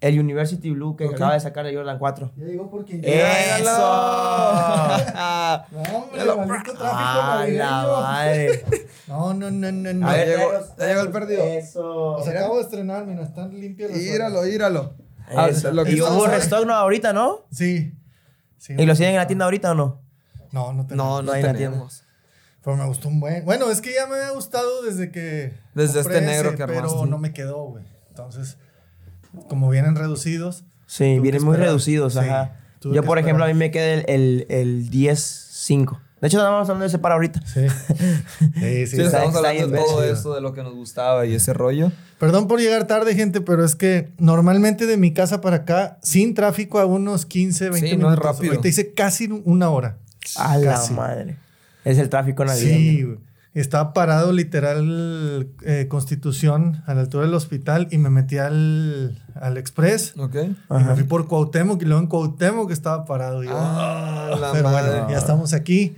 el 0.00 0.18
University 0.20 0.70
Blue 0.70 0.94
que 0.96 1.06
Ok. 1.06 1.14
acaba 1.14 1.34
de 1.34 1.40
sacar 1.40 1.64
de 1.64 1.74
Jordan 1.74 1.98
4. 1.98 2.32
Ya 2.36 2.44
digo 2.44 2.70
porque 2.70 3.00
¡Eso! 3.02 3.70
No, 5.72 5.82
hombre, 5.98 6.24
maldito 6.24 6.72
tráfico 6.74 6.80
¡Ah, 6.82 7.46
la 7.48 7.82
madre! 8.00 8.64
No, 9.08 9.32
no, 9.34 9.50
no, 9.50 9.70
no, 9.72 9.92
no. 9.92 10.06
Ver, 10.08 10.28
llegó- 10.28 10.52
ya 10.78 10.86
llegó 10.88 11.00
el 11.02 11.10
perdido. 11.10 11.44
Eso. 11.44 12.12
O 12.14 12.24
sea, 12.24 12.32
acabo 12.32 12.56
de 12.56 12.62
estrenar, 12.62 13.06
mira, 13.06 13.22
están 13.22 13.58
limpias 13.58 13.90
las 13.90 14.00
Íralo, 14.00 14.46
íralo. 14.46 14.94
Ah, 15.28 15.48
Eso. 15.48 15.70
lo 15.72 15.84
que 15.84 15.92
y 15.92 16.00
hubo 16.00 16.26
restock, 16.26 16.66
¿no? 16.66 16.74
Ahorita, 16.74 17.12
¿no? 17.12 17.46
Sí. 17.52 17.94
sí 18.58 18.74
¿Y 18.76 18.84
los 18.84 18.96
tienen 18.98 19.14
en 19.14 19.20
la 19.20 19.26
tienda 19.28 19.44
ahorita 19.44 19.70
o 19.72 19.74
no? 19.74 20.02
No, 20.52 20.72
no 20.72 20.86
tenemos. 20.86 21.06
No, 21.06 21.16
no, 21.16 21.22
No 21.22 21.32
hay 21.32 21.40
en 21.40 21.46
la 21.46 21.52
tenemos. 21.52 22.04
Pero 22.62 22.76
me 22.76 22.84
gustó 22.86 23.08
un 23.08 23.20
buen. 23.20 23.44
Bueno, 23.44 23.70
es 23.70 23.80
que 23.80 23.92
ya 23.94 24.06
me 24.08 24.16
había 24.16 24.30
gustado 24.30 24.82
desde 24.82 25.12
que. 25.12 25.54
Desde 25.74 26.00
este 26.00 26.20
negro 26.20 26.48
ese, 26.48 26.58
que 26.58 26.66
Pero 26.66 26.78
armaste. 26.80 27.06
no 27.06 27.18
me 27.18 27.32
quedó, 27.32 27.64
güey. 27.66 27.84
Entonces, 28.08 28.58
como 29.48 29.70
vienen 29.70 29.96
reducidos. 29.96 30.64
Sí, 30.86 31.18
vienen 31.20 31.42
muy 31.44 31.52
esperar. 31.54 31.68
reducidos, 31.70 32.12
Sí, 32.14 32.18
ajá. 32.20 32.60
Yo, 32.82 33.02
por 33.02 33.18
ejemplo, 33.18 33.44
a 33.44 33.48
mí 33.48 33.54
me 33.54 33.70
queda 33.72 33.94
el, 33.94 34.04
el, 34.06 34.46
el 34.48 34.90
10-5. 34.90 35.98
De 36.20 36.28
hecho, 36.28 36.38
estamos 36.38 36.62
hablando 36.68 36.82
de 36.82 36.86
ese 36.86 36.98
para 36.98 37.14
ahorita. 37.16 37.40
Sí. 37.46 37.68
sí, 37.68 38.86
sí. 38.86 38.96
Sí, 38.96 39.02
estamos 39.02 39.34
está 39.34 39.48
hablando 39.48 39.68
de 39.68 39.78
todo 39.78 40.04
eso, 40.04 40.34
de 40.34 40.40
lo 40.40 40.52
que 40.52 40.62
nos 40.62 40.74
gustaba 40.74 41.26
y 41.26 41.34
ese 41.34 41.52
rollo. 41.52 41.90
Perdón 42.18 42.46
por 42.48 42.60
llegar 42.60 42.86
tarde, 42.86 43.14
gente, 43.14 43.40
pero 43.40 43.64
es 43.64 43.74
que 43.74 44.10
normalmente 44.18 44.86
de 44.86 44.96
mi 44.96 45.12
casa 45.12 45.40
para 45.40 45.56
acá, 45.56 45.98
sin 46.02 46.34
tráfico, 46.34 46.78
a 46.78 46.86
unos 46.86 47.26
15, 47.26 47.70
20 47.70 47.78
Sí, 47.90 47.96
no 47.96 48.06
es 48.08 48.10
minutos. 48.16 48.24
rápido. 48.36 48.52
Ahorita 48.52 48.68
hice 48.68 48.92
casi 48.94 49.28
una 49.44 49.68
hora. 49.70 49.98
A 50.36 50.56
la 50.56 50.80
madre. 50.92 51.36
Es 51.84 51.98
el 51.98 52.08
tráfico 52.08 52.44
navideño. 52.44 52.78
Sí, 52.78 53.02
güey. 53.02 53.18
Estaba 53.60 53.94
parado 53.94 54.32
literal 54.32 55.48
eh, 55.62 55.86
Constitución 55.88 56.82
a 56.86 56.92
la 56.94 57.00
altura 57.00 57.24
del 57.24 57.34
hospital 57.34 57.88
y 57.90 57.96
me 57.98 58.10
metí 58.10 58.36
al, 58.36 59.18
al 59.34 59.56
Express. 59.56 60.12
¿Ok? 60.18 60.34
Y 60.36 60.74
me 60.84 60.94
fui 60.94 61.04
por 61.04 61.26
Cuauhtémoc 61.26 61.80
y 61.80 61.86
luego 61.86 62.02
en 62.02 62.06
Cuauhtémoc 62.08 62.70
estaba 62.70 63.06
parado. 63.06 63.42
Y 63.42 63.46
yo, 63.46 63.52
Ah, 63.56 64.28
"Ah", 64.32 64.36
la 64.38 64.52
pero 64.52 64.64
madre. 64.68 64.90
bueno, 64.90 65.10
ya 65.10 65.16
estamos 65.16 65.54
aquí. 65.54 65.96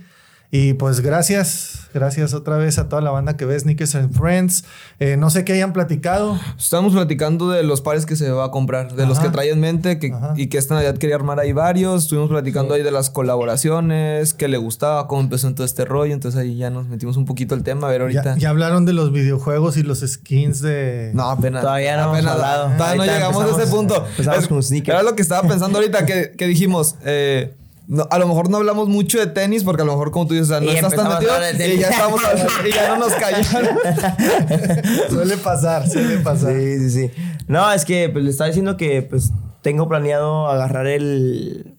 Y 0.51 0.73
pues 0.73 1.01
gracias, 1.01 1.89
gracias 1.93 2.33
otra 2.33 2.57
vez 2.57 2.79
a 2.79 2.89
toda 2.89 3.03
la 3.03 3.11
banda 3.11 3.37
que 3.37 3.45
ve 3.45 3.59
Sneakers 3.59 3.93
and 3.93 4.17
Friends. 4.17 4.63
Eh, 4.99 5.15
no 5.15 5.29
sé 5.29 5.45
qué 5.45 5.53
hayan 5.53 5.73
platicado. 5.73 6.39
Estamos 6.57 6.93
platicando 6.93 7.51
de 7.51 7.61
los 7.61 7.81
pares 7.81 8.07
que 8.07 8.15
se 8.15 8.31
va 8.31 8.45
a 8.45 8.49
comprar, 8.51 8.95
de 8.95 9.05
los 9.05 9.19
que 9.19 9.29
trae 9.29 9.51
en 9.51 9.59
mente 9.59 9.99
que, 9.99 10.11
y 10.37 10.47
que 10.47 10.57
esta 10.57 10.73
Navidad 10.73 10.97
quería 10.97 11.17
armar 11.17 11.39
ahí 11.39 11.53
varios. 11.53 12.01
Estuvimos 12.05 12.29
platicando 12.29 12.73
ahí 12.73 12.81
de 12.81 12.89
las 12.89 13.11
colaboraciones, 13.11 14.33
qué 14.33 14.47
le 14.47 14.57
gustaba, 14.57 15.07
cómo 15.07 15.21
empezó 15.21 15.47
en 15.47 15.53
todo 15.53 15.65
este 15.67 15.85
rollo. 15.85 16.13
Entonces 16.15 16.41
ahí 16.41 16.57
ya 16.57 16.71
nos 16.71 16.87
metimos 16.87 17.15
un 17.15 17.25
poquito 17.25 17.53
el 17.53 17.61
tema. 17.61 17.87
A 17.87 17.91
ver, 17.91 18.01
ahorita. 18.01 18.23
Ya, 18.33 18.37
ya 18.37 18.49
hablaron 18.49 18.85
de 18.85 18.93
los 18.93 19.11
videojuegos 19.11 19.77
y 19.77 19.83
los 19.83 19.99
skins 19.99 20.61
de... 20.63 21.11
No, 21.13 21.29
apenas. 21.29 21.61
Todavía 21.61 21.95
no 21.97 22.03
hemos 22.05 22.15
apenas- 22.17 22.33
hablado. 22.33 22.71
Todavía 22.75 23.05
no 23.05 23.11
llegamos 23.13 23.43
a 23.43 23.61
ese 23.61 23.71
punto. 23.71 24.03
empezamos 24.09 24.39
Es- 24.39 24.47
con 24.47 24.63
sneakers. 24.63 24.95
Era 24.99 25.03
lo 25.03 25.15
que 25.15 25.21
estaba 25.21 25.47
pensando 25.47 25.77
ahorita, 25.77 26.07
que, 26.07 26.31
que 26.35 26.47
dijimos. 26.47 26.95
eh, 27.05 27.53
no, 27.89 28.07
a 28.11 28.19
lo 28.19 28.27
mejor 28.27 28.51
no 28.51 28.57
hablamos 28.57 28.87
mucho 28.87 29.17
de 29.19 29.25
tenis 29.25 29.63
porque 29.63 29.81
a 29.81 29.85
lo 29.85 29.93
mejor 29.93 30.11
como 30.11 30.27
tú 30.27 30.35
dices, 30.35 30.47
o 30.47 30.51
sea, 30.51 30.59
no 30.59 30.67
Y 30.71 30.75
estás 30.75 30.93
tan 30.93 31.09
metido 31.09 31.31
y 31.75 31.79
ya, 31.79 31.89
estamos 31.89 32.21
y 32.67 32.71
ya 32.71 32.87
no 32.89 32.97
nos 32.97 33.13
callaron. 33.13 33.77
Suele 35.09 35.37
pasar, 35.37 35.89
suele 35.89 36.17
pasar. 36.19 36.53
Sí, 36.53 36.79
sí, 36.79 36.89
sí. 36.91 37.11
No, 37.47 37.71
es 37.73 37.85
que 37.85 38.09
pues, 38.09 38.23
le 38.23 38.29
estaba 38.29 38.47
diciendo 38.47 38.77
que 38.77 39.01
pues 39.01 39.31
tengo 39.63 39.89
planeado 39.89 40.47
agarrar 40.47 40.85
el. 40.87 41.75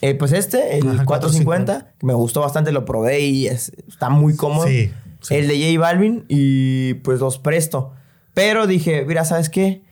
eh, 0.00 0.14
pues 0.14 0.32
este, 0.32 0.78
el 0.78 0.88
Ajá, 0.88 1.04
450, 1.04 1.94
que 1.98 2.06
me 2.06 2.14
gustó 2.14 2.40
bastante, 2.40 2.70
lo 2.72 2.84
probé 2.84 3.20
y 3.20 3.46
es- 3.48 3.72
está 3.88 4.10
muy 4.10 4.36
cómodo. 4.36 4.68
Sí, 4.68 4.92
sí. 5.20 5.34
El 5.34 5.48
de 5.48 5.58
J 5.74 5.80
Balvin 5.80 6.24
y 6.28 6.94
pues 6.94 7.20
los 7.20 7.38
presto. 7.38 7.92
Pero 8.34 8.66
dije, 8.66 9.04
mira, 9.04 9.24
¿sabes 9.24 9.48
qué? 9.48 9.83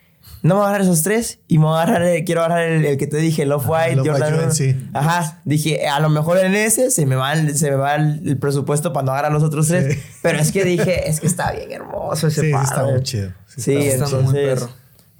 No 0.43 0.55
me 0.55 0.61
voy 0.61 0.65
a 0.65 0.69
agarrar 0.71 0.83
esos 0.83 1.03
tres 1.03 1.39
y 1.49 1.59
me 1.59 1.65
voy 1.67 1.79
a 1.79 1.83
agarrar, 1.83 2.03
el- 2.03 2.25
quiero 2.25 2.43
agarrar 2.43 2.65
el, 2.69 2.85
el 2.85 2.97
que 2.97 3.07
te 3.07 3.17
dije, 3.19 3.43
el 3.43 3.53
Off-White 3.53 3.97
Jordan 3.97 4.13
Jordan, 4.33 4.45
1. 4.47 4.51
sí. 4.53 4.77
Ajá, 4.93 5.41
dije, 5.45 5.87
a 5.89 6.01
lo 6.01 6.09
mejor 6.09 6.39
en 6.39 6.55
ese 6.55 6.91
se 6.91 7.07
me 7.07 7.15
va 7.17 7.33
el, 7.35 7.57
se 7.57 7.71
me 7.71 7.77
va 7.77 7.95
el, 7.97 8.23
el 8.29 8.39
presupuesto 8.39 8.93
para 8.93 9.05
no 9.07 9.13
agarrar 9.13 9.33
los 9.33 9.43
otros 9.43 9.69
tres. 9.69 9.95
Sí. 9.95 10.03
Pero 10.23 10.39
es 10.39 10.51
que 10.53 10.65
dije, 10.65 11.09
es 11.09 11.21
que 11.21 11.27
está 11.27 11.53
bien 11.53 11.71
hermoso 11.73 12.27
ese 12.29 12.41
Sí, 12.41 12.53
está 12.53 12.85
muy 12.85 13.03
chido. 13.03 13.31
Sí, 13.47 13.61
Sí, 13.63 13.77
está 13.77 14.05
Está 14.05 14.05
entonces, 14.17 14.23
muy 14.25 14.35
perro. 14.35 14.69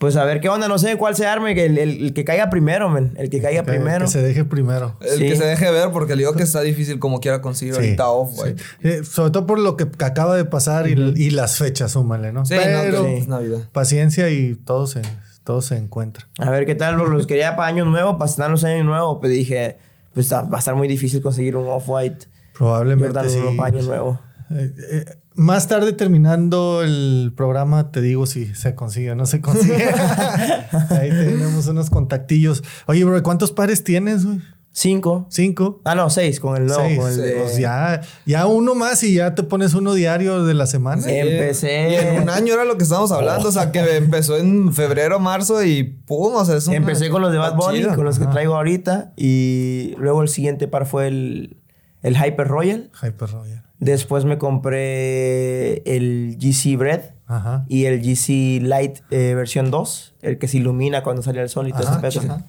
Pues 0.03 0.17
a 0.17 0.25
ver 0.25 0.41
qué 0.41 0.49
onda, 0.49 0.67
no 0.67 0.79
sé 0.81 0.97
cuál 0.97 1.15
se 1.15 1.27
arme, 1.29 1.55
que 1.55 1.67
el, 1.67 1.79
el- 1.79 2.07
el 2.07 2.12
que 2.12 2.25
caiga 2.25 2.51
primero, 2.51 2.91
men. 2.91 3.15
El 3.17 3.31
que 3.31 3.41
caiga 3.41 3.62
Que- 3.62 3.71
primero. 3.71 4.07
Que 4.07 4.11
se 4.11 4.21
deje 4.21 4.45
primero. 4.45 4.97
El 5.01 5.11
Sí. 5.19 5.29
que 5.29 5.37
se 5.37 5.45
deje 5.45 5.71
ver, 5.71 5.93
porque 5.93 6.17
le 6.17 6.23
digo 6.23 6.33
que 6.35 6.43
está 6.43 6.61
difícil 6.61 6.99
como 6.99 7.21
quiera 7.21 7.41
conseguir 7.41 7.75
Sí, 7.75 7.81
ahorita 7.81 8.09
off, 8.09 8.35
güey. 8.35 8.57
sí. 8.59 8.65
Eh, 8.83 9.05
sobre 9.05 9.31
todo 9.31 9.47
por 9.47 9.61
lo 9.61 9.77
que 9.77 9.85
acaba 10.05 10.35
de 10.37 10.45
pasar 10.45 10.88
y, 10.88 10.95
y 11.17 11.31
las 11.31 11.57
fechas, 11.57 11.93
súmale, 11.93 12.33
¿no? 12.33 12.45
Sí, 12.45 12.55
no, 12.57 12.61
Pero 12.83 13.07
es 13.07 13.29
Navidad. 13.29 13.61
paciencia 13.71 14.29
y 14.29 14.57
todo 14.57 14.88
se, 14.88 15.03
todo 15.45 15.62
se 15.62 15.77
encuentra. 15.77 16.27
A 16.38 16.51
ver 16.51 16.67
qué 16.67 16.75
tal, 16.75 16.97
los 16.97 17.27
quería 17.29 17.55
para 17.55 17.69
año 17.69 17.85
nuevo, 17.85 18.19
para 18.19 18.29
estrenar 18.29 18.51
los 18.51 18.65
años 18.65 18.85
nuevos. 18.85 19.19
Pues 19.21 19.31
dije, 19.33 19.77
pues 20.15 20.33
va 20.33 20.49
a 20.53 20.59
estar 20.59 20.75
muy 20.75 20.88
difícil 20.88 21.23
conseguir 21.23 21.55
un 21.57 21.69
off-white 21.69 22.27
Probablemente 22.59 23.07
Jordan 23.15 23.31
sí. 23.31 23.38
1 23.38 23.57
para 23.57 23.69
año 23.77 23.83
nuevo. 23.87 24.21
Eh, 24.51 24.73
eh, 24.91 25.05
más 25.35 25.68
tarde 25.68 25.92
terminando 25.92 26.83
el 26.83 27.33
programa 27.37 27.90
te 27.90 28.01
digo 28.01 28.27
si 28.27 28.55
se 28.55 28.75
consigue 28.75 29.12
o 29.12 29.14
no 29.14 29.27
se 29.27 29.40
consigue. 29.40 29.88
Ahí 30.90 31.11
tenemos 31.11 31.66
unos 31.66 31.90
contactillos. 31.90 32.62
Oye, 32.87 33.05
bro, 33.05 33.23
¿cuántos 33.23 33.53
pares 33.53 33.85
tienes? 33.85 34.25
güey? 34.25 34.40
Cinco. 34.75 35.27
¿Cinco? 35.29 35.83
Ah, 35.85 35.95
no, 35.95 36.09
seis 36.09 36.40
con 36.40 36.57
el 36.57 36.64
nuevo. 36.66 36.83
Seis. 36.83 36.99
con 36.99 37.11
el 37.11 37.16
de- 37.18 37.33
Pues 37.42 37.59
ya, 37.59 38.01
ya 38.25 38.47
uno 38.47 38.75
más 38.75 39.03
y 39.03 39.12
ya 39.14 39.35
te 39.35 39.42
pones 39.42 39.75
uno 39.75 39.92
diario 39.92 40.45
de 40.45 40.55
la 40.55 40.64
semana. 40.66 41.03
Sí. 41.03 41.11
Empecé- 41.11 41.90
Y 41.90 41.95
en 41.97 42.23
un 42.23 42.31
año 42.31 42.55
era 42.55 42.64
lo 42.64 42.79
que 42.79 42.85
estábamos 42.85 43.12
hablando. 43.12 43.49
O 43.49 43.53
sea, 43.53 43.71
que 43.71 43.97
empezó 43.99 44.38
en 44.38 44.73
febrero, 44.73 45.21
marzo 45.21 45.62
y 45.62 45.83
pum, 45.83 46.35
o 46.37 46.45
sea, 46.47 46.57
es 46.57 46.68
Empecé 46.68 47.11
con 47.11 47.21
los 47.21 47.33
de 47.33 47.38
Bad 47.38 47.55
Bunny, 47.57 47.81
chido. 47.81 47.95
con 47.95 48.05
los 48.07 48.16
que 48.18 48.25
Ajá. 48.25 48.33
traigo 48.33 48.55
ahorita. 48.57 49.12
Y 49.16 49.95
luego 49.99 50.23
el 50.23 50.29
siguiente 50.29 50.68
par 50.68 50.87
fue 50.87 51.07
el, 51.09 51.59
el 52.03 52.16
Hyper 52.16 52.49
Royal. 52.49 52.90
Hyper 53.03 53.29
Royal. 53.29 53.64
Después 53.83 54.25
me 54.25 54.38
compré 54.38 55.79
el 55.92 56.38
GC 56.38 56.77
Bread 56.79 57.01
Ajá. 57.27 57.64
y 57.68 57.87
el 57.87 58.01
GC 58.01 58.62
Light 58.62 59.01
eh, 59.11 59.35
versión 59.35 59.73
2, 59.73 60.14
el 60.23 60.38
que 60.38 60.47
se 60.47 60.59
ilumina 60.59 61.03
cuando 61.03 61.21
sale 61.21 61.42
el 61.42 61.49
sol 61.49 61.66
y 61.66 61.73
todo 61.73 61.88
Ajá, 61.88 62.07
ese 62.07 62.21
pedo. 62.21 62.45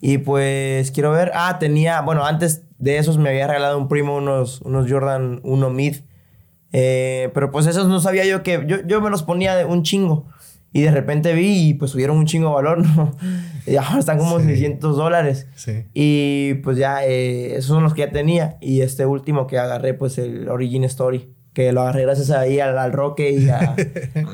Y 0.00 0.18
pues 0.18 0.92
quiero 0.92 1.10
ver. 1.10 1.32
Ah, 1.34 1.58
tenía. 1.58 2.02
Bueno, 2.02 2.24
antes 2.24 2.62
de 2.78 2.98
esos 2.98 3.18
me 3.18 3.30
había 3.30 3.48
regalado 3.48 3.78
un 3.78 3.88
primo 3.88 4.14
unos, 4.16 4.60
unos 4.60 4.88
Jordan 4.88 5.40
1 5.42 5.70
Mid. 5.70 5.96
Eh, 6.70 7.30
pero 7.34 7.50
pues 7.50 7.66
esos 7.66 7.88
no 7.88 7.98
sabía 7.98 8.24
yo 8.24 8.44
que. 8.44 8.62
Yo, 8.68 8.76
yo 8.86 9.00
me 9.00 9.10
los 9.10 9.24
ponía 9.24 9.56
de 9.56 9.64
un 9.64 9.82
chingo. 9.82 10.26
Y 10.72 10.82
de 10.82 10.90
repente 10.90 11.32
vi 11.32 11.68
y 11.70 11.74
pues 11.74 11.90
subieron 11.92 12.16
un 12.18 12.26
chingo 12.26 12.48
de 12.48 12.54
valor, 12.54 12.78
¿no? 12.96 13.16
Y 13.66 13.76
ahora 13.76 13.98
están 13.98 14.18
como 14.18 14.38
Sí. 14.40 14.46
600 14.46 14.96
dólares. 14.96 15.46
Sí. 15.56 15.84
Y 15.94 16.54
pues 16.62 16.76
ya, 16.76 17.04
eh, 17.04 17.52
esos 17.56 17.66
son 17.66 17.82
los 17.82 17.94
que 17.94 18.02
ya 18.02 18.10
tenía. 18.10 18.58
Y 18.60 18.82
este 18.82 19.06
último 19.06 19.46
que 19.46 19.58
agarré, 19.58 19.94
pues 19.94 20.18
el 20.18 20.48
Origin 20.48 20.84
Story. 20.84 21.32
Que 21.54 21.72
lo 21.72 21.80
agarré 21.80 22.02
gracias 22.02 22.28
ahí 22.30 22.60
al, 22.60 22.76
al 22.76 22.92
Roque 22.92 23.30
y 23.30 23.48
a. 23.48 23.58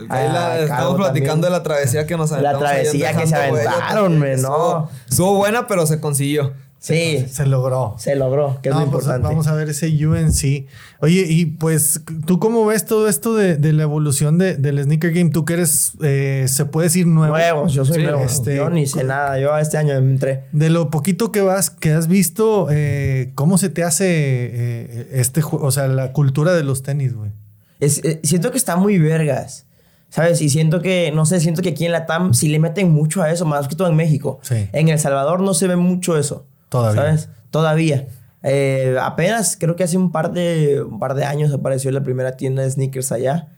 Ahí 0.09 0.29
la- 0.33 0.59
estamos 0.59 0.97
platicando 0.97 1.47
de 1.47 1.53
la 1.53 1.63
travesía 1.63 2.05
que 2.05 2.17
nos 2.17 2.33
La 2.33 2.39
aventamos 2.39 2.65
ayer 2.69 2.83
travesía 2.91 3.17
que 3.17 3.27
se 3.29 3.35
aventaron, 3.37 4.25
Estuvo- 4.25 4.49
no. 4.59 4.89
Estuvo 5.09 5.37
buena, 5.37 5.69
pero 5.69 5.87
se 5.87 6.01
consiguió. 6.01 6.53
Sí, 6.83 7.27
Se 7.31 7.47
logró. 7.47 7.95
se 7.97 8.17
logró, 8.17 8.59
que 8.61 8.71
es 8.71 8.75
lo 8.75 8.81
pues, 8.81 8.87
importante. 9.05 9.29
vamos 9.29 9.47
a 9.47 9.55
ver 9.55 9.69
ese 9.69 9.87
UNC. 10.05 10.67
Oye, 10.99 11.27
y 11.29 11.47
pues, 11.47 12.01
¿tú 12.27 12.41
cómo 12.41 12.67
ves 12.67 12.85
todo 12.87 13.07
esto 13.09 13.37
de, 13.37 13.57
de 13.57 13.73
la 13.73 13.85
evolución 13.85 14.37
de- 14.37 14.57
del 14.57 14.83
sneaker 14.83 15.13
game? 15.13 15.31
Tú 15.31 15.45
que 15.45 15.53
eres, 15.53 15.93
eh, 16.03 16.45
se 16.49 16.65
puede 16.65 16.87
decir 16.89 17.07
nuevo. 17.07 17.37
Nuevos, 17.37 17.73
yo 17.73 17.85
soy 17.85 17.99
Sí, 17.99 18.03
nuevo. 18.03 18.25
este- 18.25 18.57
yo 18.57 18.69
ni 18.69 18.89
sé 18.89 19.05
nada. 19.05 19.39
Yo 19.39 19.57
este 19.57 19.79
año 19.79 19.95
entré. 19.95 20.43
De 20.51 20.71
lo 20.71 20.91
poquito 20.91 21.31
que 21.31 21.41
vas, 21.41 21.71
que 21.71 21.93
has 21.93 22.09
visto, 22.09 22.67
eh, 22.73 23.31
¿cómo 23.37 23.59
se 23.59 23.69
te 23.69 23.85
hace 23.85 24.07
eh, 24.09 25.09
este 25.13 25.41
juego? 25.41 25.65
O 25.67 25.71
sea, 25.71 25.87
la 25.87 26.13
cultura 26.13 26.53
de 26.53 26.65
los 26.65 26.83
tenis, 26.83 27.15
güey. 27.15 27.31
Es- 27.79 28.03
eh, 28.05 28.19
siento 28.25 28.51
que 28.51 28.59
está 28.59 28.75
muy 28.75 28.99
vergas. 28.99 29.67
¿Sabes? 30.09 30.43
Y 30.43 30.51
siento 30.51 30.83
que, 30.83 31.11
no 31.15 31.25
sé, 31.25 31.41
siento 31.41 31.63
que 31.63 31.71
aquí 31.71 31.87
en 31.87 31.93
la 31.93 32.05
TAM 32.05 32.35
sí 32.35 32.49
le 32.49 32.59
meten 32.59 32.91
mucho 32.91 33.23
a 33.23 33.31
eso, 33.31 33.47
más 33.47 33.67
que 33.67 33.77
todo 33.77 33.89
en 33.89 33.97
México. 33.97 34.41
Sí. 34.43 34.69
En 34.73 34.89
El 34.91 34.99
Salvador 34.99 35.41
no 35.41 35.55
se 35.55 35.69
ve 35.69 35.77
mucho 35.77 36.19
eso. 36.19 36.45
Todavía. 36.73 37.03
¿Sabes? 37.03 37.29
Todavía. 37.51 38.09
Eh, 38.43 38.97
apenas, 39.01 39.59
creo 39.61 39.77
que 39.77 39.85
hace 39.85 39.99
un 39.99 40.11
par, 40.11 40.33
de, 40.33 40.83
un 40.83 40.99
par 40.99 41.15
de 41.15 41.25
años 41.25 41.53
apareció 41.53 41.93
la 41.93 42.03
primera 42.03 42.39
tienda 42.39 42.63
de 42.63 42.71
sneakers 42.71 43.13
allá, 43.13 43.49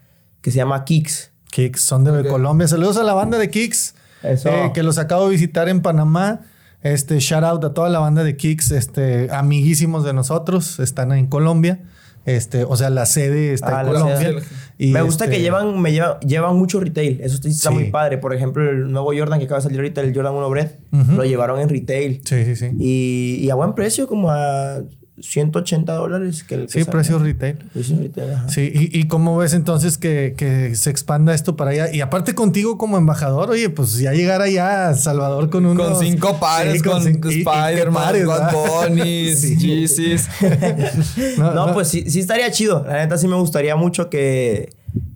que 0.41 0.51
se 0.51 0.57
llama 0.57 0.83
Kicks. 0.83 1.31
Kicks, 1.49 1.81
son 1.81 2.03
de. 2.03 2.27
Colombia. 2.27 2.67
Saludos 2.67 2.97
a 2.97 3.03
la 3.03 3.13
banda 3.13 3.37
de 3.37 3.49
Kicks, 3.49 3.95
eh, 4.21 4.71
que 4.73 4.83
los 4.83 4.97
acabo 4.97 5.25
de 5.25 5.31
visitar 5.31 5.69
en 5.69 5.81
Panamá. 5.81 6.41
Este, 6.81 7.19
shout 7.19 7.43
out 7.45 7.63
a 7.63 7.73
toda 7.73 7.89
la 7.89 7.99
banda 7.99 8.25
de 8.25 8.35
Kicks, 8.35 8.71
este, 8.71 9.31
amiguísimos 9.31 10.03
de 10.03 10.11
nosotros, 10.11 10.79
están 10.79 11.13
en 11.13 11.27
Colombia. 11.27 11.79
Este, 12.25 12.63
o 12.63 12.75
sea, 12.75 12.89
la 12.89 13.05
sede 13.05 13.53
está 13.53 13.79
Ah, 13.79 13.81
en 13.81 13.87
Colombia. 13.87 14.33
Y, 14.77 14.91
me 14.91 15.01
gusta 15.03 15.25
este, 15.25 15.37
que 15.37 15.41
llevan, 15.43 15.79
me 15.81 15.91
lleva- 15.91 16.19
llevan 16.21 16.55
mucho 16.57 16.79
retail. 16.79 17.21
Eso 17.21 17.35
está 17.47 17.69
Sí. 17.69 17.73
muy 17.75 17.91
padre. 17.91 18.17
Por 18.17 18.33
ejemplo, 18.33 18.67
el 18.69 18.91
nuevo 18.91 19.11
Jordan 19.15 19.37
que 19.39 19.45
acaba 19.45 19.59
de 19.59 19.63
salir 19.63 19.79
ahorita, 19.79 20.01
el 20.01 20.13
Jordan 20.13 20.33
1 20.33 20.49
Bread, 20.49 20.71
lo 21.15 21.23
llevaron 21.23 21.59
en 21.59 21.69
retail. 21.69 22.21
Sí, 22.25 22.43
sí, 22.45 22.55
sí. 22.55 22.71
Y, 22.79 23.37
y 23.45 23.49
a 23.51 23.55
buen 23.55 23.73
precio, 23.75 24.07
como 24.07 24.31
a 24.31 24.81
180 25.19 25.93
dólares. 25.93 26.43
Que 26.43 26.55
el 26.55 26.65
que 26.67 26.83
Sí, 26.83 26.83
precio 26.83 27.19
retail. 27.19 27.57
Precio 27.73 27.97
retail, 27.97 28.33
ajá. 28.33 28.49
Sí, 28.49 28.71
y, 28.73 28.99
y 28.99 29.07
cómo 29.07 29.37
ves 29.37 29.53
entonces 29.53 29.97
que, 29.97 30.33
que 30.37 30.75
se 30.75 30.89
expanda 30.89 31.33
esto 31.33 31.55
para 31.55 31.71
allá. 31.71 31.93
Y 31.93 32.01
aparte 32.01 32.35
contigo 32.35 32.77
como 32.77 32.97
embajador, 32.97 33.49
oye, 33.49 33.69
pues 33.69 33.97
ya 33.99 34.11
llegar 34.13 34.41
allá 34.41 34.89
a 34.89 34.93
Salvador 34.95 35.49
con 35.49 35.65
unos... 35.65 35.97
Con 35.97 36.05
cinco 36.05 36.37
pares, 36.39 36.75
Sí, 36.75 36.81
con, 36.81 37.21
qué 37.21 37.29
Spider-Man, 37.29 38.13
¿verdad? 38.13 38.53
Bunnies. 38.53 39.59
Yeezys. 39.59 40.29
No, 41.37 41.73
pues 41.73 41.87
sí, 41.87 42.09
sí 42.09 42.19
estaría 42.19 42.51
chido. 42.51 42.83
La 42.85 42.93
neta 42.95 43.17
sí 43.17 43.27
me 43.27 43.35
gustaría 43.35 43.75
mucho 43.75 44.09
que, 44.09 44.69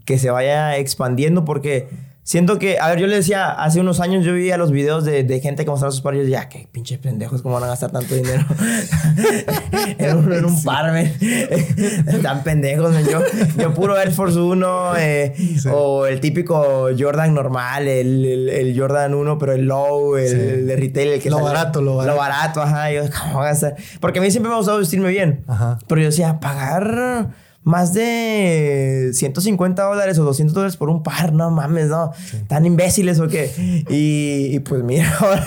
que 0.06 0.18
se 0.18 0.30
vaya 0.30 0.78
expandiendo 0.78 1.46
porque 1.46 1.88
siento 2.30 2.60
que, 2.60 2.78
a 2.80 2.90
ver, 2.90 3.00
yo 3.00 3.08
le 3.08 3.16
decía, 3.16 3.50
hace 3.50 3.80
unos 3.80 4.00
años 4.00 4.24
yo 4.24 4.34
veía 4.34 4.56
los 4.56 4.72
videos 4.72 5.04
de, 5.04 5.24
de 5.24 5.40
gente 5.40 5.64
que 5.66 5.72
mostraba 5.72 5.92
sus 5.92 6.02
pares 6.02 6.20
y 6.20 6.22
yo 6.22 6.26
decía, 6.26 6.42
"Ah, 6.42 6.48
qué 6.50 6.68
pinches 6.72 7.00
pendejos, 7.00 7.42
¿cómo 7.42 7.56
van 7.56 7.64
a 7.64 7.68
gastar 7.68 7.90
tanto 7.92 8.14
dinero? 8.14 8.46
en, 9.98 10.16
un, 10.18 10.32
en 10.34 10.46
un 10.46 10.64
par, 10.64 10.92
men. 10.94 11.12
Tan 12.22 12.44
pendejos, 12.44 12.92
men. 12.94 13.08
Yo, 13.08 13.22
yo 13.58 13.74
puro 13.74 13.98
Air 13.98 14.12
Force 14.12 14.38
1 14.38 14.98
eh, 14.98 15.34
o 15.74 16.06
el 16.06 16.20
típico 16.20 16.90
Jordan 16.98 17.34
normal, 17.34 17.88
el, 17.88 18.24
el- 18.26 18.50
el 18.50 18.80
Jordan 18.80 19.16
1, 19.16 19.38
pero 19.40 19.54
el 19.54 19.66
low, 19.66 20.16
el, 20.16 20.28
Sí. 20.30 20.36
el 20.36 20.68
de 20.68 20.76
retail, 20.76 21.08
el 21.14 21.22
que 21.22 21.32
Lo 21.32 21.38
sale- 21.38 21.48
barato, 21.50 21.82
lo 21.82 21.96
barato. 21.96 22.14
Lo 22.16 22.20
barato, 22.22 22.62
ajá. 22.62 22.92
Yo, 22.92 23.04
¿cómo 23.10 23.34
voy 23.40 23.46
a 23.46 23.50
gastar? 23.50 23.76
Porque 24.00 24.20
a 24.20 24.22
mí 24.22 24.30
siempre 24.30 24.50
me 24.50 24.54
ha 24.54 24.58
gustado 24.58 24.78
vestirme 24.78 25.10
bien. 25.10 25.44
Ajá. 25.48 25.80
Pero 25.88 26.02
yo 26.02 26.08
decía, 26.08 26.40
pagar 26.40 27.30
más 27.70 27.94
de 27.94 29.12
150 29.14 29.84
dólares 29.84 30.18
o 30.18 30.24
200 30.24 30.54
dólares 30.54 30.76
por 30.78 30.90
un 30.90 31.04
par, 31.04 31.32
no 31.34 31.52
mames, 31.52 31.88
no. 31.88 32.12
Tan 32.48 32.66
imbéciles 32.66 33.20
o 33.20 33.28
qué. 33.28 33.52
Y, 33.90 34.56
y 34.56 34.60
pues 34.60 34.84
mira, 34.84 35.12
ahora. 35.20 35.44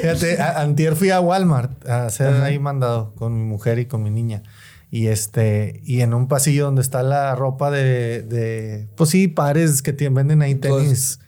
Fíjate, 0.00 0.40
a- 0.40 0.60
antier 0.62 0.96
fui 0.96 1.10
a 1.10 1.20
Walmart 1.20 1.86
a 1.88 2.06
hacer 2.06 2.32
ahí 2.42 2.58
mandado 2.58 3.14
con 3.14 3.36
mi 3.36 3.44
mujer 3.44 3.78
y 3.78 3.86
con 3.86 4.02
mi 4.02 4.10
niña. 4.10 4.42
Y 4.90 5.08
este, 5.08 5.82
y 5.84 6.00
en 6.00 6.14
un 6.14 6.28
pasillo 6.28 6.64
donde 6.64 6.80
está 6.80 7.02
la 7.02 7.34
ropa 7.34 7.70
de, 7.70 8.22
de 8.22 8.88
pues 8.96 9.10
sí, 9.10 9.28
pares 9.28 9.82
que 9.82 9.92
venden 10.08 10.40
ahí 10.40 10.54
tenis 10.54 11.20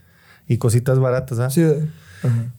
y 0.49 0.57
cositas 0.57 0.99
baratas, 0.99 1.39
¿ah? 1.41 1.51
Sí, 1.51 1.63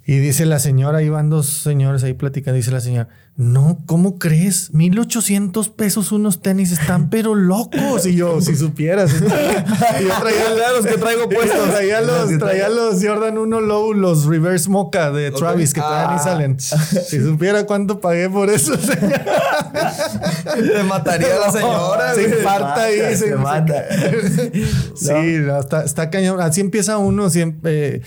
Y 0.05 0.17
dice 0.19 0.45
la 0.45 0.59
señora, 0.59 0.99
ahí 0.99 1.09
van 1.09 1.29
dos 1.31 1.47
señores 1.47 2.03
ahí 2.03 2.13
platicando, 2.13 2.55
dice 2.55 2.71
la 2.71 2.81
señora, 2.81 3.09
no, 3.37 3.79
¿cómo 3.87 4.19
crees? 4.19 4.71
1800 4.73 5.69
pesos 5.69 6.11
unos 6.11 6.41
tenis 6.41 6.71
están 6.71 7.09
pero 7.09 7.33
locos. 7.33 8.05
Y 8.05 8.15
yo, 8.15 8.39
si 8.41 8.55
supieras. 8.55 9.11
y 9.13 10.03
yo 10.03 10.09
traía 10.19 10.49
los 10.77 10.85
que 10.85 10.97
traigo 10.97 11.27
puestos. 11.27 11.69
Traía 11.71 12.01
los, 12.01 12.37
traía 12.37 12.69
los 12.69 13.03
Jordan 13.03 13.37
1 13.39 13.61
Low, 13.61 13.93
los 13.93 14.25
Reverse 14.25 14.69
Mocha 14.69 15.09
de. 15.11 15.31
Travis, 15.31 15.73
que 15.73 15.81
todavía 15.81 16.13
ni 16.13 16.19
Ah. 16.19 16.23
salen. 16.23 16.59
Si 16.59 17.19
supiera 17.19 17.65
cuánto 17.65 17.99
pagué 17.99 18.29
por 18.29 18.49
eso, 18.49 18.75
señora. 18.77 19.25
Te 20.73 20.83
mataría 20.83 21.39
la 21.39 21.51
señora. 21.51 22.13
Se 22.13 22.23
infarta 22.23 22.83
ahí. 22.83 22.97
Se 22.99 23.17
se- 23.17 23.35
mata. 23.35 23.85
Sí, 24.95 25.13
no, 25.39 25.59
está, 25.59 25.83
está 25.83 26.09
cañón. 26.09 26.39
Así 26.41 26.61
empieza 26.61 26.97
uno 26.97 27.29
siempre 27.29 27.95
eh, 27.95 28.01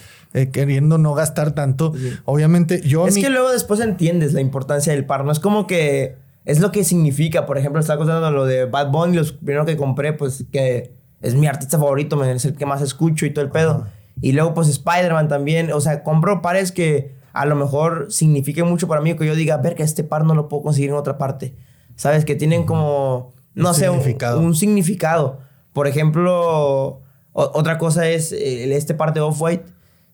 queriendo 0.52 0.98
no 0.98 1.14
gastar 1.14 1.52
tanto. 1.52 1.92
Obviamente, 2.24 2.80
yo. 2.82 3.06
es 3.06 3.14
mi- 3.14 3.22
que 3.22 3.30
luego 3.30 3.50
después 3.52 3.80
entiendes 3.80 4.32
la 4.32 4.40
importancia 4.40 4.92
del 4.92 5.06
par. 5.06 5.24
No 5.24 5.32
es 5.32 5.38
como 5.40 5.66
que 5.66 6.16
es 6.44 6.60
lo 6.60 6.72
que 6.72 6.84
significa. 6.84 7.46
Por 7.46 7.56
ejemplo, 7.58 7.80
estaba 7.80 7.98
contando 7.98 8.30
lo 8.30 8.44
de 8.44 8.64
Bad 8.66 8.90
Bunny, 8.90 9.16
los 9.16 9.32
primero 9.32 9.64
que 9.64 9.76
compré, 9.76 10.12
pues 10.12 10.44
que 10.52 10.92
es 11.22 11.34
mi 11.34 11.46
artista 11.46 11.78
favorito, 11.78 12.22
es 12.24 12.44
el 12.44 12.54
que 12.56 12.66
más 12.66 12.82
escucho 12.82 13.24
y 13.26 13.30
todo 13.32 13.44
el 13.44 13.50
pedo. 13.50 13.86
Y 14.20 14.32
luego, 14.32 14.54
pues 14.54 14.68
Spider-Man 14.68 15.28
también. 15.28 15.72
O 15.72 15.80
sea, 15.80 16.02
compro 16.02 16.42
pares 16.42 16.70
que 16.72 17.14
a 17.32 17.46
lo 17.46 17.56
mejor 17.56 18.06
signifiquen 18.10 18.66
mucho 18.66 18.86
para 18.88 19.00
mí. 19.00 19.14
Que 19.14 19.26
yo 19.26 19.34
diga, 19.34 19.56
ver 19.58 19.74
que 19.74 19.82
este 19.82 20.04
par 20.04 20.24
no 20.24 20.34
lo 20.34 20.48
puedo 20.48 20.62
conseguir 20.64 20.90
en 20.90 20.96
otra 20.96 21.16
parte. 21.18 21.54
¿Sabes? 21.96 22.24
Que 22.24 22.34
tienen 22.34 22.64
como, 22.64 23.32
no 23.54 23.68
Un 23.70 23.74
sé, 23.74 23.88
un- 23.88 23.98
significado. 23.98 24.40
un 24.40 24.54
significado. 24.54 25.38
Por 25.72 25.86
ejemplo, 25.86 27.00
o- 27.32 27.50
otra 27.54 27.78
cosa 27.78 28.08
es 28.08 28.32
el- 28.32 28.72
este 28.72 28.94
par 28.94 29.14
de 29.14 29.20
Off-White. 29.20 29.64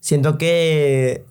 Siento 0.00 0.38
que 0.38 1.24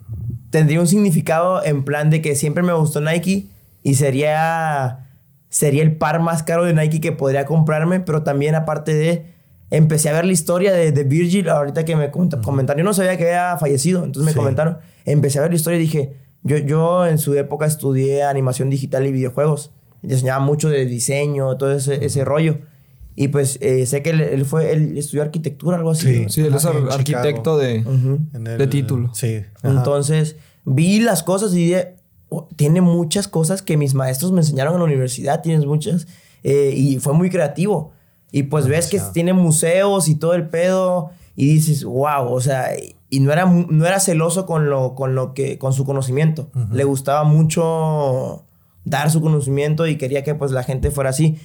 tendría 0.50 0.80
un 0.80 0.86
significado 0.86 1.64
en 1.64 1.84
plan 1.84 2.10
de 2.10 2.22
que 2.22 2.34
siempre 2.34 2.62
me 2.62 2.72
gustó 2.72 3.00
Nike 3.00 3.46
y 3.82 3.94
sería, 3.94 5.08
sería 5.48 5.82
el 5.82 5.96
par 5.96 6.20
más 6.20 6.42
caro 6.42 6.64
de 6.64 6.72
Nike 6.74 7.00
que 7.00 7.12
podría 7.12 7.44
comprarme, 7.46 8.00
pero 8.00 8.22
también 8.22 8.54
aparte 8.54 8.94
de, 8.94 9.26
empecé 9.70 10.08
a 10.08 10.12
ver 10.12 10.24
la 10.24 10.32
historia 10.32 10.72
de, 10.72 10.92
de 10.92 11.04
Virgil, 11.04 11.48
ahorita 11.48 11.84
que 11.84 11.96
me 11.96 12.10
comenta- 12.10 12.40
comentaron, 12.42 12.78
yo 12.78 12.84
no 12.84 12.94
sabía 12.94 13.16
que 13.16 13.24
había 13.24 13.56
fallecido, 13.58 14.04
entonces 14.04 14.24
me 14.26 14.32
Sí. 14.32 14.38
comentaron, 14.38 14.78
empecé 15.04 15.38
a 15.38 15.42
ver 15.42 15.50
la 15.50 15.56
historia 15.56 15.78
y 15.78 15.82
dije, 15.82 16.12
yo, 16.42 16.56
yo 16.58 17.06
en 17.06 17.18
su 17.18 17.34
época 17.34 17.66
estudié 17.66 18.22
animación 18.22 18.70
digital 18.70 19.06
y 19.06 19.12
videojuegos, 19.12 19.72
y 20.02 20.12
enseñaba 20.12 20.42
mucho 20.44 20.68
de 20.68 20.86
diseño, 20.86 21.56
todo 21.56 21.72
ese, 21.72 22.04
ese 22.04 22.24
rollo. 22.24 22.58
Y 23.16 23.28
pues 23.28 23.58
eh, 23.60 23.84
sé 23.86 24.02
que 24.02 24.10
él, 24.10 24.20
él 24.20 24.44
fue, 24.46 24.72
él 24.72 24.96
estudió 24.96 25.22
arquitectura, 25.22 25.76
algo 25.76 25.90
así. 25.90 26.14
Sí. 26.14 26.22
¿no? 26.22 26.28
Sí, 26.28 26.40
él 26.42 26.54
es 26.54 26.64
en 26.64 26.70
ar- 26.86 26.92
arquitecto 26.92 27.58
de, 27.58 27.80
Ujú. 27.80 28.18
En 28.34 28.44
de 28.44 28.66
título. 28.66 29.10
Sí. 29.14 29.42
ajá. 29.62 29.68
Entonces, 29.76 30.36
vi 30.64 31.00
las 31.00 31.22
cosas 31.22 31.52
y 31.52 31.56
dije, 31.66 31.96
"Oh, 32.28 32.48
tiene 32.56 32.80
muchas 32.80 33.28
cosas 33.28 33.60
que 33.62 33.76
mis 33.76 33.94
maestros 33.94 34.32
me 34.32 34.40
enseñaron 34.40 34.74
en 34.74 34.78
la 34.80 34.84
universidad, 34.86 35.42
tienes 35.42 35.66
muchas. 35.66 36.06
eh, 36.42 36.72
y 36.74 36.98
fue 37.00 37.12
muy 37.12 37.28
creativo. 37.28 37.92
Y 38.32 38.44
pues 38.44 38.66
ves 38.66 38.86
que 38.86 38.96
Demasiado. 38.96 39.12
tiene 39.12 39.32
museos 39.34 40.08
y 40.08 40.14
todo 40.14 40.32
el 40.34 40.48
pedo 40.48 41.10
y 41.36 41.52
dices, 41.54 41.84
wow, 41.84 42.28
o 42.32 42.40
sea, 42.40 42.68
y 43.10 43.20
no 43.20 43.30
era, 43.32 43.44
no 43.44 43.84
era 43.84 44.00
celoso 44.00 44.46
con 44.46 44.70
lo, 44.70 44.94
con 44.94 45.14
lo 45.14 45.34
que, 45.34 45.58
con 45.58 45.72
su 45.74 45.84
conocimiento. 45.84 46.48
Le 46.72 46.84
gustaba 46.84 47.24
mucho 47.24 48.44
dar 48.84 49.10
su 49.10 49.20
conocimiento 49.20 49.86
y 49.86 49.96
quería 49.98 50.22
que 50.24 50.34
pues 50.34 50.52
la 50.52 50.62
gente 50.62 50.90
fuera 50.90 51.10
así. 51.10 51.36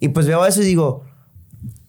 Y 0.00 0.08
pues 0.10 0.26
veo 0.26 0.44
eso 0.46 0.62
y 0.62 0.66
digo, 0.66 1.02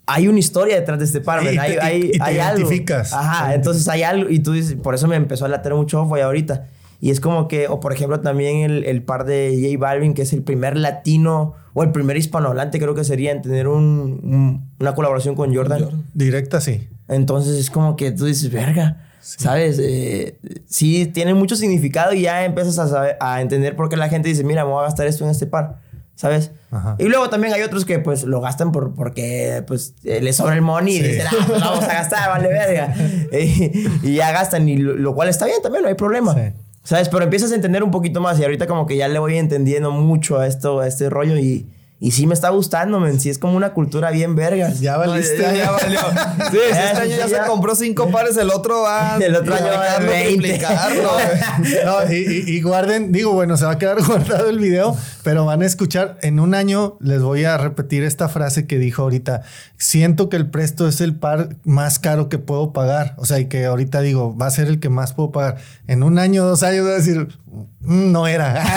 hay 0.08 0.28
una 0.28 0.40
historia 0.40 0.76
detrás 0.80 1.00
de 1.00 1.06
este 1.06 1.22
par, 1.22 1.42
te- 1.42 1.60
hay, 1.60 1.74
y- 1.74 1.78
hay, 1.82 1.98
y 2.14 2.18
te 2.18 2.24
hay 2.24 2.40
algo. 2.40 2.60
identificas. 2.62 3.14
Ajá, 3.14 3.54
entonces 3.56 3.88
hay 3.88 4.04
algo 4.04 4.30
y 4.30 4.40
tú 4.40 4.52
dices, 4.54 4.76
por 4.76 4.96
eso 4.96 5.08
me 5.08 5.16
empezó 5.16 5.46
a 5.46 5.48
latir 5.50 5.74
mucho 5.74 6.02
ojo 6.02 6.16
ahorita. 6.16 6.68
Y 7.02 7.12
es 7.12 7.20
como 7.20 7.48
que, 7.48 7.68
o 7.68 7.80
por 7.80 7.92
ejemplo 7.94 8.20
también 8.22 8.58
el, 8.62 8.84
el 8.86 9.04
par 9.04 9.26
de 9.26 9.58
J 9.62 9.78
Balvin, 9.80 10.14
que 10.14 10.22
es 10.24 10.32
el 10.34 10.42
primer 10.44 10.78
latino 10.78 11.54
o 11.74 11.84
el 11.84 11.92
primer 11.92 12.16
hispanohablante 12.18 12.80
creo 12.80 12.96
que 12.96 13.04
sería 13.04 13.32
en 13.32 13.42
tener 13.42 13.68
un, 13.68 13.82
un- 14.24 14.72
una 14.80 14.96
colaboración 14.96 15.36
con 15.36 15.54
Jordan. 15.54 15.84
Jordan. 15.84 16.04
Directa, 16.14 16.62
sí. 16.62 16.88
Entonces 17.08 17.58
es 17.58 17.70
como 17.70 17.96
que 17.96 18.12
tú 18.12 18.26
dices, 18.26 18.50
verga, 18.52 19.08
¿sabes? 19.22 19.78
Eh, 19.80 20.38
sí, 20.68 21.06
tiene 21.08 21.34
mucho 21.34 21.56
significado 21.56 22.14
y 22.14 22.22
ya 22.22 22.46
empiezas 22.46 22.80
a, 22.80 22.88
saber- 22.88 23.18
a 23.20 23.42
entender 23.42 23.76
por 23.76 23.90
qué 23.90 23.98
la 23.98 24.08
gente 24.10 24.30
dice, 24.30 24.44
mira, 24.44 24.64
me 24.66 24.72
voy 24.72 24.80
a 24.82 24.86
gastar 24.86 25.06
esto 25.08 25.26
en 25.26 25.32
este 25.32 25.46
par, 25.48 25.80
¿sabes? 26.16 26.52
Ajá. 26.72 26.96
Y 27.00 27.06
luego 27.06 27.30
también 27.30 27.54
hay 27.54 27.62
otros 27.62 27.86
que 27.86 28.00
pues 28.00 28.24
lo 28.24 28.42
gastan 28.42 28.72
por, 28.72 28.96
porque 28.96 29.64
pues 29.68 29.94
eh, 30.04 30.22
les 30.22 30.38
sobra 30.38 30.56
el 30.56 30.62
money 30.62 30.98
y 30.98 31.02
dicen, 31.02 31.28
ah, 31.28 31.46
pues 31.48 31.62
vamos 31.62 31.84
a 31.84 31.94
gastar, 31.94 32.30
vale 32.30 32.48
verga. 32.48 32.96
y, 33.32 33.88
y 34.04 34.16
ya 34.16 34.32
gastan, 34.32 34.68
y 34.68 34.78
lo, 34.78 34.96
lo 34.96 35.14
cual 35.14 35.30
está 35.30 35.46
bien 35.46 35.62
también, 35.62 35.84
no 35.84 35.90
hay 35.90 35.96
problema. 35.96 36.34
Sí. 36.34 36.54
¿Sabes? 36.84 37.10
Pero 37.10 37.24
empiezas 37.24 37.52
a 37.52 37.56
entender 37.56 37.84
un 37.84 37.92
poquito 37.92 38.22
más 38.22 38.40
y 38.40 38.44
ahorita 38.44 38.68
como 38.68 38.86
que 38.86 38.96
ya 38.96 39.08
le 39.08 39.18
voy 39.18 39.38
entendiendo 39.38 39.92
mucho 39.92 40.40
a 40.40 40.48
esto, 40.48 40.82
a 40.82 40.88
este 40.88 41.10
rollo 41.10 41.38
y, 41.38 41.68
y 42.00 42.12
sí 42.12 42.28
me 42.28 42.34
está 42.34 42.50
gustando, 42.50 43.00
men. 43.00 43.20
Sí 43.20 43.30
es 43.30 43.40
como 43.40 43.56
una 43.56 43.74
cultura 43.74 44.12
bien 44.12 44.36
vergas. 44.36 44.80
Ya 44.82 44.98
valiste. 44.98 45.38
ya, 45.42 45.54
ya 45.54 45.72
valió. 45.72 46.00
Sí, 46.52 46.58
este 46.70 46.80
año 47.02 47.16
ya, 47.16 47.28
ya. 47.28 47.44
se 47.44 47.48
compró 47.50 47.74
cinco 47.76 48.10
pares, 48.12 48.36
el 48.38 48.50
otro 48.52 48.82
va. 48.82 49.18
El 49.22 49.36
otro 49.36 49.56
año 49.56 49.66
va 49.68 49.72
a 49.96 50.00
duplicarlo, 50.00 50.12
20. 50.12 50.42
triplicarlo. 50.42 51.12
No, 51.86 52.12
y, 52.14 52.16
y- 52.18 52.56
y 52.58 52.62
guarden, 52.62 53.12
digo, 53.12 53.32
bueno, 53.34 53.56
se 53.58 53.66
va 53.66 53.72
a 53.72 53.78
quedar 53.78 54.04
guardado 54.04 54.50
el 54.50 54.60
video, 54.60 54.96
pero 55.24 55.46
van 55.46 55.62
a 55.62 55.66
escuchar, 55.66 56.18
en 56.22 56.40
un 56.40 56.54
año 56.54 56.98
les 57.00 57.22
voy 57.22 57.46
a 57.46 57.58
repetir 57.58 58.04
esta 58.04 58.28
frase 58.30 58.68
que 58.68 58.78
dijo 58.78 59.02
ahorita, 59.04 59.42
siento 59.78 60.30
que 60.30 60.36
el 60.38 60.50
presto 60.50 60.88
es 60.88 61.02
el 61.02 61.16
par 61.16 61.56
más 61.64 61.98
caro 62.00 62.30
que 62.30 62.38
puedo 62.40 62.74
pagar, 62.74 63.16
o 63.18 63.26
sea, 63.26 63.40
y 63.40 63.46
que 63.46 63.66
ahorita 63.66 64.02
digo, 64.02 64.36
va 64.38 64.48
a 64.48 64.52
ser 64.52 64.68
el 64.68 64.80
que 64.80 64.90
más 64.90 65.14
puedo 65.14 65.32
pagar. 65.32 65.58
En 65.88 66.04
un 66.04 66.20
año, 66.20 66.44
dos 66.46 66.62
años, 66.64 66.84
voy 66.84 66.92
a 66.94 66.96
decir, 66.96 67.28
"Mm, 67.45 67.45
no 67.82 68.28
era. 68.28 68.64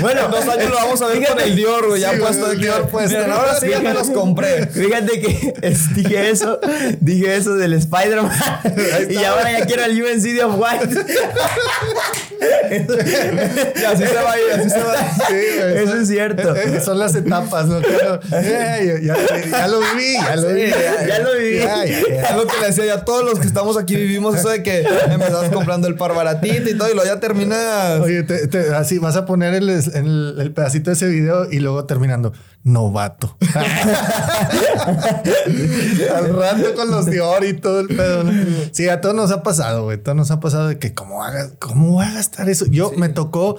Bueno, 0.00 0.26
En 0.26 0.30
dos 0.30 0.46
años 0.48 0.68
lo 0.70 0.76
vamos 0.76 1.00
a 1.02 1.06
ver 1.06 1.26
con 1.26 1.40
el 1.40 1.56
Dior, 1.56 1.88
güey. 1.88 2.00
Ya 2.00 2.12
Sí, 2.12 2.18
puesto 2.18 2.50
el 2.52 2.60
Dior 2.60 2.88
puesto. 2.88 3.16
Ahora 3.18 3.58
sí 3.58 3.68
ya 3.70 3.80
me 3.80 3.94
los 3.94 4.10
compré. 4.10 4.66
Fíjate 4.66 5.20
que 5.20 5.54
es- 5.62 5.94
dije 5.94 6.30
eso, 6.30 6.60
dije 7.00 7.34
eso 7.36 7.54
del 7.54 7.72
Spider-Man 7.74 8.30
y 9.10 9.16
ahora 9.24 9.52
ya 9.58 9.64
quiero 9.66 9.84
el 9.84 10.02
UNC 10.02 10.22
de 10.22 10.44
Off-White. 10.44 11.06
Y 13.80 13.84
así 13.84 14.06
se 14.06 14.14
va 14.14 14.32
a 14.32 14.38
ir, 14.38 14.52
así 14.60 14.70
se 14.70 14.82
va 14.82 14.92
a 14.92 14.96
ir. 14.96 15.04
Sí, 15.28 15.58
güey, 15.58 15.76
Eso 15.78 15.86
son- 15.92 16.02
es 16.02 16.08
cierto. 16.08 16.56
eh, 16.56 16.80
Son 16.84 16.98
las 16.98 17.14
etapas, 17.14 17.66
¿no? 17.66 17.78
Eh, 17.78 19.00
ya, 19.02 19.16
ya- 19.16 19.46
ya 19.50 19.68
lo 19.68 19.80
viví, 19.80 20.14
ya 20.14 20.36
lo 20.36 20.48
viví. 20.48 20.70
ya- 20.70 21.06
ya 21.06 21.18
lo 21.20 21.32
viví. 21.34 21.58
Ya, 21.58 22.36
lo 22.36 22.46
que 22.46 22.60
le 22.60 22.66
decía 22.66 22.84
ya. 22.86 23.04
Todos 23.04 23.24
los 23.24 23.38
que 23.38 23.46
estamos 23.46 23.76
aquí 23.78 23.96
vivimos 23.96 24.36
eso 24.36 24.48
de 24.50 24.62
que 24.62 24.86
empezás 25.10 25.48
comprando 25.50 25.88
el 25.88 25.94
par 25.96 26.14
baratito 26.14 26.68
y 26.70 26.76
todo 26.76 26.90
y 26.90 26.94
luego 26.94 27.06
ya 27.08 27.20
terminas. 27.28 28.00
Oye, 28.00 28.22
te- 28.22 28.46
te- 28.48 28.74
así 28.74 28.98
vas 28.98 29.16
a 29.16 29.24
poner 29.24 29.54
el, 29.54 29.68
el- 29.70 30.36
el 30.38 30.52
pedacito 30.52 30.90
de 30.90 30.94
ese 30.94 31.08
video 31.08 31.50
y 31.50 31.60
luego 31.60 31.84
terminando, 31.86 32.32
novato. 32.64 33.36
Al 36.14 36.34
rato 36.36 36.74
con 36.74 36.90
los 36.90 37.06
Dior 37.06 37.44
y 37.44 37.54
todo 37.54 37.80
el 37.80 37.88
pedo. 37.88 38.24
Sí, 38.72 38.88
a 38.88 39.00
todos 39.00 39.14
nos 39.14 39.30
ha 39.30 39.42
pasado, 39.42 39.84
güey. 39.84 39.98
A 39.98 40.02
todos 40.02 40.16
nos 40.16 40.30
ha 40.30 40.40
pasado 40.40 40.68
de 40.68 40.78
que, 40.78 40.94
¿cómo, 40.94 41.22
hagas, 41.24 41.52
cómo 41.58 41.92
voy 41.92 42.04
a 42.06 42.12
gastar 42.12 42.48
eso? 42.48 42.66
Yo 42.66 42.92
me 42.96 43.08
tocó 43.08 43.56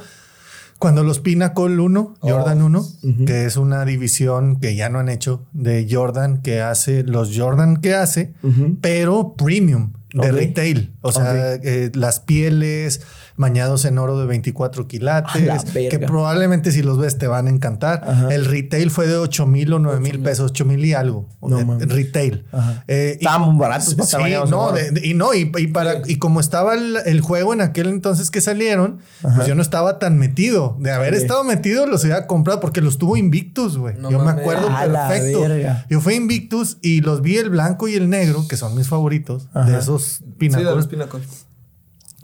cuando 0.79 1.03
los 1.03 1.19
Pinnacle 1.19 1.79
1, 1.79 2.15
Jordan 2.21 2.61
1, 2.61 2.85
que 3.25 3.45
es 3.45 3.57
una 3.57 3.85
división 3.85 4.59
que 4.59 4.75
ya 4.75 4.89
no 4.89 4.99
han 4.99 5.09
hecho 5.09 5.45
de 5.53 5.87
Jordan, 5.89 6.41
que 6.41 6.61
hace 6.61 7.03
los 7.03 7.31
Jordan 7.35 7.77
que 7.77 7.95
hace, 7.95 8.33
pero 8.81 9.35
premium 9.37 9.93
de 10.13 10.31
retail. 10.31 10.93
O 11.01 11.11
sea, 11.11 11.53
eh, 11.55 11.91
las 11.93 12.19
pieles 12.19 13.01
bañados 13.37 13.83
en 13.85 13.97
oro 13.97 14.17
de 14.19 14.25
24 14.27 14.81
A 14.81 14.83
la 14.83 14.87
quilates, 14.87 15.71
que 15.89 15.99
probablemente 15.99 16.71
si 16.71 16.81
los 16.81 16.97
ves 16.97 17.17
te 17.17 17.27
van 17.27 17.47
a 17.47 17.49
encantar. 17.49 18.01
Ajá. 18.07 18.33
El 18.33 18.45
retail 18.45 18.89
fue 18.91 19.07
de 19.07 19.17
8 19.17 19.45
mil 19.45 19.73
o 19.73 19.79
9 19.79 19.99
mil 19.99 20.19
pesos, 20.19 20.51
8 20.51 20.65
mil 20.65 20.83
y 20.85 20.93
algo. 20.93 21.27
No 21.41 21.77
retail. 21.79 22.45
Eh, 22.87 23.17
Estaban 23.19 23.57
baratos 23.57 23.93
para 23.95 24.07
Sí, 24.07 24.15
bañados 24.17 24.45
en 24.49 24.51
no, 24.51 24.61
oro. 24.61 24.75
de- 24.75 24.91
de- 24.91 25.05
y 25.07 25.13
no, 25.13 25.33
y, 25.33 25.51
y 25.57 25.67
para, 25.67 26.01
y 26.07 26.17
como 26.17 26.39
estaba 26.39 26.75
el, 26.75 26.97
el 27.05 27.21
juego 27.21 27.53
en 27.53 27.61
aquel 27.61 27.87
entonces 27.87 28.31
que 28.31 28.39
salieron, 28.41 28.99
pues 29.21 29.47
yo 29.47 29.55
no 29.55 29.61
estaba 29.61 29.99
tan 29.99 30.17
metido. 30.17 30.77
De 30.79 30.91
haber 30.91 31.13
estado 31.13 31.43
metido, 31.43 31.85
los 31.87 32.03
había 32.03 32.27
comprado 32.27 32.59
porque 32.59 32.81
los 32.81 32.97
tuvo 32.97 33.17
Invictus, 33.17 33.77
güey. 33.77 33.95
No 33.97 34.11
yo 34.11 34.19
me 34.19 34.31
acuerdo 34.31 34.67
perfecto. 34.67 35.45
Yo 35.89 35.99
fui 36.01 36.15
Invictus 36.15 36.77
y 36.81 37.01
los 37.01 37.21
vi 37.21 37.37
el 37.37 37.49
blanco 37.49 37.87
y 37.87 37.95
el 37.95 38.09
negro, 38.09 38.47
que 38.47 38.55
son 38.57 38.75
mis 38.75 38.87
favoritos, 38.87 39.49
de 39.53 39.77
esos 39.77 40.03
Sí, 40.05 40.23
de 40.25 40.31
pinacos. 40.37 40.75
los 40.75 40.87
Pinnacle. 40.87 41.19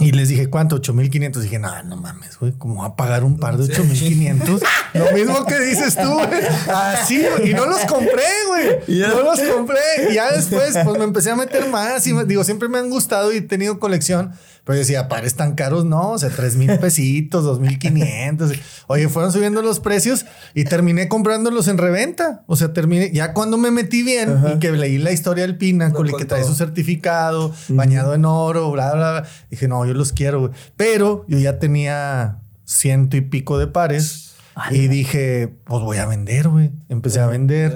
Y 0.02 0.12
les 0.12 0.30
dije, 0.30 0.50
¿cuánto? 0.50 0.76
8500. 0.78 1.44
Dije, 1.44 1.60
no, 1.60 1.84
no 1.84 1.96
mames, 1.98 2.38
güey. 2.40 2.52
¿Cómo 2.58 2.82
va 2.82 2.88
a 2.90 2.96
pagar 2.96 3.24
un 3.24 3.38
par 3.40 3.58
de 3.58 3.64
8500? 3.64 4.62
Lo 4.94 5.12
mismo 5.14 5.46
que 5.46 5.60
dices 5.60 5.96
tú, 5.96 6.12
güey. 6.14 6.28
Así, 6.74 7.24
güey. 7.38 7.52
Y 7.52 7.54
no 7.54 7.66
los 7.66 7.80
compré, 7.86 8.24
güey. 8.48 9.00
No 9.00 9.22
los 9.24 9.40
compré. 9.40 9.80
Y 10.10 10.16
ya 10.16 10.32
después, 10.32 10.78
pues 10.84 10.98
me 10.98 11.04
empecé 11.04 11.32
a 11.32 11.36
meter 11.36 11.70
más. 11.70 12.06
Y 12.08 12.14
me- 12.14 12.26
digo, 12.26 12.44
siempre 12.44 12.68
me 12.70 12.78
han 12.80 12.90
gustado 12.90 13.32
y 13.32 13.38
he 13.38 13.42
tenido 13.42 13.80
colección. 13.80 14.34
Pero 14.72 14.76
yo 14.76 14.88
decía, 14.88 15.10
pares 15.10 15.36
tan 15.36 15.56
caros, 15.56 15.84
no. 15.84 16.12
O 16.12 16.18
sea, 16.18 16.30
3 16.30 16.56
mil 16.56 16.80
pesitos, 16.80 17.44
2500. 17.44 18.54
Oye, 18.88 19.10
fueron 19.10 19.34
subiendo 19.34 19.62
los 19.62 19.82
precios 19.82 20.26
y 20.54 20.64
terminé 20.64 21.10
comprándolos 21.10 21.68
en 21.68 21.78
reventa. 21.78 22.44
O 22.48 22.56
sea, 22.56 22.72
terminé, 22.72 23.12
ya 23.12 23.34
cuando 23.34 23.58
me 23.58 23.70
metí 23.70 24.02
bien 24.02 24.34
y 24.56 24.60
que 24.60 24.72
leí 24.72 24.98
la 24.98 25.12
historia 25.12 25.46
del 25.46 25.58
Pinnacle 25.58 26.10
No, 26.12 26.18
y 26.18 26.20
que 26.20 26.26
trae 26.26 26.42
todo. 26.42 26.52
su 26.52 26.56
certificado, 26.58 27.54
bañado 27.68 28.14
en 28.16 28.24
oro, 28.24 28.72
bla, 28.72 28.94
bla, 28.94 29.12
bla. 29.20 29.30
Dije, 29.50 29.68
no, 29.68 29.86
yo 29.86 29.94
los 29.94 30.14
quiero, 30.14 30.40
güey. 30.40 30.52
Pero 30.78 31.26
yo 31.28 31.38
ya 31.38 31.60
tenía 31.60 32.40
ciento 32.64 33.18
y 33.18 33.22
pico 33.22 33.60
de 33.60 33.68
pares. 33.68 34.30
Y 34.70 34.88
dije, 34.88 35.54
pues 35.66 35.82
voy 35.82 35.98
a 35.98 36.06
vender, 36.06 36.48
güey. 36.50 36.72
Empecé 36.88 37.20
a 37.20 37.28
vender. 37.28 37.74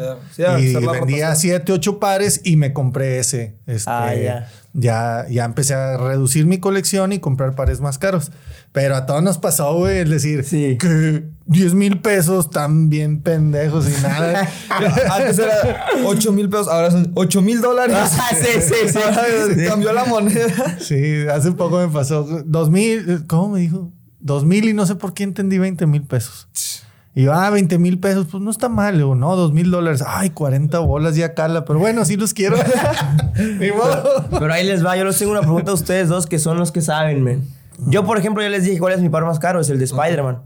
A 0.47 0.59
y 0.59 0.73
vendía 0.75 0.91
rotación. 1.29 1.35
siete, 1.37 1.71
ocho 1.73 1.99
pares 1.99 2.41
y 2.43 2.55
me 2.57 2.71
compré 2.73 3.19
ese. 3.19 3.57
Este, 3.65 3.89
Ah, 3.89 4.45
ya. 4.75 5.25
ya. 5.29 5.45
Empecé 5.45 5.73
a 5.73 5.97
reducir 5.97 6.45
mi 6.45 6.59
colección 6.59 7.11
y 7.13 7.19
comprar 7.19 7.55
pares 7.55 7.81
más 7.81 7.97
caros. 7.97 8.31
Pero 8.71 8.95
a 8.95 9.05
todos 9.05 9.23
nos 9.23 9.37
pasó, 9.37 9.73
güey, 9.75 9.99
el 9.99 10.09
decir 10.09 10.43
Sí. 10.43 10.77
que 10.77 11.23
10 11.45 11.73
mil 11.75 12.01
pesos 12.01 12.49
tan 12.49 12.89
bien 12.89 13.21
pendejos 13.21 13.87
y 13.87 14.01
nada. 14.03 14.49
Antes 15.11 15.39
era 15.39 15.85
8 16.05 16.31
mil 16.33 16.49
pesos, 16.49 16.67
ahora 16.67 16.91
son 16.91 17.11
8 17.15 17.41
mil 17.41 17.61
dólares. 17.61 17.95
Ah, 17.97 18.29
sí, 18.31 18.61
sí, 18.61 18.89
sí. 18.91 18.99
Ahora 19.05 19.23
Cambió 19.69 19.93
la 19.93 20.05
moneda. 20.05 20.77
Sí, 20.79 21.25
hace 21.31 21.53
poco 21.53 21.77
me 21.79 21.87
pasó. 21.87 22.23
Dos 22.45 22.69
mil, 22.69 23.25
¿cómo 23.27 23.49
me 23.53 23.61
dijo? 23.61 23.93
Dos 24.19 24.43
mil 24.43 24.67
y 24.67 24.73
no 24.73 24.85
sé 24.85 24.95
por 24.95 25.13
qué 25.13 25.23
entendí 25.23 25.57
20 25.57 25.85
mil 25.85 26.03
pesos. 26.03 26.47
Y 27.15 27.23
yo, 27.23 27.33
ah, 27.33 27.49
20 27.49 27.79
mil 27.79 27.97
pesos, 27.97 28.27
pues 28.29 28.43
no 28.43 28.51
está 28.51 28.67
mal, 28.67 29.01
o 29.01 29.15
no, 29.15 29.37
dos 29.37 29.53
mil 29.53 29.71
dólares. 29.71 30.03
Ay, 30.05 30.31
40 30.31 30.79
bolas 30.79 31.15
ya 31.15 31.33
cala, 31.33 31.63
pero 31.63 31.79
bueno, 31.79 32.03
sí 32.03 32.17
los 32.17 32.33
quiero. 32.33 32.57
Ni 33.59 33.71
modo. 33.71 34.25
Pero 34.29 34.53
ahí 34.53 34.67
les 34.67 34.85
va, 34.85 34.97
yo 34.97 35.05
les 35.05 35.17
tengo 35.17 35.31
una 35.31 35.41
pregunta 35.41 35.71
a 35.71 35.75
ustedes 35.75 36.09
dos 36.09 36.27
que 36.27 36.39
son 36.39 36.57
los 36.57 36.73
que 36.73 36.81
saben, 36.81 37.23
men. 37.23 37.47
Yo, 37.87 38.05
por 38.05 38.17
ejemplo, 38.17 38.43
ya 38.43 38.49
les 38.49 38.65
dije 38.65 38.79
cuál 38.79 38.93
es 38.93 39.01
mi 39.01 39.09
par 39.09 39.23
más 39.25 39.39
caro, 39.39 39.61
es 39.61 39.69
el 39.69 39.79
de 39.79 39.85
Spider-Man. 39.85 40.41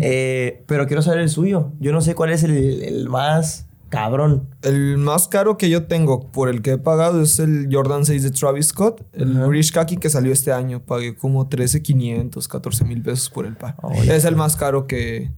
Eh, 0.00 0.62
pero 0.66 0.86
quiero 0.86 1.02
saber 1.02 1.20
el 1.20 1.28
suyo. 1.28 1.72
Yo 1.80 1.92
no 1.92 2.00
sé 2.00 2.14
cuál 2.14 2.30
es 2.30 2.44
el, 2.44 2.82
el 2.82 3.08
más 3.08 3.66
cabrón. 3.92 4.48
El 4.62 4.98
más 4.98 5.28
caro 5.28 5.58
que 5.58 5.68
yo 5.68 5.84
tengo 5.84 6.30
por 6.30 6.48
el 6.48 6.62
que 6.62 6.72
he 6.72 6.78
pagado 6.78 7.20
es 7.20 7.38
el 7.38 7.68
Jordan 7.70 8.06
6 8.06 8.22
de 8.22 8.30
Travis 8.30 8.68
Scott, 8.68 9.02
el 9.12 9.34
British 9.34 9.72
Khaki 9.72 9.98
que 9.98 10.08
salió 10.08 10.32
este 10.32 10.50
año. 10.50 10.80
Pagué 10.80 11.14
como 11.14 11.46
13,500, 11.46 12.48
14 12.48 12.84
mil 12.84 13.02
pesos 13.02 13.28
por 13.28 13.44
el 13.44 13.54
par. 13.54 13.76
Es 14.06 14.24
el 14.24 14.34
más 14.34 14.56
caro 14.56 14.86
que. 14.86 15.30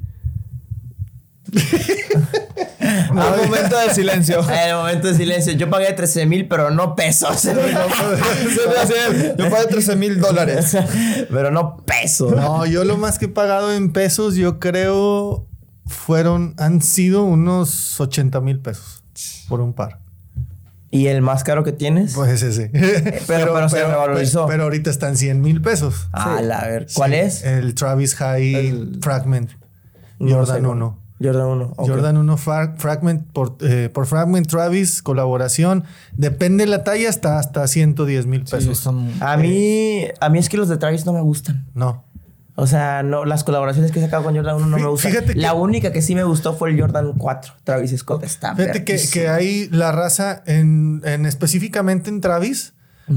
Al 2.80 3.36
momento 3.46 3.78
del 3.78 3.90
silencio. 3.90 4.40
En 4.48 4.68
el 4.70 4.74
momento 4.76 5.08
de 5.08 5.14
silencio. 5.14 5.52
Yo 5.54 5.68
pagué 5.70 5.92
13 5.92 6.26
mil, 6.26 6.48
pero 6.48 6.70
no 6.70 6.94
pesos. 6.96 7.42
Yo 9.38 9.50
pagué 9.50 9.66
13 9.68 9.96
mil 9.96 10.20
dólares. 10.20 10.76
pero 11.30 11.50
no 11.50 11.76
pesos. 11.84 12.34
No, 12.34 12.66
yo 12.66 12.84
lo 12.84 12.96
más 12.96 13.18
que 13.18 13.26
he 13.26 13.28
pagado 13.28 13.72
en 13.72 13.92
pesos, 13.92 14.34
yo 14.36 14.58
creo, 14.58 15.46
fueron, 15.86 16.54
han 16.58 16.82
sido 16.82 17.24
unos 17.24 18.00
80 18.00 18.40
mil 18.40 18.60
pesos 18.60 19.02
por 19.48 19.60
un 19.60 19.72
par. 19.74 20.00
¿Y 20.90 21.08
el 21.08 21.22
más 21.22 21.42
caro 21.42 21.64
que 21.64 21.72
tienes? 21.72 22.14
Pues 22.14 22.42
ese. 22.42 22.70
pero 23.26 23.68
se 23.68 23.84
revalorizó. 23.84 24.46
Pero, 24.46 24.62
ahorita 24.64 24.90
están 24.90 25.16
100 25.16 25.40
mil 25.40 25.60
pesos. 25.60 26.08
Ah, 26.12 26.40
la 26.40 26.64
ver. 26.66 26.86
¿Cuál 26.94 27.10
Sí, 27.10 27.16
es? 27.16 27.42
El 27.44 27.74
Travis 27.74 28.14
High 28.14 28.54
El- 28.54 28.98
Fragment. 29.02 29.50
No 30.20 30.36
Jordan 30.36 30.56
sé 30.56 30.62
cuál. 30.62 30.76
1. 30.76 31.03
Jordan 31.22 31.46
1. 31.46 31.74
ok. 31.76 31.88
Jordan 31.88 32.16
1 32.16 32.36
Fra- 32.36 32.74
Fragment 32.76 33.26
por, 33.32 33.56
eh, 33.60 33.88
por 33.92 34.06
Fragment 34.06 34.48
Travis, 34.48 35.00
colaboración. 35.02 35.84
Depende 36.16 36.64
de 36.64 36.70
la 36.70 36.82
talla, 36.84 37.08
está 37.08 37.38
hasta 37.38 37.66
110 37.66 38.26
mil 38.26 38.44
pesos. 38.44 38.86
A 39.20 39.36
mí, 39.36 40.06
a 40.20 40.28
mí 40.28 40.38
es 40.38 40.48
que 40.48 40.56
los 40.56 40.68
de 40.68 40.76
Travis 40.76 41.06
no 41.06 41.12
me 41.12 41.20
gustan. 41.20 41.66
No. 41.74 42.04
O 42.56 42.68
sea, 42.68 43.02
no, 43.02 43.24
las 43.24 43.42
colaboraciones 43.42 43.90
que 43.90 43.98
he 43.98 44.02
sacado 44.02 44.22
con 44.22 44.34
Jordan 44.36 44.56
1 44.56 44.66
no 44.66 44.78
me 44.78 44.86
gustan. 44.86 45.10
fíjate 45.12 45.34
que- 45.34 45.40
La 45.40 45.54
única 45.54 45.90
que 45.92 46.02
sí 46.02 46.14
me 46.14 46.22
gustó 46.22 46.54
fue 46.54 46.70
el 46.70 46.80
Jordan 46.80 47.12
4. 47.18 47.52
Travis 47.64 47.96
Scott 47.98 48.22
está 48.22 48.54
Fíjate 48.54 48.84
que, 48.84 49.00
que 49.12 49.28
hay 49.28 49.68
la 49.70 49.90
raza 49.90 50.42
en, 50.46 51.00
en 51.04 51.26
específicamente 51.26 52.10
en 52.10 52.20
Travis. 52.20 52.73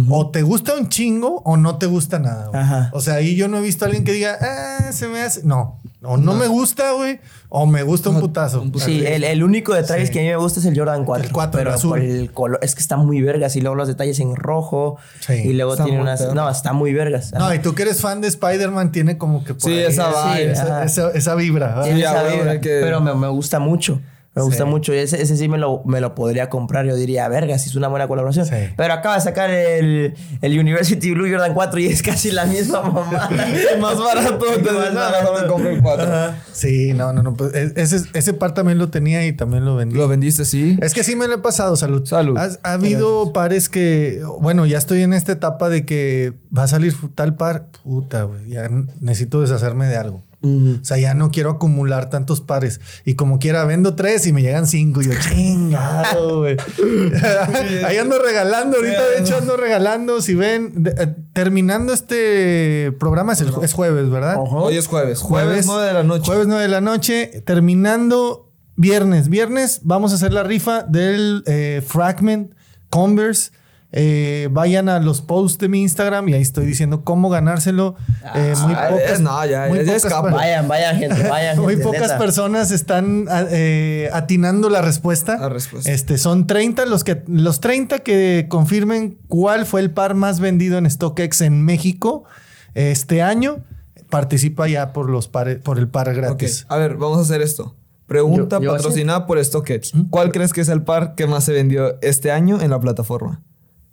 O 0.09 0.29
te 0.31 0.41
gusta 0.41 0.73
un 0.75 0.89
chingo 0.89 1.41
o 1.45 1.55
no 1.55 1.77
te 1.77 1.85
gusta 1.85 2.19
nada. 2.19 2.47
güey. 2.47 2.61
Ajá. 2.61 2.89
O 2.93 2.99
sea, 2.99 3.15
ahí 3.15 3.35
yo 3.37 3.47
no 3.47 3.57
he 3.57 3.61
visto 3.61 3.85
a 3.85 3.87
alguien 3.87 4.03
que 4.03 4.11
diga, 4.11 4.37
ah, 4.41 4.91
se 4.91 5.07
me 5.07 5.21
hace. 5.21 5.43
No. 5.43 5.79
O 6.03 6.17
no, 6.17 6.33
me 6.35 6.47
gusta, 6.47 6.91
güey. 6.91 7.19
O 7.49 7.65
me 7.65 7.83
gusta 7.83 8.09
un 8.09 8.19
putazo. 8.19 8.63
Sí, 8.79 9.03
el, 9.05 9.23
el 9.23 9.43
único 9.43 9.73
de 9.73 9.83
Travis 9.83 10.07
Sí. 10.07 10.13
que 10.13 10.19
a 10.19 10.21
mí 10.23 10.27
me 10.27 10.35
gusta 10.35 10.59
es 10.59 10.65
el 10.65 10.77
Jordan 10.77 11.05
4. 11.05 11.27
El 11.27 11.31
4, 11.33 11.57
pero 11.57 11.69
el 11.71 11.75
azul. 11.75 11.89
por 11.91 11.99
el 11.99 12.31
color, 12.33 12.59
es 12.61 12.75
que 12.75 12.81
está 12.81 12.97
muy 12.97 13.21
vergas. 13.21 13.55
Y 13.55 13.61
luego 13.61 13.75
los 13.75 13.87
detalles 13.87 14.19
en 14.19 14.35
rojo. 14.35 14.97
Sí. 15.21 15.33
y 15.33 15.53
luego 15.53 15.71
Está 15.73 15.85
tiene 15.85 16.01
unas. 16.01 16.33
No, 16.33 16.49
está 16.49 16.73
muy 16.73 16.93
vergas. 16.93 17.31
No, 17.33 17.45
Ajá. 17.45 17.55
y 17.55 17.59
tú 17.59 17.73
que 17.73 17.83
eres 17.83 18.01
fan 18.01 18.19
de 18.21 18.27
Spider-Man, 18.27 18.91
tiene 18.91 19.17
como 19.17 19.43
que. 19.45 19.53
por 19.53 19.63
Sí, 19.63 19.71
ahí 19.71 19.83
esa 19.85 20.33
vibe, 20.35 20.51
esa, 20.51 20.63
ajá. 20.63 20.83
esa- 20.83 21.11
esa 21.11 21.35
vibra. 21.35 21.81
Sí, 21.85 21.89
esa 22.01 22.23
vibra, 22.23 22.59
Pero 22.61 22.99
me, 23.01 23.13
me 23.15 23.27
gusta 23.29 23.59
mucho. 23.59 24.01
Me 24.37 24.43
gusta 24.43 24.63
Sí. 24.63 24.69
mucho. 24.69 24.93
Y 24.93 24.97
ese, 24.97 25.21
ese 25.21 25.35
sí 25.37 25.47
me 25.47 25.57
lo, 25.57 25.81
me 25.85 25.99
lo 26.01 26.15
podría 26.15 26.49
comprar. 26.49 26.85
Yo 26.85 26.95
diría, 26.95 27.27
verga, 27.27 27.57
si 27.57 27.69
es 27.69 27.75
una 27.75 27.87
buena 27.87 28.07
colaboración. 28.07 28.45
Sí. 28.45 28.55
Pero 28.75 28.93
acaba 28.93 29.15
de 29.15 29.21
sacar 29.21 29.49
el, 29.49 30.13
el 30.41 30.59
University 30.59 31.11
Blue 31.11 31.27
Jordan 31.29 31.53
4 31.53 31.79
y 31.79 31.87
es 31.87 32.01
casi 32.01 32.31
la 32.31 32.45
misma 32.45 32.81
mamá. 32.81 33.29
Más 33.81 33.97
barato. 33.99 34.45
Entonces, 34.55 34.93
Más 34.93 35.11
barato. 35.11 35.33
me 35.41 35.47
compro 35.47 35.69
el 35.69 35.81
4. 35.81 36.07
Sí, 36.53 36.93
no, 36.93 37.13
no, 37.13 37.23
no. 37.23 37.33
pues, 37.35 37.53
e- 37.53 37.73
ese, 37.75 38.01
ese 38.13 38.33
par 38.33 38.53
también 38.53 38.77
lo 38.77 38.89
tenía 38.89 39.25
y 39.25 39.33
también 39.33 39.65
lo 39.65 39.75
vendí. 39.75 39.95
Lo 39.95 40.07
vendiste, 40.07 40.45
sí. 40.45 40.77
Es 40.81 40.93
que 40.93 41.03
sí 41.03 41.15
me 41.15 41.27
lo 41.27 41.35
he 41.35 41.39
pasado, 41.39 41.75
salud. 41.75 42.05
Salud. 42.05 42.37
Has- 42.37 42.59
Ha, 42.63 42.73
habido 42.73 43.33
pares 43.33 43.69
que, 43.69 44.21
bueno, 44.39 44.65
ya 44.65 44.77
estoy 44.77 45.01
en 45.01 45.13
esta 45.13 45.31
etapa 45.31 45.69
de 45.69 45.85
que 45.85 46.33
va 46.55 46.63
a 46.63 46.67
salir 46.67 46.93
tal 47.15 47.35
par, 47.35 47.67
puta, 47.83 48.23
güey, 48.23 48.49
ya 48.49 48.69
necesito 49.01 49.41
deshacerme 49.41 49.87
de 49.87 49.97
algo. 49.97 50.23
O 50.41 50.83
sea, 50.85 50.97
ya 50.97 51.13
no 51.15 51.31
quiero 51.31 51.49
acumular 51.49 52.09
tantos 52.09 52.41
pares. 52.41 52.79
Y 53.05 53.15
como 53.15 53.39
quiera, 53.39 53.65
vendo 53.65 53.95
tres 53.95 54.27
y 54.27 54.33
me 54.33 54.41
llegan 54.43 54.67
cinco. 54.67 55.01
Y 55.01 55.05
yo, 55.05 55.11
chingado, 55.19 56.39
güey. 56.39 56.57
Ahí 57.85 57.97
ando 57.97 58.19
regalando. 58.19 58.77
Ahorita, 58.77 59.07
de 59.09 59.19
hecho, 59.19 59.37
ando 59.37 59.57
regalando. 59.57 60.21
Si 60.21 60.35
ven, 60.35 60.83
de- 60.83 60.91
eh, 60.97 61.15
terminando 61.33 61.91
este 61.93 62.91
programa, 62.99 63.33
es, 63.33 63.41
el, 63.41 63.51
es 63.61 63.73
jueves, 63.73 64.09
¿verdad? 64.09 64.35
Hoy 64.37 64.77
es 64.77 64.87
jueves. 64.87 65.19
Jueves 65.19 65.65
9 65.65 65.85
de 65.87 65.93
la 65.93 66.03
noche. 66.03 66.23
Jueves 66.25 66.47
9 66.47 66.61
de 66.61 66.69
la 66.69 66.81
noche. 66.81 67.43
Terminando 67.45 68.51
viernes. 68.75 69.29
Viernes 69.29 69.81
vamos 69.83 70.11
a 70.11 70.15
hacer 70.15 70.33
la 70.33 70.43
rifa 70.43 70.83
del 70.83 71.43
eh, 71.47 71.81
Fragment 71.85 72.53
Converse. 72.89 73.51
Eh, 73.93 74.49
vayan 74.51 74.89
a 74.89 74.99
los 74.99 75.21
posts 75.21 75.59
de 75.59 75.69
mi 75.69 75.81
Instagram 75.81 76.27
y 76.27 76.33
ahí 76.33 76.41
estoy 76.41 76.65
diciendo 76.65 77.03
cómo 77.05 77.29
ganárselo. 77.29 77.95
Eh, 78.35 78.53
muy 78.63 78.73
Ah, 78.75 78.87
pocas, 78.89 79.11
es- 79.11 79.19
no, 79.21 79.45
ya, 79.45 79.67
muy 79.69 79.85
ya 79.85 79.93
pocas 79.95 80.33
Vayan, 80.33 80.67
vayan, 80.67 80.97
gente, 80.97 81.23
vayan. 81.29 81.57
muy 81.61 81.75
gente, 81.75 81.83
pocas 81.85 82.01
neta. 82.01 82.17
personas 82.17 82.71
están 82.71 83.27
a- 83.29 83.45
eh, 83.49 84.09
atinando 84.11 84.69
la 84.69 84.81
respuesta. 84.81 85.37
La 85.37 85.47
respuesta. 85.49 85.89
Este, 85.89 86.17
son 86.17 86.47
30 86.47 86.85
los 86.85 87.05
que 87.05 87.23
los 87.27 87.61
30 87.61 87.99
que 87.99 88.47
confirmen 88.49 89.17
cuál 89.29 89.65
fue 89.65 89.79
el 89.79 89.91
par 89.91 90.15
más 90.15 90.41
vendido 90.41 90.77
en 90.77 90.89
StockX 90.89 91.39
en 91.41 91.63
México 91.63 92.25
este 92.73 93.21
año. 93.21 93.63
Participa 94.09 94.67
ya 94.67 94.91
por 94.91 95.09
los 95.09 95.27
por 95.29 95.47
el 95.79 95.87
par 95.87 96.09
Ok, 96.09 96.15
gratis. 96.15 96.65
A 96.67 96.75
ver, 96.77 96.95
vamos 96.97 97.19
a 97.19 97.21
hacer 97.21 97.41
esto. 97.41 97.75
Pregunta 98.05 98.57
Yo- 98.57 98.63
yo 98.63 98.71
patrocinada 98.73 99.25
por 99.27 99.43
StockX. 99.43 99.93
¿Cuál 100.09 100.31
crees 100.33 100.51
que 100.53 100.59
es 100.61 100.67
el 100.69 100.83
par 100.83 101.15
que 101.15 101.25
más 101.27 101.45
se 101.45 101.53
vendió 101.53 101.97
este 102.01 102.31
año 102.31 102.61
en 102.61 102.69
la 102.69 102.79
plataforma? 102.81 103.43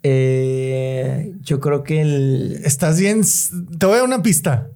Eh, 0.07 1.33
yo 1.41 1.59
creo 1.59 1.83
que 1.83 1.99
el, 2.01 2.61
Estás 2.63 2.99
bien. 2.99 3.21
Te 3.79 3.85
voy 3.87 3.95
a 3.95 3.97
dar 3.97 4.05
una 4.05 4.21
pista. 4.21 4.67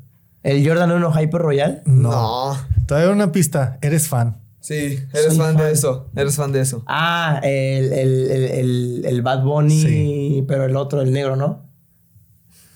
el 0.42 0.68
Jordan 0.68 0.92
1 0.92 1.22
Hyper 1.22 1.40
Royal. 1.42 1.82
No. 1.86 2.58
Te 2.88 2.96
voy 2.96 3.04
a 3.04 3.06
dar 3.06 3.14
una 3.14 3.32
pista. 3.32 3.78
Eres 3.82 4.08
fan. 4.08 4.38
Sí, 4.60 5.00
eres 5.14 5.38
fan, 5.38 5.56
de 5.56 5.72
eso. 5.72 6.10
Eres 6.16 6.36
fan 6.36 6.52
de 6.52 6.62
eso. 6.62 6.84
Ah, 6.88 7.40
el, 7.44 7.94
el, 7.94 8.32
el, 8.32 8.44
el, 8.44 9.06
el 9.06 9.22
Bad 9.22 9.44
Bunny, 9.44 9.82
Sí. 9.82 10.46
pero 10.48 10.66
el 10.66 10.76
otro, 10.76 11.02
el 11.02 11.12
negro, 11.14 11.36
¿no? 11.36 11.64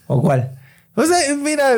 ¿O 0.08 0.22
cuál? 0.22 0.52
O 0.96 1.04
sea, 1.04 1.18
mira. 1.36 1.76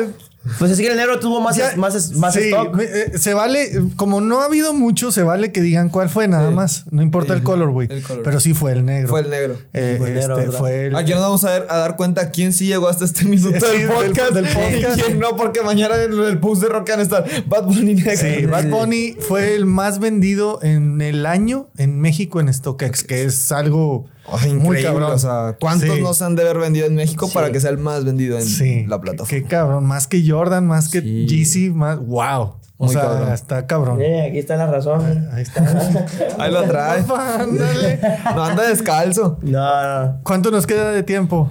Pues 0.58 0.70
es 0.70 0.78
que 0.78 0.88
el 0.90 0.96
negro 0.96 1.18
tuvo 1.20 1.40
más, 1.40 1.56
ya- 1.56 1.74
más, 1.76 2.12
más 2.12 2.34
sí, 2.34 2.40
stock. 2.44 2.74
me- 2.74 2.84
eh, 2.84 3.12
se 3.18 3.34
vale, 3.34 3.70
como 3.96 4.20
no 4.20 4.40
ha 4.40 4.46
habido 4.46 4.72
mucho, 4.72 5.12
se 5.12 5.22
vale 5.22 5.52
que 5.52 5.60
digan 5.60 5.88
cuál 5.88 6.08
fue 6.08 6.28
nada 6.28 6.48
Sí. 6.50 6.54
más. 6.54 6.84
No 6.90 7.02
importa 7.02 7.32
el, 7.32 7.38
El- 7.40 7.44
color, 7.44 7.70
güey. 7.70 7.88
Pero 8.24 8.40
sí 8.40 8.54
fue 8.54 8.72
el 8.72 8.84
negro. 8.84 9.08
Fue 9.08 9.20
el 9.20 9.30
negro. 9.30 9.56
Eh, 9.72 9.96
Fue 9.98 10.08
el 10.08 10.14
negro, 10.14 10.38
este, 10.38 10.52
fue 10.56 10.86
el- 10.86 10.96
Aquí 10.96 11.12
nos 11.12 11.20
vamos 11.20 11.44
a, 11.44 11.50
ver, 11.52 11.66
a 11.68 11.76
dar 11.78 11.96
cuenta 11.96 12.30
quién 12.30 12.52
sí 12.52 12.66
llegó 12.66 12.88
hasta 12.88 13.04
este 13.04 13.24
minuto 13.24 13.58
Sí, 13.60 13.66
del 13.78 13.88
del- 13.88 13.88
podcast, 13.88 14.32
del 14.32 14.46
podcast. 14.46 14.98
y 14.98 15.02
quién 15.02 15.18
no, 15.18 15.36
porque 15.36 15.62
mañana 15.62 16.02
en 16.02 16.12
el 16.12 16.38
post 16.38 16.62
de 16.62 16.68
Rock 16.68 16.88
van 16.90 17.00
a 17.00 17.02
estar 17.02 17.24
Bad 17.46 17.64
Bunny 17.64 17.94
negro. 17.94 18.16
Sí, 18.16 18.46
Bad 18.46 18.66
Bunny 18.68 19.16
fue 19.20 19.54
el 19.54 19.66
más 19.66 19.98
vendido 19.98 20.60
en 20.62 21.00
el 21.00 21.26
año 21.26 21.68
en 21.76 22.00
México 22.00 22.40
en 22.40 22.52
StockX, 22.52 23.04
que 23.04 23.24
es 23.24 23.52
algo 23.52 24.06
Ay, 24.32 24.52
muy 24.54 24.78
increíble, 24.78 24.82
cabrón. 24.82 25.12
O 25.12 25.18
sea, 25.18 25.56
¿cuántos 25.60 25.88
Sí. 25.96 26.02
no 26.02 26.14
se 26.14 26.24
han 26.24 26.34
de 26.36 26.42
haber 26.42 26.58
vendido 26.58 26.86
en 26.86 26.94
México 26.94 27.26
Sí. 27.26 27.34
para 27.34 27.50
que 27.52 27.60
sea 27.60 27.70
el 27.70 27.78
más 27.78 28.04
vendido 28.04 28.36
en 28.38 28.44
Sí, 28.44 28.84
la 28.86 29.00
plataforma? 29.00 29.28
Qué 29.30 29.42
cabrón, 29.44 29.84
más 29.86 30.06
que 30.06 30.22
Jordan, 30.28 30.66
más 30.66 30.88
que 30.88 31.00
Sí. 31.00 31.26
Yeezy, 31.26 31.70
más 31.70 31.98
wow. 31.98 32.54
O 32.78 32.84
Muy 32.84 32.92
sea, 32.92 33.02
cabrón. 33.04 33.32
está 33.32 33.66
cabrón. 33.66 34.02
Eh, 34.02 34.28
aquí 34.28 34.38
está 34.38 34.56
la 34.56 34.66
razón. 34.66 35.28
Ahí 35.32 35.42
está. 35.42 35.64
Ahí 36.38 36.52
lo 36.52 36.62
trae. 36.64 37.02
No 38.34 38.44
anda 38.44 38.68
descalzo. 38.68 39.38
No, 39.42 40.04
no. 40.06 40.20
¿Cuánto 40.22 40.50
nos 40.50 40.66
queda 40.66 40.90
de 40.90 41.02
tiempo? 41.02 41.50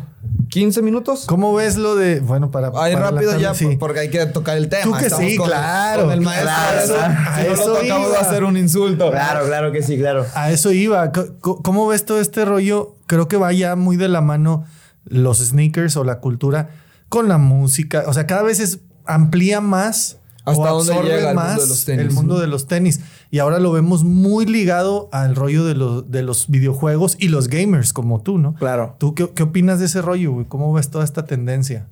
¿15 0.50 0.82
minutos? 0.82 1.26
¿Cómo 1.28 1.54
ves 1.54 1.76
lo 1.78 1.96
de, 1.96 2.20
bueno, 2.20 2.52
para 2.52 2.68
Ahí 2.76 2.94
para 2.94 3.12
rápido 3.12 3.38
ya, 3.40 3.54
sí. 3.54 3.78
porque 3.80 4.00
hay 4.02 4.10
que 4.10 4.26
tocar 4.28 4.58
el 4.58 4.70
tema. 4.70 4.84
Tú 4.84 4.92
que 4.98 5.06
Estamos 5.06 5.26
sí, 5.32 5.38
con- 5.38 5.48
claro. 5.48 6.04
Con 6.04 6.12
el 6.14 6.22
maestro. 6.22 6.50
Claro, 6.50 6.80
eso, 6.84 6.96
a 7.00 7.38
si 7.42 7.48
no 7.48 7.54
eso 7.54 7.68
lo 7.70 7.74
tocamos 7.80 8.08
iba. 8.10 8.18
va 8.18 8.20
a 8.20 8.30
ser 8.30 8.44
un 8.44 8.58
insulto. 8.58 9.12
Claro, 9.12 9.46
claro 9.46 9.72
que 9.72 9.82
sí, 9.84 9.98
claro. 9.98 10.26
A 10.34 10.52
eso 10.52 10.72
iba. 10.72 11.12
¿Cómo 11.42 11.88
ves 11.88 12.06
todo 12.06 12.20
este 12.20 12.46
rollo? 12.46 12.96
Creo 13.08 13.28
que 13.28 13.38
vaya 13.38 13.76
muy 13.76 13.98
de 13.98 14.08
la 14.10 14.22
mano 14.22 14.66
los 15.06 15.38
sneakers 15.40 15.96
o 15.98 16.04
la 16.04 16.20
cultura 16.20 16.70
con 17.10 17.28
la 17.28 17.38
música. 17.38 18.04
O 18.08 18.14
sea, 18.14 18.26
cada 18.28 18.42
vez 18.44 18.60
es 18.60 18.80
amplía 19.06 19.62
más. 19.62 20.18
¿Hasta 20.46 20.74
o 20.74 20.84
dónde 20.84 20.94
llega 21.04 21.32
el 21.32 21.36
mundo 21.36 21.62
de 21.62 21.68
los 21.68 21.86
tenis? 21.86 22.06
el 22.06 22.12
mundo 22.12 22.40
de 22.40 22.48
los 22.48 22.68
tenis. 22.68 23.02
Y 23.32 23.40
ahora 23.40 23.60
lo 23.60 23.72
vemos 23.72 24.04
muy 24.04 24.46
ligado 24.46 25.10
al 25.12 25.36
rollo 25.36 25.66
de 25.66 25.76
los, 25.76 26.12
de 26.12 26.22
los 26.22 26.48
videojuegos 26.50 27.18
y 27.20 27.30
los 27.30 27.48
gamers 27.48 27.94
como 27.94 28.22
tú, 28.22 28.38
¿no? 28.38 28.54
Claro. 28.56 28.96
¿Tú 29.00 29.16
qué, 29.16 29.30
qué 29.34 29.44
opinas 29.44 29.80
de 29.80 29.86
ese 29.86 30.02
rollo, 30.02 30.34
güey? 30.34 30.46
¿Cómo 30.46 30.72
ves 30.72 30.90
toda 30.90 31.04
esta 31.04 31.26
tendencia? 31.26 31.88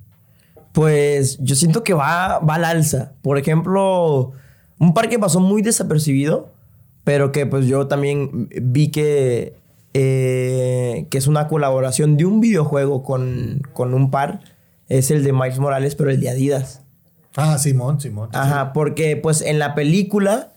Pues 0.72 1.38
yo 1.38 1.54
siento 1.54 1.82
que 1.84 1.94
va, 1.94 2.38
va 2.38 2.54
al 2.54 2.64
alza. 2.64 3.12
Por 3.22 3.38
ejemplo, 3.38 4.32
un 4.78 4.94
par 4.94 5.08
que 5.08 5.18
pasó 5.18 5.40
muy 5.40 5.62
desapercibido, 5.62 6.52
pero 7.04 7.32
que 7.32 7.46
pues 7.46 7.66
yo 7.66 7.86
también 7.86 8.48
vi 8.62 8.88
que, 8.88 9.54
eh, 9.92 11.06
que 11.10 11.18
es 11.18 11.26
una 11.26 11.48
colaboración 11.48 12.16
de 12.16 12.24
un 12.24 12.40
videojuego 12.40 13.02
con, 13.02 13.62
con 13.72 13.94
un 13.94 14.10
par, 14.10 14.40
es 14.88 15.10
el 15.10 15.22
de 15.24 15.32
Miles 15.32 15.58
Morales, 15.58 15.94
pero 15.94 16.10
el 16.10 16.20
de 16.20 16.30
Adidas. 16.30 16.83
Ah, 17.36 17.58
Simón, 17.58 18.00
Simón. 18.00 18.30
Ajá, 18.32 18.72
porque 18.72 19.16
pues 19.16 19.40
en 19.42 19.58
la 19.58 19.74
película 19.74 20.52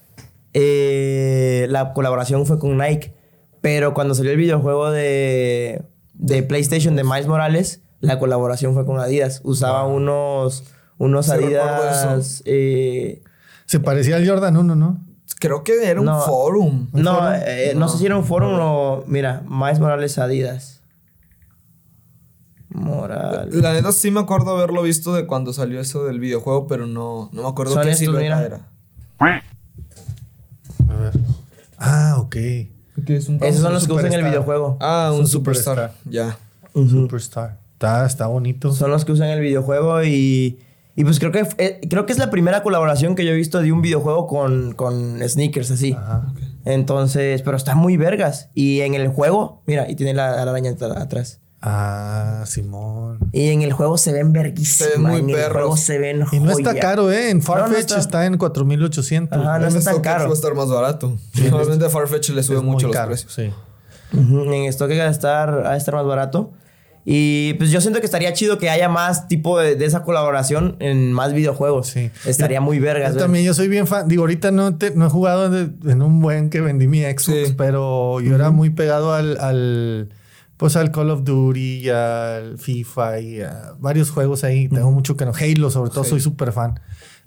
eh, 0.53 1.67
la 1.69 1.93
colaboración 1.93 2.45
fue 2.45 2.59
con 2.59 2.77
Nike, 2.77 3.13
pero 3.61 3.93
cuando 3.93 4.15
salió 4.15 4.31
el 4.31 4.37
videojuego 4.37 4.91
de, 4.91 5.81
de 6.13 6.43
PlayStation 6.43 6.95
de 6.95 7.03
Miles 7.03 7.27
Morales, 7.27 7.81
la 7.99 8.19
colaboración 8.19 8.73
fue 8.73 8.85
con 8.85 8.99
Adidas. 8.99 9.41
Usaba 9.43 9.85
unos, 9.87 10.63
unos 10.97 11.29
Adidas... 11.29 12.43
eh, 12.45 13.21
Se 13.65 13.79
parecía 13.79 14.17
al 14.17 14.27
Jordan 14.27 14.57
1, 14.57 14.75
¿no? 14.75 15.03
Creo 15.39 15.63
que 15.63 15.87
era 15.89 15.99
un 15.99 16.05
No. 16.05 16.21
forum. 16.21 16.87
¿Un 16.93 17.01
no, 17.03 17.15
forum? 17.15 17.33
eh, 17.45 17.73
no 17.75 17.89
sé 17.89 17.97
si 17.97 18.05
era 18.05 18.17
un 18.17 18.23
forum 18.25 18.57
o... 18.59 19.03
Mira, 19.07 19.43
Miles 19.47 19.79
Morales 19.79 20.17
Adidas. 20.17 20.76
La 23.51 23.73
neta 23.73 23.91
sí 23.91 24.11
me 24.11 24.19
acuerdo 24.19 24.55
haberlo 24.55 24.81
visto 24.83 25.13
de 25.13 25.25
cuando 25.27 25.53
salió 25.53 25.79
eso 25.79 26.05
del 26.05 26.19
videojuego, 26.19 26.67
pero 26.67 26.85
no, 26.87 27.29
no 27.33 27.43
me 27.43 27.47
acuerdo 27.47 27.75
qué 27.75 27.81
estos, 27.91 27.99
silueta 27.99 28.35
mira. 28.35 28.45
era. 28.45 28.67
A 30.89 30.95
ver. 30.95 31.13
Ah, 31.77 32.15
ok. 32.19 32.31
¿Qué 33.05 33.15
es 33.15 33.27
un 33.29 33.41
Esos 33.43 33.61
son 33.61 33.73
los 33.73 33.85
que 33.87 33.93
usan 33.93 34.07
en 34.07 34.13
el 34.13 34.25
videojuego. 34.25 34.77
Ah, 34.79 35.11
un 35.13 35.21
Un 35.21 35.27
superstar. 35.27 35.93
Ya. 36.05 36.37
Superstar. 36.73 37.59
Está, 37.73 38.05
está 38.05 38.27
bonito. 38.27 38.73
Son 38.73 38.89
los 38.89 39.05
que 39.05 39.11
usan 39.11 39.29
el 39.29 39.39
videojuego 39.41 40.03
y... 40.03 40.59
Y 40.95 41.03
pues 41.03 41.19
creo 41.19 41.31
que, 41.31 41.47
eh, 41.59 41.79
creo 41.91 42.07
que 42.07 42.13
es 42.13 42.17
la 42.17 42.31
primera 42.31 42.63
colaboración 42.63 43.13
que 43.13 43.23
yo 43.23 43.29
he 43.31 43.35
visto 43.35 43.61
de 43.61 43.71
un 43.71 43.83
videojuego 43.83 44.25
con, 44.25 44.73
con 44.73 45.19
sneakers 45.29 45.69
así. 45.69 45.93
Ajá. 45.93 46.33
Entonces, 46.65 47.43
pero 47.43 47.55
está 47.55 47.75
muy 47.75 47.97
vergas. 47.97 48.49
Y 48.55 48.81
en 48.81 48.95
el 48.95 49.07
juego, 49.09 49.61
mira, 49.67 49.87
y 49.91 49.95
tiene 49.95 50.15
la, 50.15 50.31
la 50.43 50.51
araña 50.51 50.71
at- 50.71 50.81
atrás. 50.97 51.39
Ah, 51.61 52.43
Simón. 52.45 53.17
Y 53.31 53.49
en 53.49 53.61
el 53.63 53.73
juego 53.73 53.97
se 53.97 54.13
ven 54.13 54.31
verguísimas. 54.31 54.91
Se 54.91 54.97
ven 54.97 55.01
muy 55.01 55.19
en 55.19 55.29
el 55.31 55.35
perros. 55.35 55.53
juego 55.53 55.77
se 55.77 55.97
ven 55.97 56.23
Y 56.31 56.39
no 56.39 56.51
está 56.51 56.75
caro, 56.75 57.11
¿eh? 57.11 57.29
En 57.31 57.39
No, 57.39 57.43
no 57.43 57.45
Farfetch 57.47 57.79
está. 57.79 57.99
está. 57.99 58.25
en 58.25 58.37
4800. 58.37 59.37
Ajá, 59.39 59.59
no 59.59 59.67
En 59.67 59.75
está 59.75 59.91
tan 59.91 59.93
StockX 59.95 60.03
caro. 60.03 60.23
va 60.25 60.29
a 60.29 60.33
estar 60.33 60.53
más 60.55 60.69
barato. 60.69 61.17
Normalmente 61.49 61.89
Farfetch 61.89 62.29
le 62.29 62.43
sube 62.43 62.61
mucho 62.61 62.87
los 62.87 62.95
caro, 62.95 63.07
precios. 63.09 63.33
Sí. 63.33 63.51
En 64.13 64.53
esto 64.65 64.87
que 64.87 64.97
va 64.97 65.05
a 65.05 65.09
estar, 65.09 65.65
va 65.65 65.71
a 65.73 65.77
estar 65.77 65.95
más 65.95 66.05
barato. 66.05 66.51
Y 67.09 67.53
pues 67.53 67.71
yo 67.71 67.79
siento 67.79 68.01
que 68.01 68.05
estaría 68.05 68.33
chido 68.33 68.57
que 68.57 68.69
haya 68.69 68.89
más 68.89 69.29
tipo 69.29 69.57
de, 69.59 69.75
de 69.77 69.85
esa 69.85 70.03
colaboración 70.03 70.75
en 70.79 71.13
más 71.13 71.31
videojuegos. 71.33 71.87
Sí. 71.87 72.11
Estaría 72.25 72.59
muy 72.61 72.79
vergas. 72.79 73.13
Yo 73.13 73.19
también, 73.21 73.45
yo 73.45 73.53
soy 73.53 73.69
bien 73.69 73.87
fan. 73.87 74.07
Digo, 74.09 74.23
ahorita 74.23 74.51
no, 74.51 74.75
te- 74.77 74.91
no 74.93 75.07
he 75.07 75.09
jugado 75.09 75.53
en 75.55 76.01
un 76.01 76.19
buen 76.19 76.49
que 76.49 76.59
vendí 76.61 76.87
mi 76.87 77.01
Xbox, 77.03 77.23
Sí. 77.23 77.53
pero 77.57 78.19
yo 78.19 78.35
era 78.35 78.51
muy 78.51 78.69
pegado 78.71 79.13
al, 79.13 79.37
al, 79.39 80.09
pues 80.57 80.75
al 80.75 80.91
Call 80.91 81.11
of 81.11 81.23
Duty 81.23 81.85
y 81.85 81.89
al 81.89 82.57
FIFA 82.57 83.19
y 83.19 83.41
a 83.41 83.73
varios 83.79 84.09
juegos 84.11 84.43
ahí. 84.43 84.67
Tengo 84.67 84.91
mucho 84.91 85.15
que 85.15 85.25
no. 85.25 85.31
Halo, 85.33 85.69
sobre 85.69 85.91
todo, 85.91 86.03
soy 86.03 86.19
súper 86.19 86.51
fan. 86.51 86.79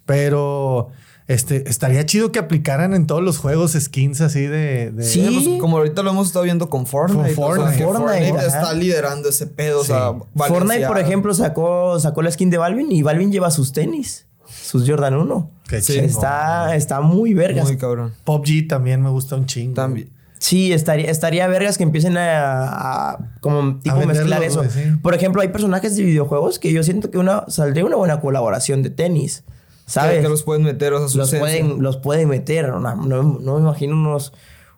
Pero 0.07 0.89
este, 1.29 1.69
estaría 1.71 2.05
chido 2.05 2.33
que 2.33 2.41
aplicaran 2.41 2.93
en 2.95 3.07
todos 3.07 3.23
los 3.23 3.39
juegos 3.39 3.73
skins 3.79 4.21
así 4.21 4.41
de. 4.41 4.91
de- 4.91 5.05
Sí. 5.05 5.21
Eh, 5.21 5.31
pues, 5.33 5.61
como 5.61 5.77
ahorita 5.77 6.03
lo 6.03 6.11
hemos 6.11 6.27
estado 6.27 6.45
viendo 6.45 6.69
con 6.69 6.87
Fortnite. 6.87 7.35
Con 7.37 7.61
o 7.61 7.69
sea, 7.69 7.77
que 7.77 7.85
Fortnite. 7.85 8.29
Fortnite 8.31 8.47
está 8.47 8.73
liderando 8.73 9.29
ese 9.29 9.47
pedo. 9.47 9.81
O 9.81 9.85
sea. 9.85 10.13
Fortnite, 10.35 10.87
por 10.89 10.99
ejemplo, 10.99 11.33
sacó, 11.33 12.01
sacó 12.01 12.23
la 12.23 12.33
skin 12.33 12.51
de 12.51 12.59
Balvin 12.59 12.91
y 12.91 13.03
Balvin 13.03 13.31
lleva 13.31 13.51
sus 13.53 13.73
tenis. 13.73 14.27
Sus 14.49 14.89
Jordan 14.89 15.15
1. 15.15 15.51
Qué 15.69 15.81
Sí. 15.81 15.99
Está, 15.99 16.75
está 16.75 17.01
muy 17.01 17.35
vergas. 17.35 17.65
Muy 17.67 17.77
cabrón. 17.77 18.13
PUBG 18.25 18.67
también 18.69 19.01
me 19.01 19.11
gusta 19.11 19.37
un 19.37 19.47
chingo. 19.47 19.75
También. 19.75 20.11
Sí, 20.41 20.73
estaría, 20.73 21.11
estaría 21.11 21.47
vergas 21.49 21.77
que 21.77 21.85
empiecen 21.85 22.17
a, 22.17 23.11
a 23.11 23.19
como 23.41 23.79
tipo 23.79 23.97
mezclar 24.07 24.43
eso. 24.43 24.65
sí. 24.65 24.81
Por 25.03 25.15
ejemplo, 25.15 25.43
hay 25.43 25.49
personajes 25.49 25.97
de 25.97 26.03
videojuegos 26.03 26.59
que 26.59 26.73
yo 26.73 26.83
siento 26.83 27.11
que 27.11 27.19
una 27.19 27.45
saldría 27.49 27.85
una 27.85 27.97
buena 27.97 28.21
colaboración 28.21 28.83
de 28.83 28.89
tenis. 28.89 29.45
¿Sabes? 29.85 30.23
Que, 30.23 30.29
los 30.29 30.43
pueden 30.43 30.63
meter, 30.63 30.95
o 30.95 31.09
sea, 31.09 31.19
los 31.19 31.35
pueden, 31.35 31.83
los 31.83 31.99
pueden 31.99 32.29
meter. 32.29 32.69
No, 32.69 32.79
no, 32.81 33.23
no 33.23 33.55
me 33.57 33.61
imagino 33.61 33.95
unos, 33.95 34.33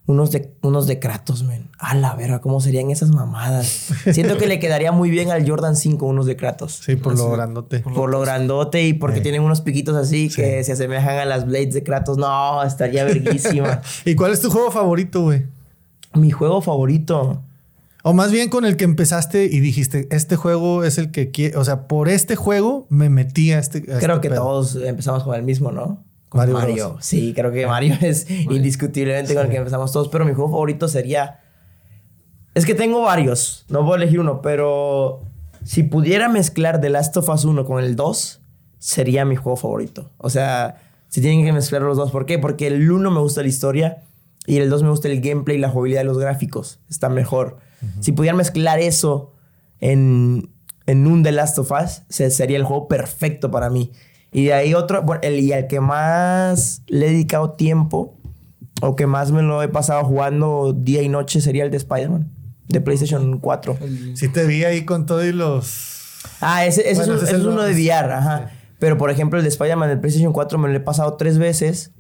unos, 0.07 0.31
de, 0.33 0.53
unos 0.63 0.87
de 0.87 0.99
Kratos, 0.99 1.45
men. 1.45 1.71
A 1.79 1.95
la 1.95 2.15
verga, 2.17 2.41
¿cómo 2.41 2.61
serían 2.61 2.91
esas 2.91 3.11
mamadas? 3.11 3.67
Siento 4.13 4.37
que 4.37 4.47
le 4.47 4.59
quedaría 4.59 4.91
muy 4.93 5.11
bien 5.11 5.31
al 5.31 5.49
Jordan 5.49 5.77
5 5.77 6.05
unos 6.07 6.27
de 6.27 6.37
Kratos. 6.37 6.81
Sí, 6.85 6.97
por 6.97 7.17
lo 7.17 7.31
grandote. 7.31 7.81
Por 7.81 8.11
lo 8.11 8.21
grandote 8.21 8.83
y 8.83 8.93
porque 8.95 9.19
Sí. 9.19 9.23
tienen 9.23 9.43
unos 9.43 9.61
piquitos 9.61 9.95
así 9.97 10.29
que 10.29 10.63
se 10.65 10.73
asemejan 10.73 11.19
a 11.19 11.25
las 11.25 11.47
blades 11.47 11.75
de 11.75 11.83
Kratos. 11.85 12.19
No, 12.19 12.63
estaría 12.65 13.05
verguísima. 13.05 13.81
¿Y 14.05 14.15
cuál 14.17 14.33
es 14.33 14.41
tu 14.41 14.51
juego 14.51 14.71
favorito, 14.71 15.23
güey? 15.23 15.47
Mi 16.15 16.31
juego 16.31 16.61
favorito. 16.61 17.43
O 18.05 18.13
más 18.13 18.33
bien 18.33 18.49
con 18.51 18.65
el 18.65 18.77
que 18.77 18.83
empezaste 18.83 19.45
y 19.45 19.61
dijiste, 19.61 20.09
este 20.11 20.35
juego 20.35 20.83
es 20.83 20.99
el 20.99 21.13
que 21.13 21.31
quiero. 21.31 21.61
O 21.61 21.65
sea, 21.65 21.87
por 21.87 22.09
este 22.09 22.35
juego 22.35 22.87
me 22.91 23.09
metí 23.09 23.53
a 23.53 23.61
este. 23.61 23.79
a 23.79 23.99
Creo 24.01 24.17
este 24.17 24.21
que 24.23 24.29
pedo. 24.31 24.43
todos 24.43 24.75
empezamos 24.75 25.23
con 25.23 25.37
el 25.37 25.45
mismo, 25.45 25.71
¿no? 25.71 26.03
Con 26.33 26.39
Mario 26.41 26.55
Mario. 26.55 26.97
Sí, 27.01 27.33
creo 27.35 27.53
que 27.53 27.67
Mario 27.67 27.97
es 28.01 28.29
indiscutiblemente 28.31 29.35
con 29.35 29.45
el 29.45 29.51
que 29.51 29.57
empezamos 29.59 29.93
todos. 29.93 30.09
Pero 30.09 30.25
mi 30.25 30.33
juego 30.33 30.51
favorito 30.51 30.89
sería. 30.89 31.41
Es 32.55 32.67
que 32.67 32.75
tengo 32.75 33.03
varios. 33.03 33.65
No 33.69 33.91
a 33.93 33.97
elegir 33.97 34.21
uno, 34.21 34.43
pero 34.43 35.23
si 35.65 35.83
pudiera 35.83 36.29
mezclar 36.29 36.81
The 36.81 36.91
Last 36.91 37.17
of 37.17 37.29
Us 37.29 37.45
1 37.45 37.65
con 37.65 37.83
el 37.83 37.97
2, 37.97 38.41
sería 38.79 39.25
mi 39.25 39.37
juego 39.37 39.57
favorito. 39.57 40.11
O 40.19 40.29
sea, 40.31 40.77
si 41.09 41.21
tienen 41.21 41.45
que 41.45 41.53
mezclar 41.53 41.83
los 41.83 41.97
dos. 41.97 42.11
¿Por 42.11 42.27
qué? 42.27 42.39
Porque 42.39 42.67
el 42.67 42.91
1 42.91 43.11
me 43.11 43.21
gusta 43.21 43.43
la 43.43 43.49
historia 43.49 44.03
y 44.47 44.57
el 44.59 44.69
2 44.71 44.83
me 44.83 44.91
gusta 44.91 45.09
el 45.09 45.21
gameplay 45.21 45.57
y 45.57 45.61
la 45.61 45.69
jugabilidad 45.71 46.01
de 46.01 46.05
los 46.07 46.19
gráficos. 46.19 46.81
Está 46.91 47.09
mejor. 47.09 47.59
Si 48.01 48.13
pudieran 48.13 48.37
mezclar 48.37 48.79
eso 48.79 49.33
en, 49.81 50.51
en 50.87 51.07
un 51.07 51.23
The 51.23 51.33
Last 51.33 51.59
of 51.59 51.71
Us, 51.73 52.03
se- 52.09 52.31
sería 52.31 52.57
el 52.57 52.65
juego 52.65 52.87
perfecto 52.89 53.51
para 53.51 53.71
mí. 53.71 53.93
Y 54.33 54.47
de 54.47 54.55
ahí 54.55 54.75
otro, 54.75 55.03
bueno, 55.03 55.21
el, 55.23 55.39
y 55.41 55.53
al 55.53 55.67
que 55.67 55.81
más 55.81 56.83
le 56.87 57.07
he 57.07 57.11
dedicado 57.11 57.51
tiempo 57.51 58.17
o 58.81 58.97
que 58.97 59.07
más 59.07 59.31
me 59.31 59.43
lo 59.43 59.63
he 59.63 59.69
pasado 59.69 60.05
jugando 60.05 60.73
día 60.77 61.03
y 61.03 61.09
noche 61.09 61.41
sería 61.41 61.65
el 61.65 61.71
de 61.71 61.77
Spider-Man, 61.77 62.31
de 62.69 62.81
PlayStation 62.81 63.39
4. 63.39 63.77
El- 63.81 64.17
Sí 64.17 64.29
te 64.29 64.47
vi 64.47 64.65
ahí 64.65 64.85
con 64.85 65.05
todo 65.07 65.25
y 65.25 65.33
los... 65.33 66.01
Ah, 66.41 66.65
ese, 66.65 66.91
ese 66.91 67.01
Bueno, 67.01 67.15
es, 67.15 67.21
un- 67.21 67.25
ese 67.25 67.25
ese 67.27 67.35
es 67.37 67.41
es 67.41 67.47
uno 67.47 67.63
de 67.63 67.73
VR, 67.75 68.13
ajá. 68.15 68.51
Pero 68.79 68.97
por 68.99 69.11
ejemplo, 69.11 69.39
el 69.39 69.45
de 69.45 69.51
Spider-Man 69.51 69.89
del 69.91 70.01
PlayStation 70.01 70.33
4 70.33 70.59
me 70.59 70.69
lo 70.69 70.75
he 70.77 70.81
pasado 70.81 71.15
tres 71.15 71.39
veces 71.39 71.93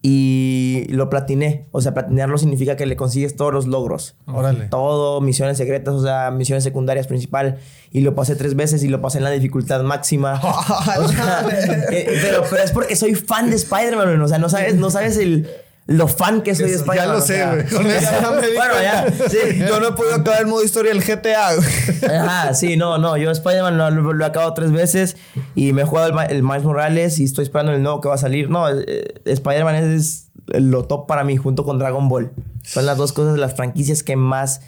y 0.00 0.86
lo 0.90 1.10
platiné. 1.10 1.66
O 1.72 1.80
sea, 1.80 1.92
platinarlo 1.92 2.38
significa 2.38 2.76
que 2.76 2.86
le 2.86 2.96
consigues 2.96 3.36
todos 3.36 3.52
los 3.52 3.66
logros. 3.66 4.16
Órale. 4.26 4.66
Todo, 4.66 5.20
misiones 5.20 5.56
secretas, 5.56 5.94
o 5.94 6.02
sea, 6.02 6.30
misiones 6.30 6.64
secundarias 6.64 7.06
principal. 7.06 7.58
Y 7.90 8.00
lo 8.00 8.14
pasé 8.14 8.36
tres 8.36 8.54
veces 8.54 8.82
y 8.84 8.88
lo 8.88 9.00
pasé 9.00 9.18
en 9.18 9.24
la 9.24 9.30
dificultad 9.30 9.82
máxima. 9.82 10.40
O 10.98 11.08
sea, 11.08 11.46
eh, 11.90 12.18
pero, 12.22 12.42
pero 12.48 12.62
es 12.62 12.72
porque 12.72 12.96
soy 12.96 13.14
fan 13.14 13.50
de 13.50 13.56
Spider-Man, 13.56 14.20
o 14.20 14.28
sea, 14.28 14.38
no 14.38 14.48
sabes, 14.48 14.74
no 14.76 14.90
sabes 14.90 15.16
el, 15.16 15.48
lo 15.88 16.06
fan 16.06 16.42
que 16.42 16.54
soy 16.54 16.66
de 16.68 16.74
Eso, 16.76 16.84
ya 16.84 16.92
Spider-Man. 16.92 17.16
lo 17.16 17.22
o 17.22 17.26
sé, 17.26 17.46
güey. 17.46 18.54
Bueno, 18.56 18.74
ya, 18.82 19.10
sí. 19.28 19.38
Yo 19.58 19.80
no 19.80 19.88
he 19.88 19.92
podido 19.92 20.16
acabar 20.16 20.42
el 20.42 20.46
modo 20.46 20.62
historia 20.62 20.92
del 20.92 21.02
GTA. 21.02 21.54
güey. 21.54 22.14
Ajá, 22.14 22.52
sí, 22.52 22.76
no, 22.76 22.98
no. 22.98 23.16
Yo 23.16 23.30
Spider-Man 23.30 23.78
lo, 23.78 24.22
he 24.22 24.26
acabado 24.26 24.52
tres 24.52 24.70
veces 24.70 25.16
y 25.54 25.72
me 25.72 25.82
he 25.82 25.84
jugado 25.86 26.08
el, 26.08 26.30
el 26.30 26.42
Miles 26.42 26.64
Morales 26.64 27.18
y 27.18 27.24
estoy 27.24 27.44
esperando 27.44 27.72
el 27.72 27.82
nuevo 27.82 28.02
que 28.02 28.08
va 28.08 28.16
a 28.16 28.18
salir. 28.18 28.50
No, 28.50 28.68
eh, 28.68 29.14
Spider-Man 29.24 29.76
es 29.76 30.28
lo 30.48 30.84
top 30.84 31.06
para 31.06 31.24
mí 31.24 31.38
junto 31.38 31.64
con 31.64 31.78
Dragon 31.78 32.06
Ball. 32.10 32.32
Son 32.62 32.84
las 32.84 32.98
dos 32.98 33.14
cosas, 33.14 33.38
las 33.38 33.56
franquicias 33.56 34.02
que 34.02 34.14
más 34.14 34.60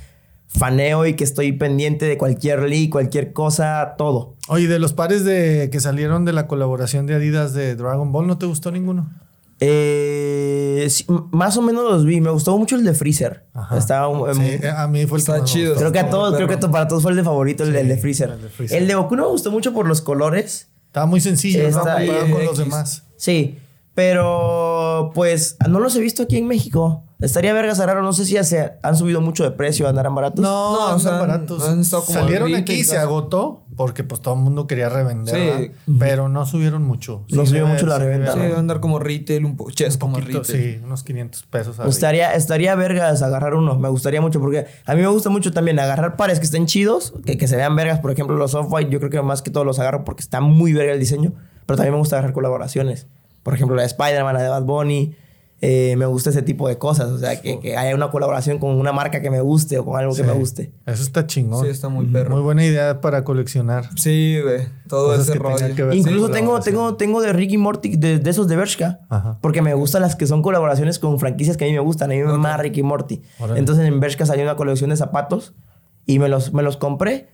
faneo 0.48 1.04
y 1.04 1.16
que 1.16 1.24
estoy 1.24 1.52
pendiente 1.52 2.06
de 2.06 2.16
cualquier 2.16 2.62
league, 2.62 2.88
cualquier 2.88 3.34
cosa, 3.34 3.94
todo. 3.98 4.36
Oye, 4.48 4.68
de 4.68 4.78
los 4.78 4.94
pares 4.94 5.24
de 5.24 5.68
que 5.70 5.80
salieron 5.80 6.24
de 6.24 6.32
la 6.32 6.46
colaboración 6.46 7.06
de 7.06 7.14
Adidas 7.14 7.52
de 7.52 7.76
Dragon 7.76 8.10
Ball, 8.10 8.26
¿no 8.26 8.38
te 8.38 8.46
gustó 8.46 8.72
ninguno? 8.72 9.10
Eh, 9.62 10.86
sí, 10.90 11.04
más 11.30 11.56
o 11.56 11.62
menos 11.62 11.84
los 11.84 12.04
vi. 12.04 12.20
Me 12.20 12.30
gustó 12.30 12.56
mucho 12.58 12.76
el 12.76 12.84
de 12.84 12.94
Freezer. 12.94 13.46
Ajá. 13.54 13.76
Estaba, 13.78 14.08
um, 14.08 14.34
Sí, 14.34 14.58
a 14.66 14.86
mí 14.88 15.06
fue 15.06 15.18
el 15.18 15.24
que 15.24 15.44
chido. 15.44 15.68
gustó. 15.74 15.80
Creo 15.80 15.92
que 15.92 15.98
a 15.98 16.02
Como 16.04 16.16
todos, 16.16 16.36
creo 16.36 16.48
que 16.48 16.56
perro. 16.56 16.70
para 16.72 16.88
todos 16.88 17.02
fue 17.02 17.10
el 17.12 17.16
de 17.18 17.24
favorito, 17.24 17.64
el, 17.64 17.72
Sí, 17.72 17.76
el 17.78 17.88
de 17.88 17.96
Freezer. 17.98 18.30
el 18.30 18.42
de 18.42 18.48
Freezer. 18.48 18.82
El 18.82 18.88
de 18.88 18.94
Goku 18.94 19.16
no 19.16 19.24
me 19.24 19.28
gustó 19.30 19.50
mucho 19.50 19.72
por 19.72 19.86
los 19.86 20.00
colores. 20.00 20.68
Estaba 20.86 21.06
muy 21.06 21.20
sencillo, 21.20 21.62
¿no? 21.62 21.68
Está 21.68 21.80
Comparado 21.96 22.20
con 22.30 22.44
los 22.44 22.48
X. 22.50 22.58
demás. 22.58 23.04
Sí, 23.16 23.58
pero 23.94 25.10
pues 25.14 25.56
no 25.68 25.78
los 25.80 25.94
he 25.96 26.00
visto 26.00 26.22
aquí 26.22 26.38
en 26.38 26.46
México. 26.46 27.04
Estaría 27.20 27.52
vergas 27.52 27.78
raro, 27.78 28.02
no 28.02 28.12
sé 28.12 28.24
si 28.24 28.34
ya 28.34 28.44
se 28.44 28.72
han 28.82 28.96
subido 28.96 29.20
mucho 29.20 29.44
de 29.44 29.50
precio, 29.50 29.86
andarán 29.88 30.14
baratos. 30.14 30.40
No, 30.40 30.90
No, 30.92 30.98
sea, 30.98 31.12
baratos. 31.18 31.68
han 31.68 31.80
estado 31.80 32.04
como 32.04 32.18
Salieron 32.18 32.54
aquí 32.54 32.72
y 32.72 32.84
se 32.84 32.96
agotó 32.96 33.64
porque 33.76 34.04
pues 34.04 34.20
todo 34.20 34.34
el 34.34 34.40
mundo 34.40 34.66
quería 34.66 34.88
revender, 34.88 35.34
Sí. 35.36 35.72
pero 35.98 36.28
no 36.28 36.44
subieron 36.46 36.82
mucho. 36.82 37.24
No 37.30 37.44
subió 37.46 37.66
mucho 37.66 37.86
la 37.86 37.98
reventa, 37.98 38.32
Sí, 38.34 38.40
andar 38.56 38.80
como 38.80 38.98
retail, 38.98 39.44
un 39.44 39.56
poco. 39.56 39.70
Chess, 39.70 39.94
un 39.94 40.00
como 40.00 40.14
poquito, 40.18 40.40
retail. 40.42 40.74
sí, 40.78 40.80
unos 40.84 41.02
500 41.02 41.42
pesos. 41.44 41.76
Pues 41.76 41.88
estaría, 41.96 42.34
estaría 42.34 42.74
vergas 42.74 43.22
agarrar 43.22 43.54
uno. 43.54 43.78
Me 43.78 43.88
gustaría 43.88 44.20
mucho 44.20 44.40
porque 44.40 44.66
a 44.86 44.94
mí 44.94 45.00
me 45.02 45.08
gusta 45.08 45.30
mucho 45.30 45.52
también 45.52 45.78
agarrar 45.78 46.16
pares 46.16 46.38
que 46.40 46.44
estén 46.46 46.66
chidos, 46.66 47.12
que, 47.24 47.36
que 47.38 47.48
se 47.48 47.56
vean 47.56 47.74
vergas. 47.76 48.00
Por 48.00 48.10
ejemplo, 48.10 48.36
los 48.36 48.54
Off-White, 48.54 48.90
yo 48.90 48.98
creo 48.98 49.10
que 49.10 49.20
más 49.22 49.42
que 49.42 49.50
todos 49.50 49.66
los 49.66 49.78
agarro 49.78 50.04
porque 50.04 50.22
está 50.22 50.40
muy 50.40 50.72
verga 50.72 50.92
el 50.92 51.00
diseño. 51.00 51.32
Pero 51.66 51.76
también 51.76 51.92
me 51.94 51.98
gusta 51.98 52.16
agarrar 52.16 52.32
colaboraciones. 52.34 53.06
Por 53.42 53.54
ejemplo, 53.54 53.76
la 53.76 53.82
de 53.82 53.86
Spider-Man, 53.88 54.34
la 54.34 54.42
de 54.42 54.48
Bad 54.48 54.64
Bunny. 54.64 55.16
Eh, 55.62 55.94
me 55.98 56.06
gusta 56.06 56.30
ese 56.30 56.40
tipo 56.40 56.68
de 56.68 56.78
cosas. 56.78 57.10
O 57.10 57.18
sea, 57.18 57.38
que, 57.40 57.60
que 57.60 57.76
haya 57.76 57.94
una 57.94 58.10
colaboración 58.10 58.58
con 58.58 58.70
una 58.76 58.92
marca 58.92 59.20
que 59.20 59.28
me 59.30 59.42
guste 59.42 59.78
o 59.78 59.84
con 59.84 59.98
algo 60.00 60.14
que 60.14 60.22
me 60.22 60.32
guste. 60.32 60.72
Eso 60.86 61.02
está 61.02 61.26
chingón. 61.26 61.64
Sí, 61.64 61.70
está 61.70 61.90
muy 61.90 62.06
perro. 62.06 62.30
Muy 62.34 62.40
buena 62.42 62.64
idea 62.64 63.02
para 63.02 63.24
coleccionar. 63.24 63.90
Sí, 63.96 64.38
güey. 64.42 64.66
Todo 64.88 65.08
Cosas 65.08 65.28
ese 65.28 65.38
rollo. 65.38 65.74
que 65.76 65.82
ver. 65.84 65.94
Incluso 65.94 66.28
sí, 66.28 66.32
tengo, 66.32 66.60
tengo, 66.60 66.94
tengo 66.96 67.20
de 67.20 67.34
Ricky 67.34 67.58
Morty, 67.58 67.96
de, 67.96 68.18
de 68.18 68.30
esos 68.30 68.48
de 68.48 68.56
Bershka. 68.56 69.00
Ajá. 69.10 69.38
Porque 69.42 69.60
me 69.60 69.74
gustan 69.74 70.00
las 70.00 70.16
que 70.16 70.26
son 70.26 70.40
colaboraciones 70.40 70.98
con 70.98 71.18
franquicias 71.18 71.58
que 71.58 71.64
a 71.66 71.68
mí 71.68 71.74
me 71.74 71.80
gustan. 71.80 72.10
A 72.10 72.14
mí 72.14 72.20
me 72.20 72.26
mama 72.26 72.56
Ricky 72.56 72.82
Morty. 72.82 73.20
Órale. 73.38 73.58
Entonces 73.60 73.86
en 73.86 74.00
Bershka 74.00 74.24
salió 74.24 74.44
una 74.44 74.56
colección 74.56 74.88
de 74.88 74.96
zapatos 74.96 75.52
y 76.06 76.18
me 76.20 76.28
los, 76.30 76.54
me 76.54 76.62
los 76.62 76.78
compré. 76.78 77.28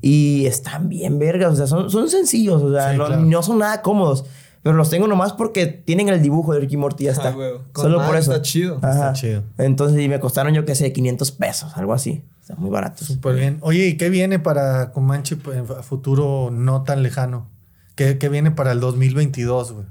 Y 0.00 0.46
están 0.46 0.88
bien 0.88 1.18
vergas. 1.18 1.52
O 1.52 1.56
sea, 1.56 1.66
son, 1.66 1.90
son 1.90 2.08
sencillos. 2.08 2.62
O 2.62 2.72
sea, 2.72 2.92
Sí, 2.92 2.98
no, 2.98 3.06
claro. 3.06 3.22
no 3.22 3.42
son 3.42 3.58
nada 3.58 3.82
cómodos. 3.82 4.24
Pero 4.62 4.76
los 4.76 4.90
tengo 4.90 5.08
nomás 5.08 5.32
porque 5.32 5.66
tienen 5.66 6.08
el 6.08 6.22
dibujo 6.22 6.54
de 6.54 6.60
Ricky 6.60 6.76
Morty 6.76 7.04
y 7.04 7.06
ya 7.06 7.12
está. 7.12 7.30
Ah, 7.30 7.36
huevo. 7.36 7.62
Solo 7.74 7.98
por 8.06 8.16
eso. 8.16 8.30
está 8.32 8.42
chido. 8.42 8.78
Ajá. 8.80 8.92
Está 8.92 9.12
chido. 9.14 9.42
Entonces, 9.58 10.00
y 10.00 10.08
me 10.08 10.20
costaron, 10.20 10.54
yo 10.54 10.64
qué 10.64 10.74
sé, 10.76 10.92
500 10.92 11.32
pesos, 11.32 11.72
algo 11.76 11.92
así. 11.94 12.22
Están 12.40 12.60
muy 12.60 12.70
baratos. 12.70 13.06
Súper 13.08 13.34
bien. 13.34 13.58
Oye, 13.62 13.86
¿y 13.86 13.96
qué 13.96 14.08
viene 14.08 14.38
para 14.38 14.92
Comanche 14.92 15.36
pues, 15.36 15.58
en 15.58 15.64
a 15.64 15.82
futuro 15.82 16.50
no 16.52 16.82
tan 16.84 17.02
lejano? 17.02 17.48
¿Qué, 17.96 18.18
qué 18.18 18.28
viene 18.28 18.50
para 18.52 18.72
el 18.72 18.80
2022, 18.80 19.72
güey? 19.72 19.86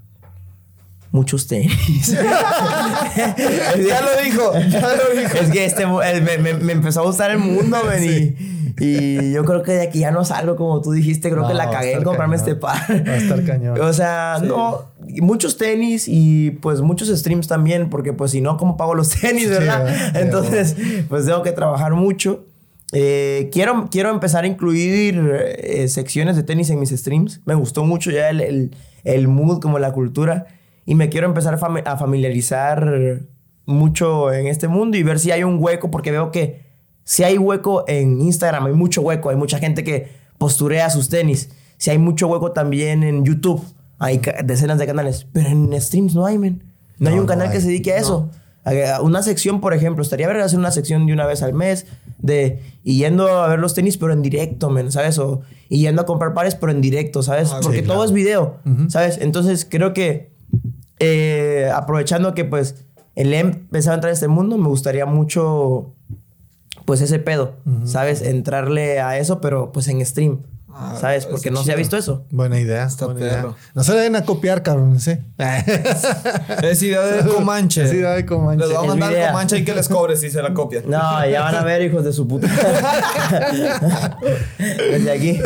Muchos 1.12 1.48
tenis. 1.48 2.08
ya 2.12 4.02
lo 4.02 4.24
dijo, 4.24 4.54
ya 4.70 4.82
lo 4.82 5.20
dijo. 5.22 5.38
Es 5.38 5.50
que 5.50 5.66
este, 5.66 5.84
el- 5.84 6.22
me, 6.24 6.38
me- 6.38 6.54
me 6.54 6.72
empezó 6.72 7.02
a 7.02 7.04
gustar 7.06 7.32
el 7.32 7.40
mundo, 7.40 7.78
men, 7.88 8.51
y, 8.80 9.32
yo 9.32 9.44
creo 9.46 9.64
que 9.64 9.72
de 9.74 9.82
aquí 9.84 10.00
ya 10.00 10.12
no 10.12 10.24
salgo, 10.24 10.56
como 10.56 10.82
tú 10.82 10.92
dijiste. 10.92 11.30
Creo 11.30 11.44
que 11.44 11.54
No, 11.54 11.58
la 11.58 11.66
va 11.66 11.72
a 11.72 11.74
cagué 11.74 11.94
en 11.94 12.04
comprarme 12.04 12.38
cañón. 12.38 12.50
este 12.50 12.60
par. 12.60 13.08
Va 13.08 13.14
a 13.14 13.18
estar 13.18 13.44
cañón. 13.44 13.80
O 13.82 13.94
sea, 13.94 14.38
no, 14.44 14.92
muchos 15.22 15.58
tenis 15.58 16.06
y 16.08 16.52
pues 16.52 16.82
muchos 16.82 17.10
streams 17.10 17.48
también, 17.48 17.90
porque 17.90 18.14
pues 18.14 18.32
si 18.32 18.42
no, 18.42 18.58
¿cómo 18.58 18.78
pago 18.78 18.96
los 18.96 19.10
tenis, 19.22 19.50
verdad? 19.50 20.16
Entonces, 20.16 20.76
pues 21.10 21.26
tengo 21.26 21.44
que 21.44 21.52
trabajar 21.52 21.94
mucho. 21.94 22.46
Eh, 22.94 23.50
quiero, 23.54 23.88
quiero 23.90 24.10
empezar 24.10 24.44
a 24.44 24.48
incluir 24.48 25.22
eh, 25.34 25.88
secciones 25.88 26.36
de 26.36 26.44
tenis 26.44 26.70
en 26.70 26.80
mis 26.80 26.90
streams. 26.90 27.42
Me 27.46 27.56
gustó 27.56 27.84
mucho 27.86 28.12
ya 28.12 28.30
el, 28.30 28.42
el, 28.42 28.76
el 29.04 29.28
mood, 29.28 29.60
como 29.62 29.80
la 29.80 29.94
cultura. 29.94 30.48
Y 30.86 30.96
me 30.96 31.10
quiero 31.10 31.28
empezar 31.28 31.58
a 31.86 31.98
familiarizar 31.98 33.22
mucho 33.66 34.34
en 34.34 34.48
este 34.48 34.68
mundo 34.68 34.98
y 34.98 35.04
ver 35.04 35.20
si 35.20 35.32
hay 35.32 35.44
un 35.44 35.58
hueco, 35.60 35.92
porque 35.92 36.12
veo 36.12 36.32
que 36.32 36.71
si 37.12 37.26
hay 37.26 37.38
hueco 37.38 37.84
en 37.90 38.22
Instagram, 38.22 38.68
hay 38.68 38.74
mucho 38.74 39.02
hueco, 39.02 39.32
hay 39.32 39.36
mucha 39.36 39.60
gente 39.60 39.84
que 39.84 40.08
posturea 40.38 40.90
sus 40.90 41.10
tenis. 41.10 41.50
Si 41.76 41.90
hay 41.90 41.98
mucho 41.98 42.28
hueco 42.28 42.54
también 42.54 43.04
en 43.04 43.26
YouTube, 43.26 43.62
hay 44.00 44.22
decenas 44.46 44.80
de 44.80 44.88
canales, 44.88 45.28
pero 45.34 45.50
en 45.50 45.74
streams 45.82 46.16
no 46.16 46.26
hay, 46.26 46.38
men. 46.38 46.64
No, 47.00 47.10
hay 47.10 47.16
un 47.16 47.24
no 47.24 47.26
canal 47.26 47.52
que 47.52 47.60
se 47.60 47.68
dedique 47.68 47.92
a 47.92 47.98
eso. 47.98 48.30
A 48.64 49.02
Una 49.02 49.24
sección, 49.24 49.60
por 49.60 49.74
ejemplo, 49.74 50.02
estaría 50.02 50.26
verga 50.26 50.46
hacer 50.46 50.58
una 50.58 50.72
sección 50.72 51.06
de 51.06 51.12
una 51.12 51.26
vez 51.26 51.44
al 51.44 51.54
mes 51.54 51.86
de 52.18 52.64
y 52.82 53.00
yendo 53.00 53.28
a 53.28 53.50
ver 53.50 53.60
los 53.60 53.74
tenis, 53.74 53.98
pero 53.98 54.14
en 54.14 54.22
directo, 54.22 54.70
men, 54.70 54.90
¿sabes? 54.90 55.20
O 55.20 55.42
y 55.68 55.82
yendo 55.82 56.04
a 56.04 56.06
comprar 56.06 56.34
pares, 56.34 56.56
pero 56.56 56.72
en 56.72 56.80
directo, 56.80 57.24
¿sabes? 57.24 57.52
Ah, 57.52 57.60
Porque 57.62 57.80
sí, 57.82 57.86
todo 57.86 58.06
es 58.06 58.14
video, 58.14 58.60
¿sabes? 58.88 59.18
Entonces 59.22 59.68
creo 59.70 59.92
que 59.92 60.32
eh, 61.00 61.70
aprovechando 61.76 62.34
que 62.34 62.46
pues 62.46 62.86
el 63.16 63.34
em 63.34 63.48
empezaba 63.48 63.96
a 63.96 63.98
entrar 63.98 64.12
en 64.12 64.14
este 64.14 64.30
mundo, 64.30 64.58
me 64.58 64.70
gustaría 64.70 65.06
mucho 65.06 65.94
pues 66.86 67.02
ese 67.02 67.20
pedo, 67.20 67.56
¿sabes? 67.86 68.22
Entrarle 68.22 69.00
a 69.00 69.18
eso, 69.18 69.42
pero 69.42 69.72
pues 69.72 69.88
en 69.88 70.06
stream, 70.06 70.42
Ah, 70.74 70.98
¿sabes? 71.00 71.26
Porque 71.26 71.52
no 71.52 71.58
se 71.58 71.72
ha 71.72 71.76
chido. 71.76 71.78
visto 71.78 71.98
eso. 71.98 72.26
Buena 72.32 72.60
idea. 72.60 72.86
Está 72.86 73.06
buena 73.06 73.20
idea. 73.22 73.46
No 73.74 73.84
se 73.84 73.94
le 73.94 74.00
den 74.02 74.16
a 74.16 74.24
copiar, 74.26 74.64
cabrones, 74.64 75.08
¿eh? 75.10 75.24
Es 76.64 76.82
idea 76.82 77.02
de 77.02 77.30
Comanche. 77.30 77.84
Es 77.84 77.94
idea 77.94 78.12
de 78.12 78.26
Comanche. 78.26 78.66
Les 78.66 78.76
voy 78.78 78.86
a 78.86 78.90
mandar. 78.90 79.28
Comanche 79.28 79.58
y 79.58 79.66
que 79.66 79.76
les 79.76 79.88
cobre 79.90 80.16
si 80.18 80.30
se 80.30 80.42
la 80.42 80.54
copian. 80.54 80.84
No, 80.90 81.28
ya 81.28 81.42
van 81.42 81.56
a 81.56 81.64
ver, 81.64 81.82
hijos 81.82 82.04
de 82.04 82.14
su 82.14 82.28
puta. 82.28 82.48
Desde 84.58 85.12
aquí. 85.12 85.34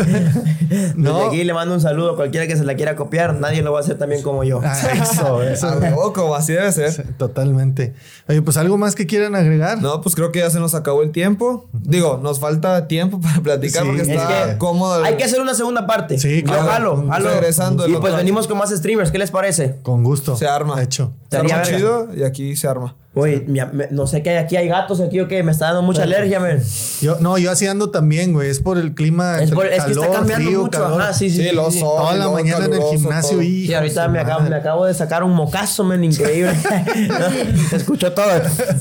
Desde 0.96 1.26
aquí 1.28 1.44
le 1.44 1.54
mando 1.54 1.76
un 1.76 1.82
saludo 1.82 2.12
a 2.14 2.16
cualquiera 2.16 2.48
que 2.48 2.56
se 2.56 2.64
la 2.64 2.76
quiera 2.76 2.96
copiar. 2.96 3.36
Nadie 3.36 3.62
lo 3.62 3.72
va 3.72 3.80
a 3.80 3.82
hacer 3.82 3.98
también 3.98 4.22
como 4.22 4.44
yo. 4.44 4.62
Ah, 4.64 4.78
eso, 4.94 5.42
eso. 5.44 5.80
Como 6.14 6.36
así 6.36 6.54
debe 6.54 6.72
ser. 6.72 6.92
Sí, 6.92 7.02
Totalmente. 7.18 7.94
Oye, 8.28 8.42
pues 8.42 8.58
algo 8.58 8.78
más 8.78 8.96
que 8.96 9.06
quieran 9.06 9.36
agregar. 9.36 9.82
No, 9.82 10.02
pues 10.02 10.16
creo 10.16 10.32
que 10.32 10.40
ya 10.40 10.50
se 10.50 10.60
nos 10.60 10.74
acabó 10.76 11.04
el 11.04 11.12
tiempo. 11.12 11.70
Digo, 11.74 12.20
nos 12.22 12.40
falta 12.40 12.88
tiempo 12.88 13.20
para 13.22 13.42
platicar 13.42 13.84
Sí, 13.84 13.88
porque 13.88 14.02
es 14.04 14.10
está 14.10 14.52
que 14.54 14.58
cómodo. 14.58 15.04
Hay 15.04 15.15
que 15.18 15.24
hacer 15.24 15.42
una 15.42 15.54
segunda 15.54 15.86
parte. 15.88 16.18
Sí, 16.20 16.42
Yo 16.42 16.48
claro. 16.48 16.68
jalo, 16.68 17.08
jalo. 17.08 17.30
Regresando 17.32 17.88
Y 17.88 17.96
pues 17.98 18.16
venimos 18.16 18.48
con 18.48 18.58
más 18.58 18.70
streamers. 18.72 19.12
¿Qué 19.12 19.18
les 19.18 19.32
parece? 19.32 19.78
Con 19.84 20.04
gusto. 20.04 20.36
Se 20.36 20.48
arma. 20.48 20.82
Hecho. 20.82 21.14
Se 21.30 21.38
arma 21.38 21.62
chido 21.64 22.08
y 22.16 22.24
aquí 22.24 22.56
se 22.56 22.68
arma. 22.68 22.96
Me- 23.16 23.88
no 23.92 24.08
sé 24.08 24.22
qué 24.22 24.32
hay 24.32 24.38
aquí. 24.38 24.58
Hay 24.58 24.68
gatos 24.68 25.00
aquí 25.00 25.20
o 25.22 25.28
qué. 25.30 25.42
Me 25.42 25.52
está 25.54 25.68
dando 25.68 25.82
mucha 25.84 26.04
alergia, 26.04 26.40
men. 26.42 26.62
Yo, 27.02 27.18
no, 27.22 27.38
yo 27.38 27.50
así 27.52 27.66
ando 27.66 27.90
también, 27.90 28.34
güey. 28.34 28.50
Es 28.50 28.60
por 28.60 28.78
el 28.78 28.94
clima. 28.94 29.42
Es, 29.42 29.52
por- 29.52 29.66
es 29.68 29.84
que 29.86 29.92
calor, 29.94 30.06
está 30.06 30.18
cambiando 30.18 30.46
frío, 30.48 30.62
mucho. 30.64 30.80
calor. 30.84 31.02
Ajá, 31.02 31.14
sí, 31.14 31.30
sí. 31.30 31.38
Sí, 31.38 31.50
sí, 31.50 31.56
los 31.56 31.74
sí. 31.74 31.80
sol, 31.80 31.98
Toda 31.98 32.16
la 32.16 32.30
mañana 32.30 32.66
en 32.66 32.74
el 32.74 32.82
gimnasio 32.84 33.32
todo. 33.32 33.42
y. 33.42 33.68
Sí, 33.68 33.74
ahorita 33.74 34.08
me 34.10 34.20
acabo, 34.20 34.42
me 34.50 34.56
acabo 34.56 34.86
de 34.86 34.94
sacar 34.94 35.24
un 35.24 35.32
mocazo, 35.34 35.84
men, 35.86 36.04
increíble. 36.04 36.54
Se 37.70 37.78
escuchó 37.78 38.12
todo. 38.12 38.26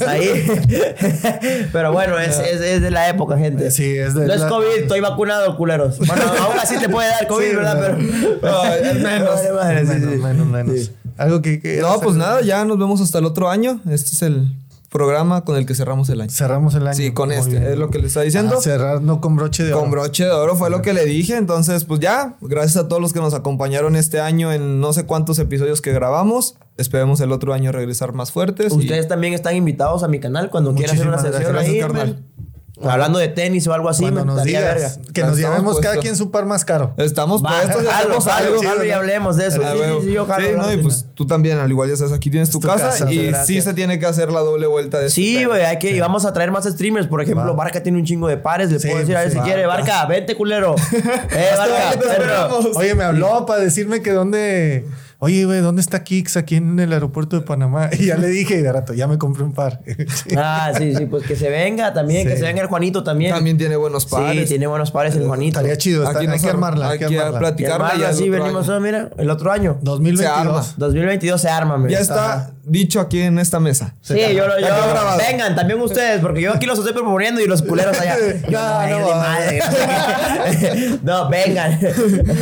Ahí. 0.08 0.46
Pero 1.72 1.92
bueno, 1.92 2.18
es, 2.18 2.38
es, 2.38 2.60
es 2.60 2.82
de 2.82 2.90
la 2.90 3.08
época, 3.08 3.38
gente. 3.38 3.70
Sí, 3.70 3.96
es 3.96 4.14
de 4.14 4.26
No 4.26 4.32
es 4.34 4.40
la- 4.40 4.48
COVID, 4.48 4.66
estoy 4.82 5.00
vacunado, 5.00 5.56
culeros. 5.56 5.98
Bueno, 5.98 6.22
aún 6.40 6.58
así 6.60 6.76
te 6.78 6.88
puede 6.88 7.08
dar 7.08 7.26
COVID, 7.26 7.50
Sí, 7.50 7.56
¿verdad? 7.56 7.80
Pero. 7.80 8.64
Es 8.74 8.94
menos. 9.00 9.28
Vale, 9.34 9.52
madre, 9.52 9.80
sí, 9.80 9.86
menos, 9.92 10.12
sí. 10.14 10.18
menos, 10.18 10.46
menos. 10.46 10.90
Algo 11.16 11.42
que. 11.42 11.60
que 11.60 11.80
No, 11.80 12.00
pues 12.00 12.16
nada, 12.16 12.40
ya 12.42 12.64
nos 12.64 12.78
vemos 12.78 13.00
hasta 13.00 13.18
el 13.18 13.24
otro 13.24 13.48
año. 13.50 13.80
Este 13.88 14.10
es 14.12 14.22
el 14.22 14.52
programa 14.90 15.44
con 15.44 15.56
el 15.56 15.66
que 15.66 15.74
cerramos 15.74 16.08
el 16.08 16.20
año. 16.20 16.30
Cerramos 16.30 16.74
el 16.76 16.86
año. 16.86 16.94
Sí, 16.96 17.10
con 17.12 17.28
Muy 17.30 17.36
este, 17.38 17.50
bien. 17.50 17.64
es 17.64 17.76
lo 17.78 17.90
que 17.90 17.98
le 17.98 18.06
está 18.06 18.20
diciendo. 18.20 18.54
Ah, 18.58 18.62
cerrar 18.62 19.02
no 19.02 19.20
con 19.20 19.34
broche 19.34 19.64
de 19.64 19.72
oro. 19.72 19.80
Con 19.82 19.90
broche 19.90 20.24
de 20.24 20.30
oro 20.30 20.54
fue 20.54 20.70
lo 20.70 20.82
que 20.82 20.92
le 20.92 21.04
dije. 21.04 21.36
Entonces, 21.36 21.84
pues 21.84 21.98
ya, 21.98 22.36
gracias 22.40 22.76
a 22.84 22.86
todos 22.88 23.02
los 23.02 23.12
que 23.12 23.18
nos 23.18 23.34
acompañaron 23.34 23.96
este 23.96 24.20
año 24.20 24.52
en 24.52 24.78
no 24.80 24.92
sé 24.92 25.04
cuántos 25.04 25.40
episodios 25.40 25.80
que 25.80 25.92
grabamos. 25.92 26.54
Esperemos 26.76 27.18
el 27.20 27.32
otro 27.32 27.52
año 27.54 27.72
regresar 27.72 28.12
más 28.12 28.30
fuertes. 28.30 28.72
y- 28.72 28.76
Ustedes 28.76 29.08
también 29.08 29.34
están 29.34 29.56
invitados 29.56 30.04
a 30.04 30.08
mi 30.08 30.20
canal 30.20 30.48
cuando 30.50 30.74
quieran 30.74 30.94
hacer 30.94 31.08
una 31.08 31.18
sesión 31.18 31.42
gracias, 31.52 31.72
ahí, 31.74 31.80
carnal. 31.80 32.24
Hablando 32.90 33.18
de 33.18 33.28
tenis 33.28 33.66
o 33.66 33.72
algo 33.74 33.88
así, 33.88 34.02
Cuando 34.02 34.24
nos 34.24 34.42
digas. 34.44 34.62
verga. 34.62 34.90
Que 35.12 35.22
nos 35.22 35.36
llevemos 35.36 35.80
cada 35.80 35.96
quien 35.96 36.16
su 36.16 36.30
par 36.30 36.46
más 36.46 36.64
caro. 36.64 36.94
Estamos 36.96 37.42
Va, 37.44 37.50
puestos 37.60 37.82
y 37.82 37.86
jalo, 37.86 38.20
jalo, 38.20 38.46
algo. 38.48 38.62
jalo 38.62 38.84
y 38.84 38.90
hablemos 38.90 39.36
de 39.36 39.46
eso. 39.46 39.60
Sí, 39.62 39.68
sí, 39.72 40.06
sí, 40.06 40.12
yo 40.12 40.26
jalo, 40.26 40.46
Sí, 40.46 40.52
no, 40.56 40.72
y 40.72 40.76
pues 40.78 41.06
tú 41.14 41.26
también, 41.26 41.58
al 41.58 41.70
igual 41.70 41.88
ya 41.90 41.96
sabes, 41.96 42.12
aquí 42.12 42.30
tienes 42.30 42.50
tu, 42.50 42.60
tu 42.60 42.68
casa, 42.68 42.90
casa, 42.90 43.10
y 43.12 43.26
gracias. 43.26 43.46
sí 43.46 43.60
se 43.60 43.74
tiene 43.74 43.98
que 43.98 44.06
hacer 44.06 44.30
la 44.32 44.40
doble 44.40 44.66
vuelta 44.66 44.98
de 44.98 45.06
este 45.06 45.20
Sí, 45.20 45.44
güey, 45.44 45.64
hay 45.64 45.78
que, 45.78 45.90
y 45.90 46.00
vamos 46.00 46.24
a 46.24 46.32
traer 46.32 46.50
más 46.50 46.64
streamers. 46.64 47.06
Por 47.06 47.20
ejemplo, 47.20 47.46
Va. 47.46 47.52
Barca 47.64 47.82
tiene 47.82 47.98
un 47.98 48.04
chingo 48.04 48.28
de 48.28 48.36
pares. 48.36 48.70
Le 48.70 48.78
Sí, 48.80 48.88
puedo 48.88 49.00
decir 49.00 49.16
a 49.16 49.20
ver 49.20 49.30
sí. 49.30 49.36
si 49.38 49.42
quiere. 49.42 49.66
Barca, 49.66 50.04
vente, 50.06 50.34
culero. 50.36 50.74
eh, 51.30 51.50
Barca. 51.56 52.48
Oye, 52.76 52.94
me 52.94 53.04
habló 53.04 53.46
para 53.46 53.60
decirme 53.60 54.02
que 54.02 54.12
dónde. 54.12 54.84
Oye, 55.24 55.46
güey, 55.46 55.60
¿dónde 55.60 55.80
está 55.80 56.04
Kix 56.04 56.36
aquí 56.36 56.56
en 56.56 56.78
el 56.78 56.92
aeropuerto 56.92 57.36
de 57.38 57.42
Panamá? 57.46 57.88
Y 57.98 58.06
ya 58.06 58.16
le 58.18 58.28
dije, 58.28 58.56
y 58.58 58.60
de 58.62 58.70
rato, 58.70 58.92
ya 58.92 59.06
me 59.06 59.16
compré 59.16 59.42
un 59.42 59.54
par. 59.54 59.80
Sí. 60.14 60.34
Ah, 60.36 60.70
sí, 60.76 60.94
sí, 60.94 61.06
pues 61.06 61.24
que 61.24 61.34
se 61.34 61.48
venga 61.48 61.92
también, 61.94 62.26
que 62.26 62.34
Sí. 62.34 62.40
se 62.40 62.44
venga 62.44 62.60
el 62.60 62.68
Juanito 62.68 63.02
también. 63.02 63.32
También 63.32 63.56
tiene 63.56 63.76
buenos 63.76 64.04
pares. 64.04 64.42
Sí, 64.42 64.48
tiene 64.48 64.66
buenos 64.66 64.90
pares 64.90 65.16
el 65.16 65.26
Juanito. 65.26 65.58
Estaría 65.60 65.78
chido. 65.78 66.04
está- 66.04 66.18
Aquí 66.18 66.26
hay 66.28 66.38
que 66.38 66.46
ar- 66.46 66.52
armarla. 66.54 66.86
Hay 66.90 66.92
hay 66.92 66.98
que 66.98 67.18
armarla. 67.18 67.36
Y 67.36 67.40
platicarla 67.40 68.08
así 68.08 68.28
otro 68.28 68.42
venimos, 68.42 68.68
año. 68.68 68.76
oh, 68.76 68.80
mira, 68.80 69.10
el 69.16 69.30
otro 69.30 69.50
año. 69.50 69.78
2022. 69.80 70.74
2022 70.76 71.40
se 71.40 71.48
arma, 71.48 71.78
men. 71.78 71.90
Ya 71.90 72.00
está 72.00 72.50
dicho 72.64 73.00
aquí 73.00 73.20
en 73.22 73.38
esta 73.38 73.60
mesa. 73.60 73.94
Sí, 74.02 74.14
yo 74.34 74.46
lo 74.46 74.58
yo. 74.60 74.66
Vengan, 75.30 75.54
también 75.54 75.80
ustedes, 75.80 76.20
porque 76.20 76.42
yo 76.42 76.52
aquí 76.52 76.66
los 76.66 76.78
estoy 76.78 76.92
proponiendo 76.92 77.40
y 77.40 77.46
los 77.46 77.62
culeros 77.62 77.98
allá. 77.98 78.16
Yo, 78.48 78.58
No, 78.58 79.00
no, 79.00 79.14
madre. 79.16 79.60
no, 81.02 81.28
vengan. 81.28 81.78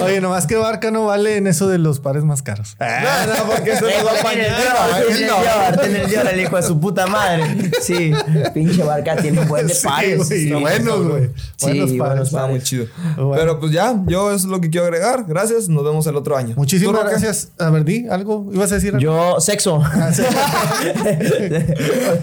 Oye, 0.02 0.20
nomás 0.20 0.46
que 0.46 0.56
Barca 0.56 0.90
no 0.90 1.06
vale 1.06 1.36
en 1.36 1.46
eso 1.46 1.68
de 1.68 1.78
los 1.78 2.00
pares 2.00 2.24
más 2.24 2.42
caros. 2.42 2.71
No, 2.80 3.26
no, 3.26 3.44
porque 3.52 3.72
eso 3.72 3.86
Eh, 3.92 3.94
nos 4.02 4.06
va 4.06 4.12
a 4.18 4.22
tiene 4.32 4.46
el 4.48 4.54
apañar. 4.54 5.76
Dior, 5.76 6.08
tiene 6.08 6.30
el 6.32 6.40
hijo 6.40 6.56
de 6.56 6.62
su 6.62 6.80
puta 6.80 7.06
madre. 7.06 7.70
Sí, 7.80 8.12
pinche 8.54 8.82
barca 8.82 9.16
tiene 9.16 9.40
un 9.40 9.48
buen 9.48 9.66
de 9.68 9.74
Sí, 9.82 9.86
pares. 9.86 10.16
güey, 10.16 10.28
Sí, 10.40 10.52
buenos, 10.52 11.06
güey. 11.08 11.30
Sí, 11.56 11.66
Buenos 11.66 11.90
buenos 11.96 12.08
pares. 12.08 12.26
Está 12.28 12.46
muy 12.46 12.60
chido. 12.62 12.86
Bueno. 13.16 13.32
Pero 13.36 13.60
pues 13.60 13.72
ya, 13.72 13.94
yo 14.06 14.32
es 14.32 14.44
lo 14.44 14.60
que 14.60 14.70
quiero 14.70 14.86
agregar. 14.86 15.24
Gracias, 15.28 15.68
nos 15.68 15.84
vemos 15.84 16.06
el 16.06 16.16
otro 16.16 16.36
año. 16.36 16.54
Muchísimas 16.56 17.04
gracias. 17.04 17.50
A 17.58 17.70
ver, 17.70 17.84
di 17.84 18.08
algo. 18.08 18.50
¿Ibas 18.52 18.72
a 18.72 18.76
decir 18.76 18.90
algo? 18.94 19.00
Yo, 19.00 19.40
sexo. 19.40 19.80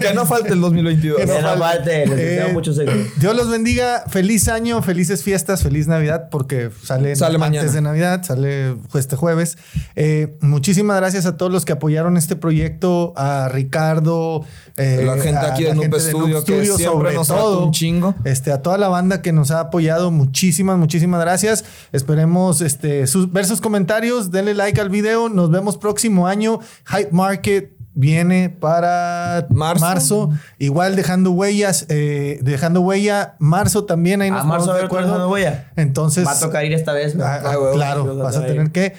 Que 0.00 0.14
no 0.14 0.26
falte 0.26 0.52
el 0.52 0.60
2022. 0.60 1.18
Que 1.18 1.24
Que 1.26 1.32
no 1.32 1.40
falte. 1.40 1.58
falte, 1.60 2.06
les 2.06 2.16
deseo 2.16 2.46
Eh, 2.48 2.52
mucho 2.52 2.72
sexo. 2.72 2.94
Dios 3.16 3.36
los 3.36 3.50
bendiga, 3.50 4.04
feliz 4.08 4.48
año, 4.48 4.82
felices 4.82 5.22
fiestas, 5.22 5.62
feliz 5.62 5.86
Navidad, 5.86 6.28
porque 6.30 6.70
sale, 6.84 7.16
Sale 7.16 7.34
antes 7.36 7.40
mañana. 7.40 7.70
de 7.72 7.80
Navidad, 7.80 8.22
sale 8.24 8.76
este 8.94 9.16
jueves. 9.16 9.58
Eh, 9.96 10.29
muchísimas 10.40 10.96
gracias 10.96 11.26
a 11.26 11.36
todos 11.36 11.50
los 11.52 11.64
que 11.64 11.72
apoyaron 11.72 12.16
este 12.16 12.36
proyecto, 12.36 13.12
a 13.16 13.48
Ricardo, 13.48 14.44
eh, 14.76 15.02
La 15.04 15.14
gente 15.16 15.38
a 15.38 15.52
aquí 15.52 15.62
la 15.64 15.68
de 15.70 15.74
Noob 15.74 15.82
gente 15.84 16.00
Studio, 16.00 16.44
que 16.44 16.64
siempre 16.64 16.76
sobre 16.76 17.14
nos 17.14 17.30
apoya 17.30 17.56
un 17.58 17.72
chingo. 17.72 18.14
Este, 18.24 18.52
a 18.52 18.62
toda 18.62 18.78
la 18.78 18.88
banda 18.88 19.22
que 19.22 19.32
nos 19.32 19.50
ha 19.50 19.60
apoyado, 19.60 20.10
muchísimas, 20.10 20.78
muchísimas 20.78 21.20
gracias. 21.20 21.64
Esperemos 21.92 22.60
este, 22.60 23.06
sus, 23.06 23.32
ver 23.32 23.44
sus 23.46 23.60
comentarios, 23.60 24.30
denle 24.30 24.54
like 24.54 24.80
al 24.80 24.88
video, 24.88 25.28
nos 25.28 25.50
vemos 25.50 25.76
próximo 25.76 26.26
año. 26.26 26.60
Hype 26.86 27.10
Market 27.12 27.72
viene 27.92 28.48
para 28.50 29.46
Marzo. 29.50 29.80
marzo. 29.84 30.30
Igual 30.58 30.94
dejando 30.96 31.32
huellas, 31.32 31.86
eh, 31.88 32.38
dejando 32.42 32.80
huella, 32.80 33.34
marzo 33.40 33.84
también, 33.84 34.22
ahí 34.22 34.30
nos 34.30 34.42
A 34.42 34.44
marzo 34.44 34.66
de 34.66 34.72
a 34.72 34.74
ver 34.76 34.84
acuerdo. 34.84 35.08
dejando 35.08 35.28
huella. 35.30 35.72
Entonces, 35.76 36.26
Va 36.26 36.32
a 36.32 36.38
tocar 36.40 36.64
ir 36.64 36.72
esta 36.72 36.92
vez. 36.92 37.16
ah, 37.20 37.40
ah, 37.44 37.52
Ah, 37.52 37.56
claro, 37.74 38.16
Vas 38.16 38.36
a 38.36 38.46
tener 38.46 38.70
que. 38.70 38.94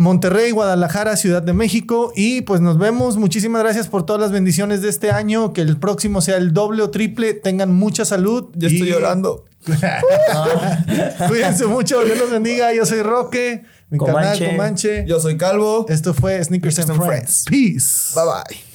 Monterrey, 0.00 0.50
Guadalajara, 0.50 1.14
Ciudad 1.16 1.42
de 1.42 1.52
México. 1.52 2.10
Y 2.16 2.40
pues 2.40 2.60
nos 2.62 2.78
vemos. 2.78 3.18
Muchísimas 3.18 3.62
gracias 3.62 3.86
por 3.86 4.06
todas 4.06 4.20
las 4.20 4.32
bendiciones 4.32 4.80
de 4.80 4.88
este 4.88 5.10
año. 5.10 5.52
Que 5.52 5.60
el 5.60 5.76
próximo 5.76 6.22
sea 6.22 6.38
el 6.38 6.54
doble 6.54 6.82
o 6.82 6.90
triple. 6.90 7.34
Tengan 7.34 7.74
mucha 7.74 8.06
salud. 8.06 8.48
Ya 8.54 8.68
estoy 8.68 8.88
y- 8.88 8.92
llorando. 8.92 9.44
Cuídense 11.28 11.66
mucho. 11.66 12.02
Dios 12.02 12.18
los 12.18 12.30
bendiga. 12.30 12.72
Yo 12.72 12.86
soy 12.86 13.02
Roque. 13.02 13.62
Mi 13.90 13.98
Comanche. 13.98 14.38
canal 14.38 14.56
Comanche. 14.56 15.04
Yo 15.06 15.20
soy 15.20 15.36
Calvo. 15.36 15.84
Esto 15.88 16.14
fue 16.14 16.42
Sneakers 16.42 16.78
and 16.78 16.90
and 16.92 17.04
Friends. 17.04 17.44
Peace. 17.48 18.12
Bye 18.14 18.24
bye. 18.24 18.69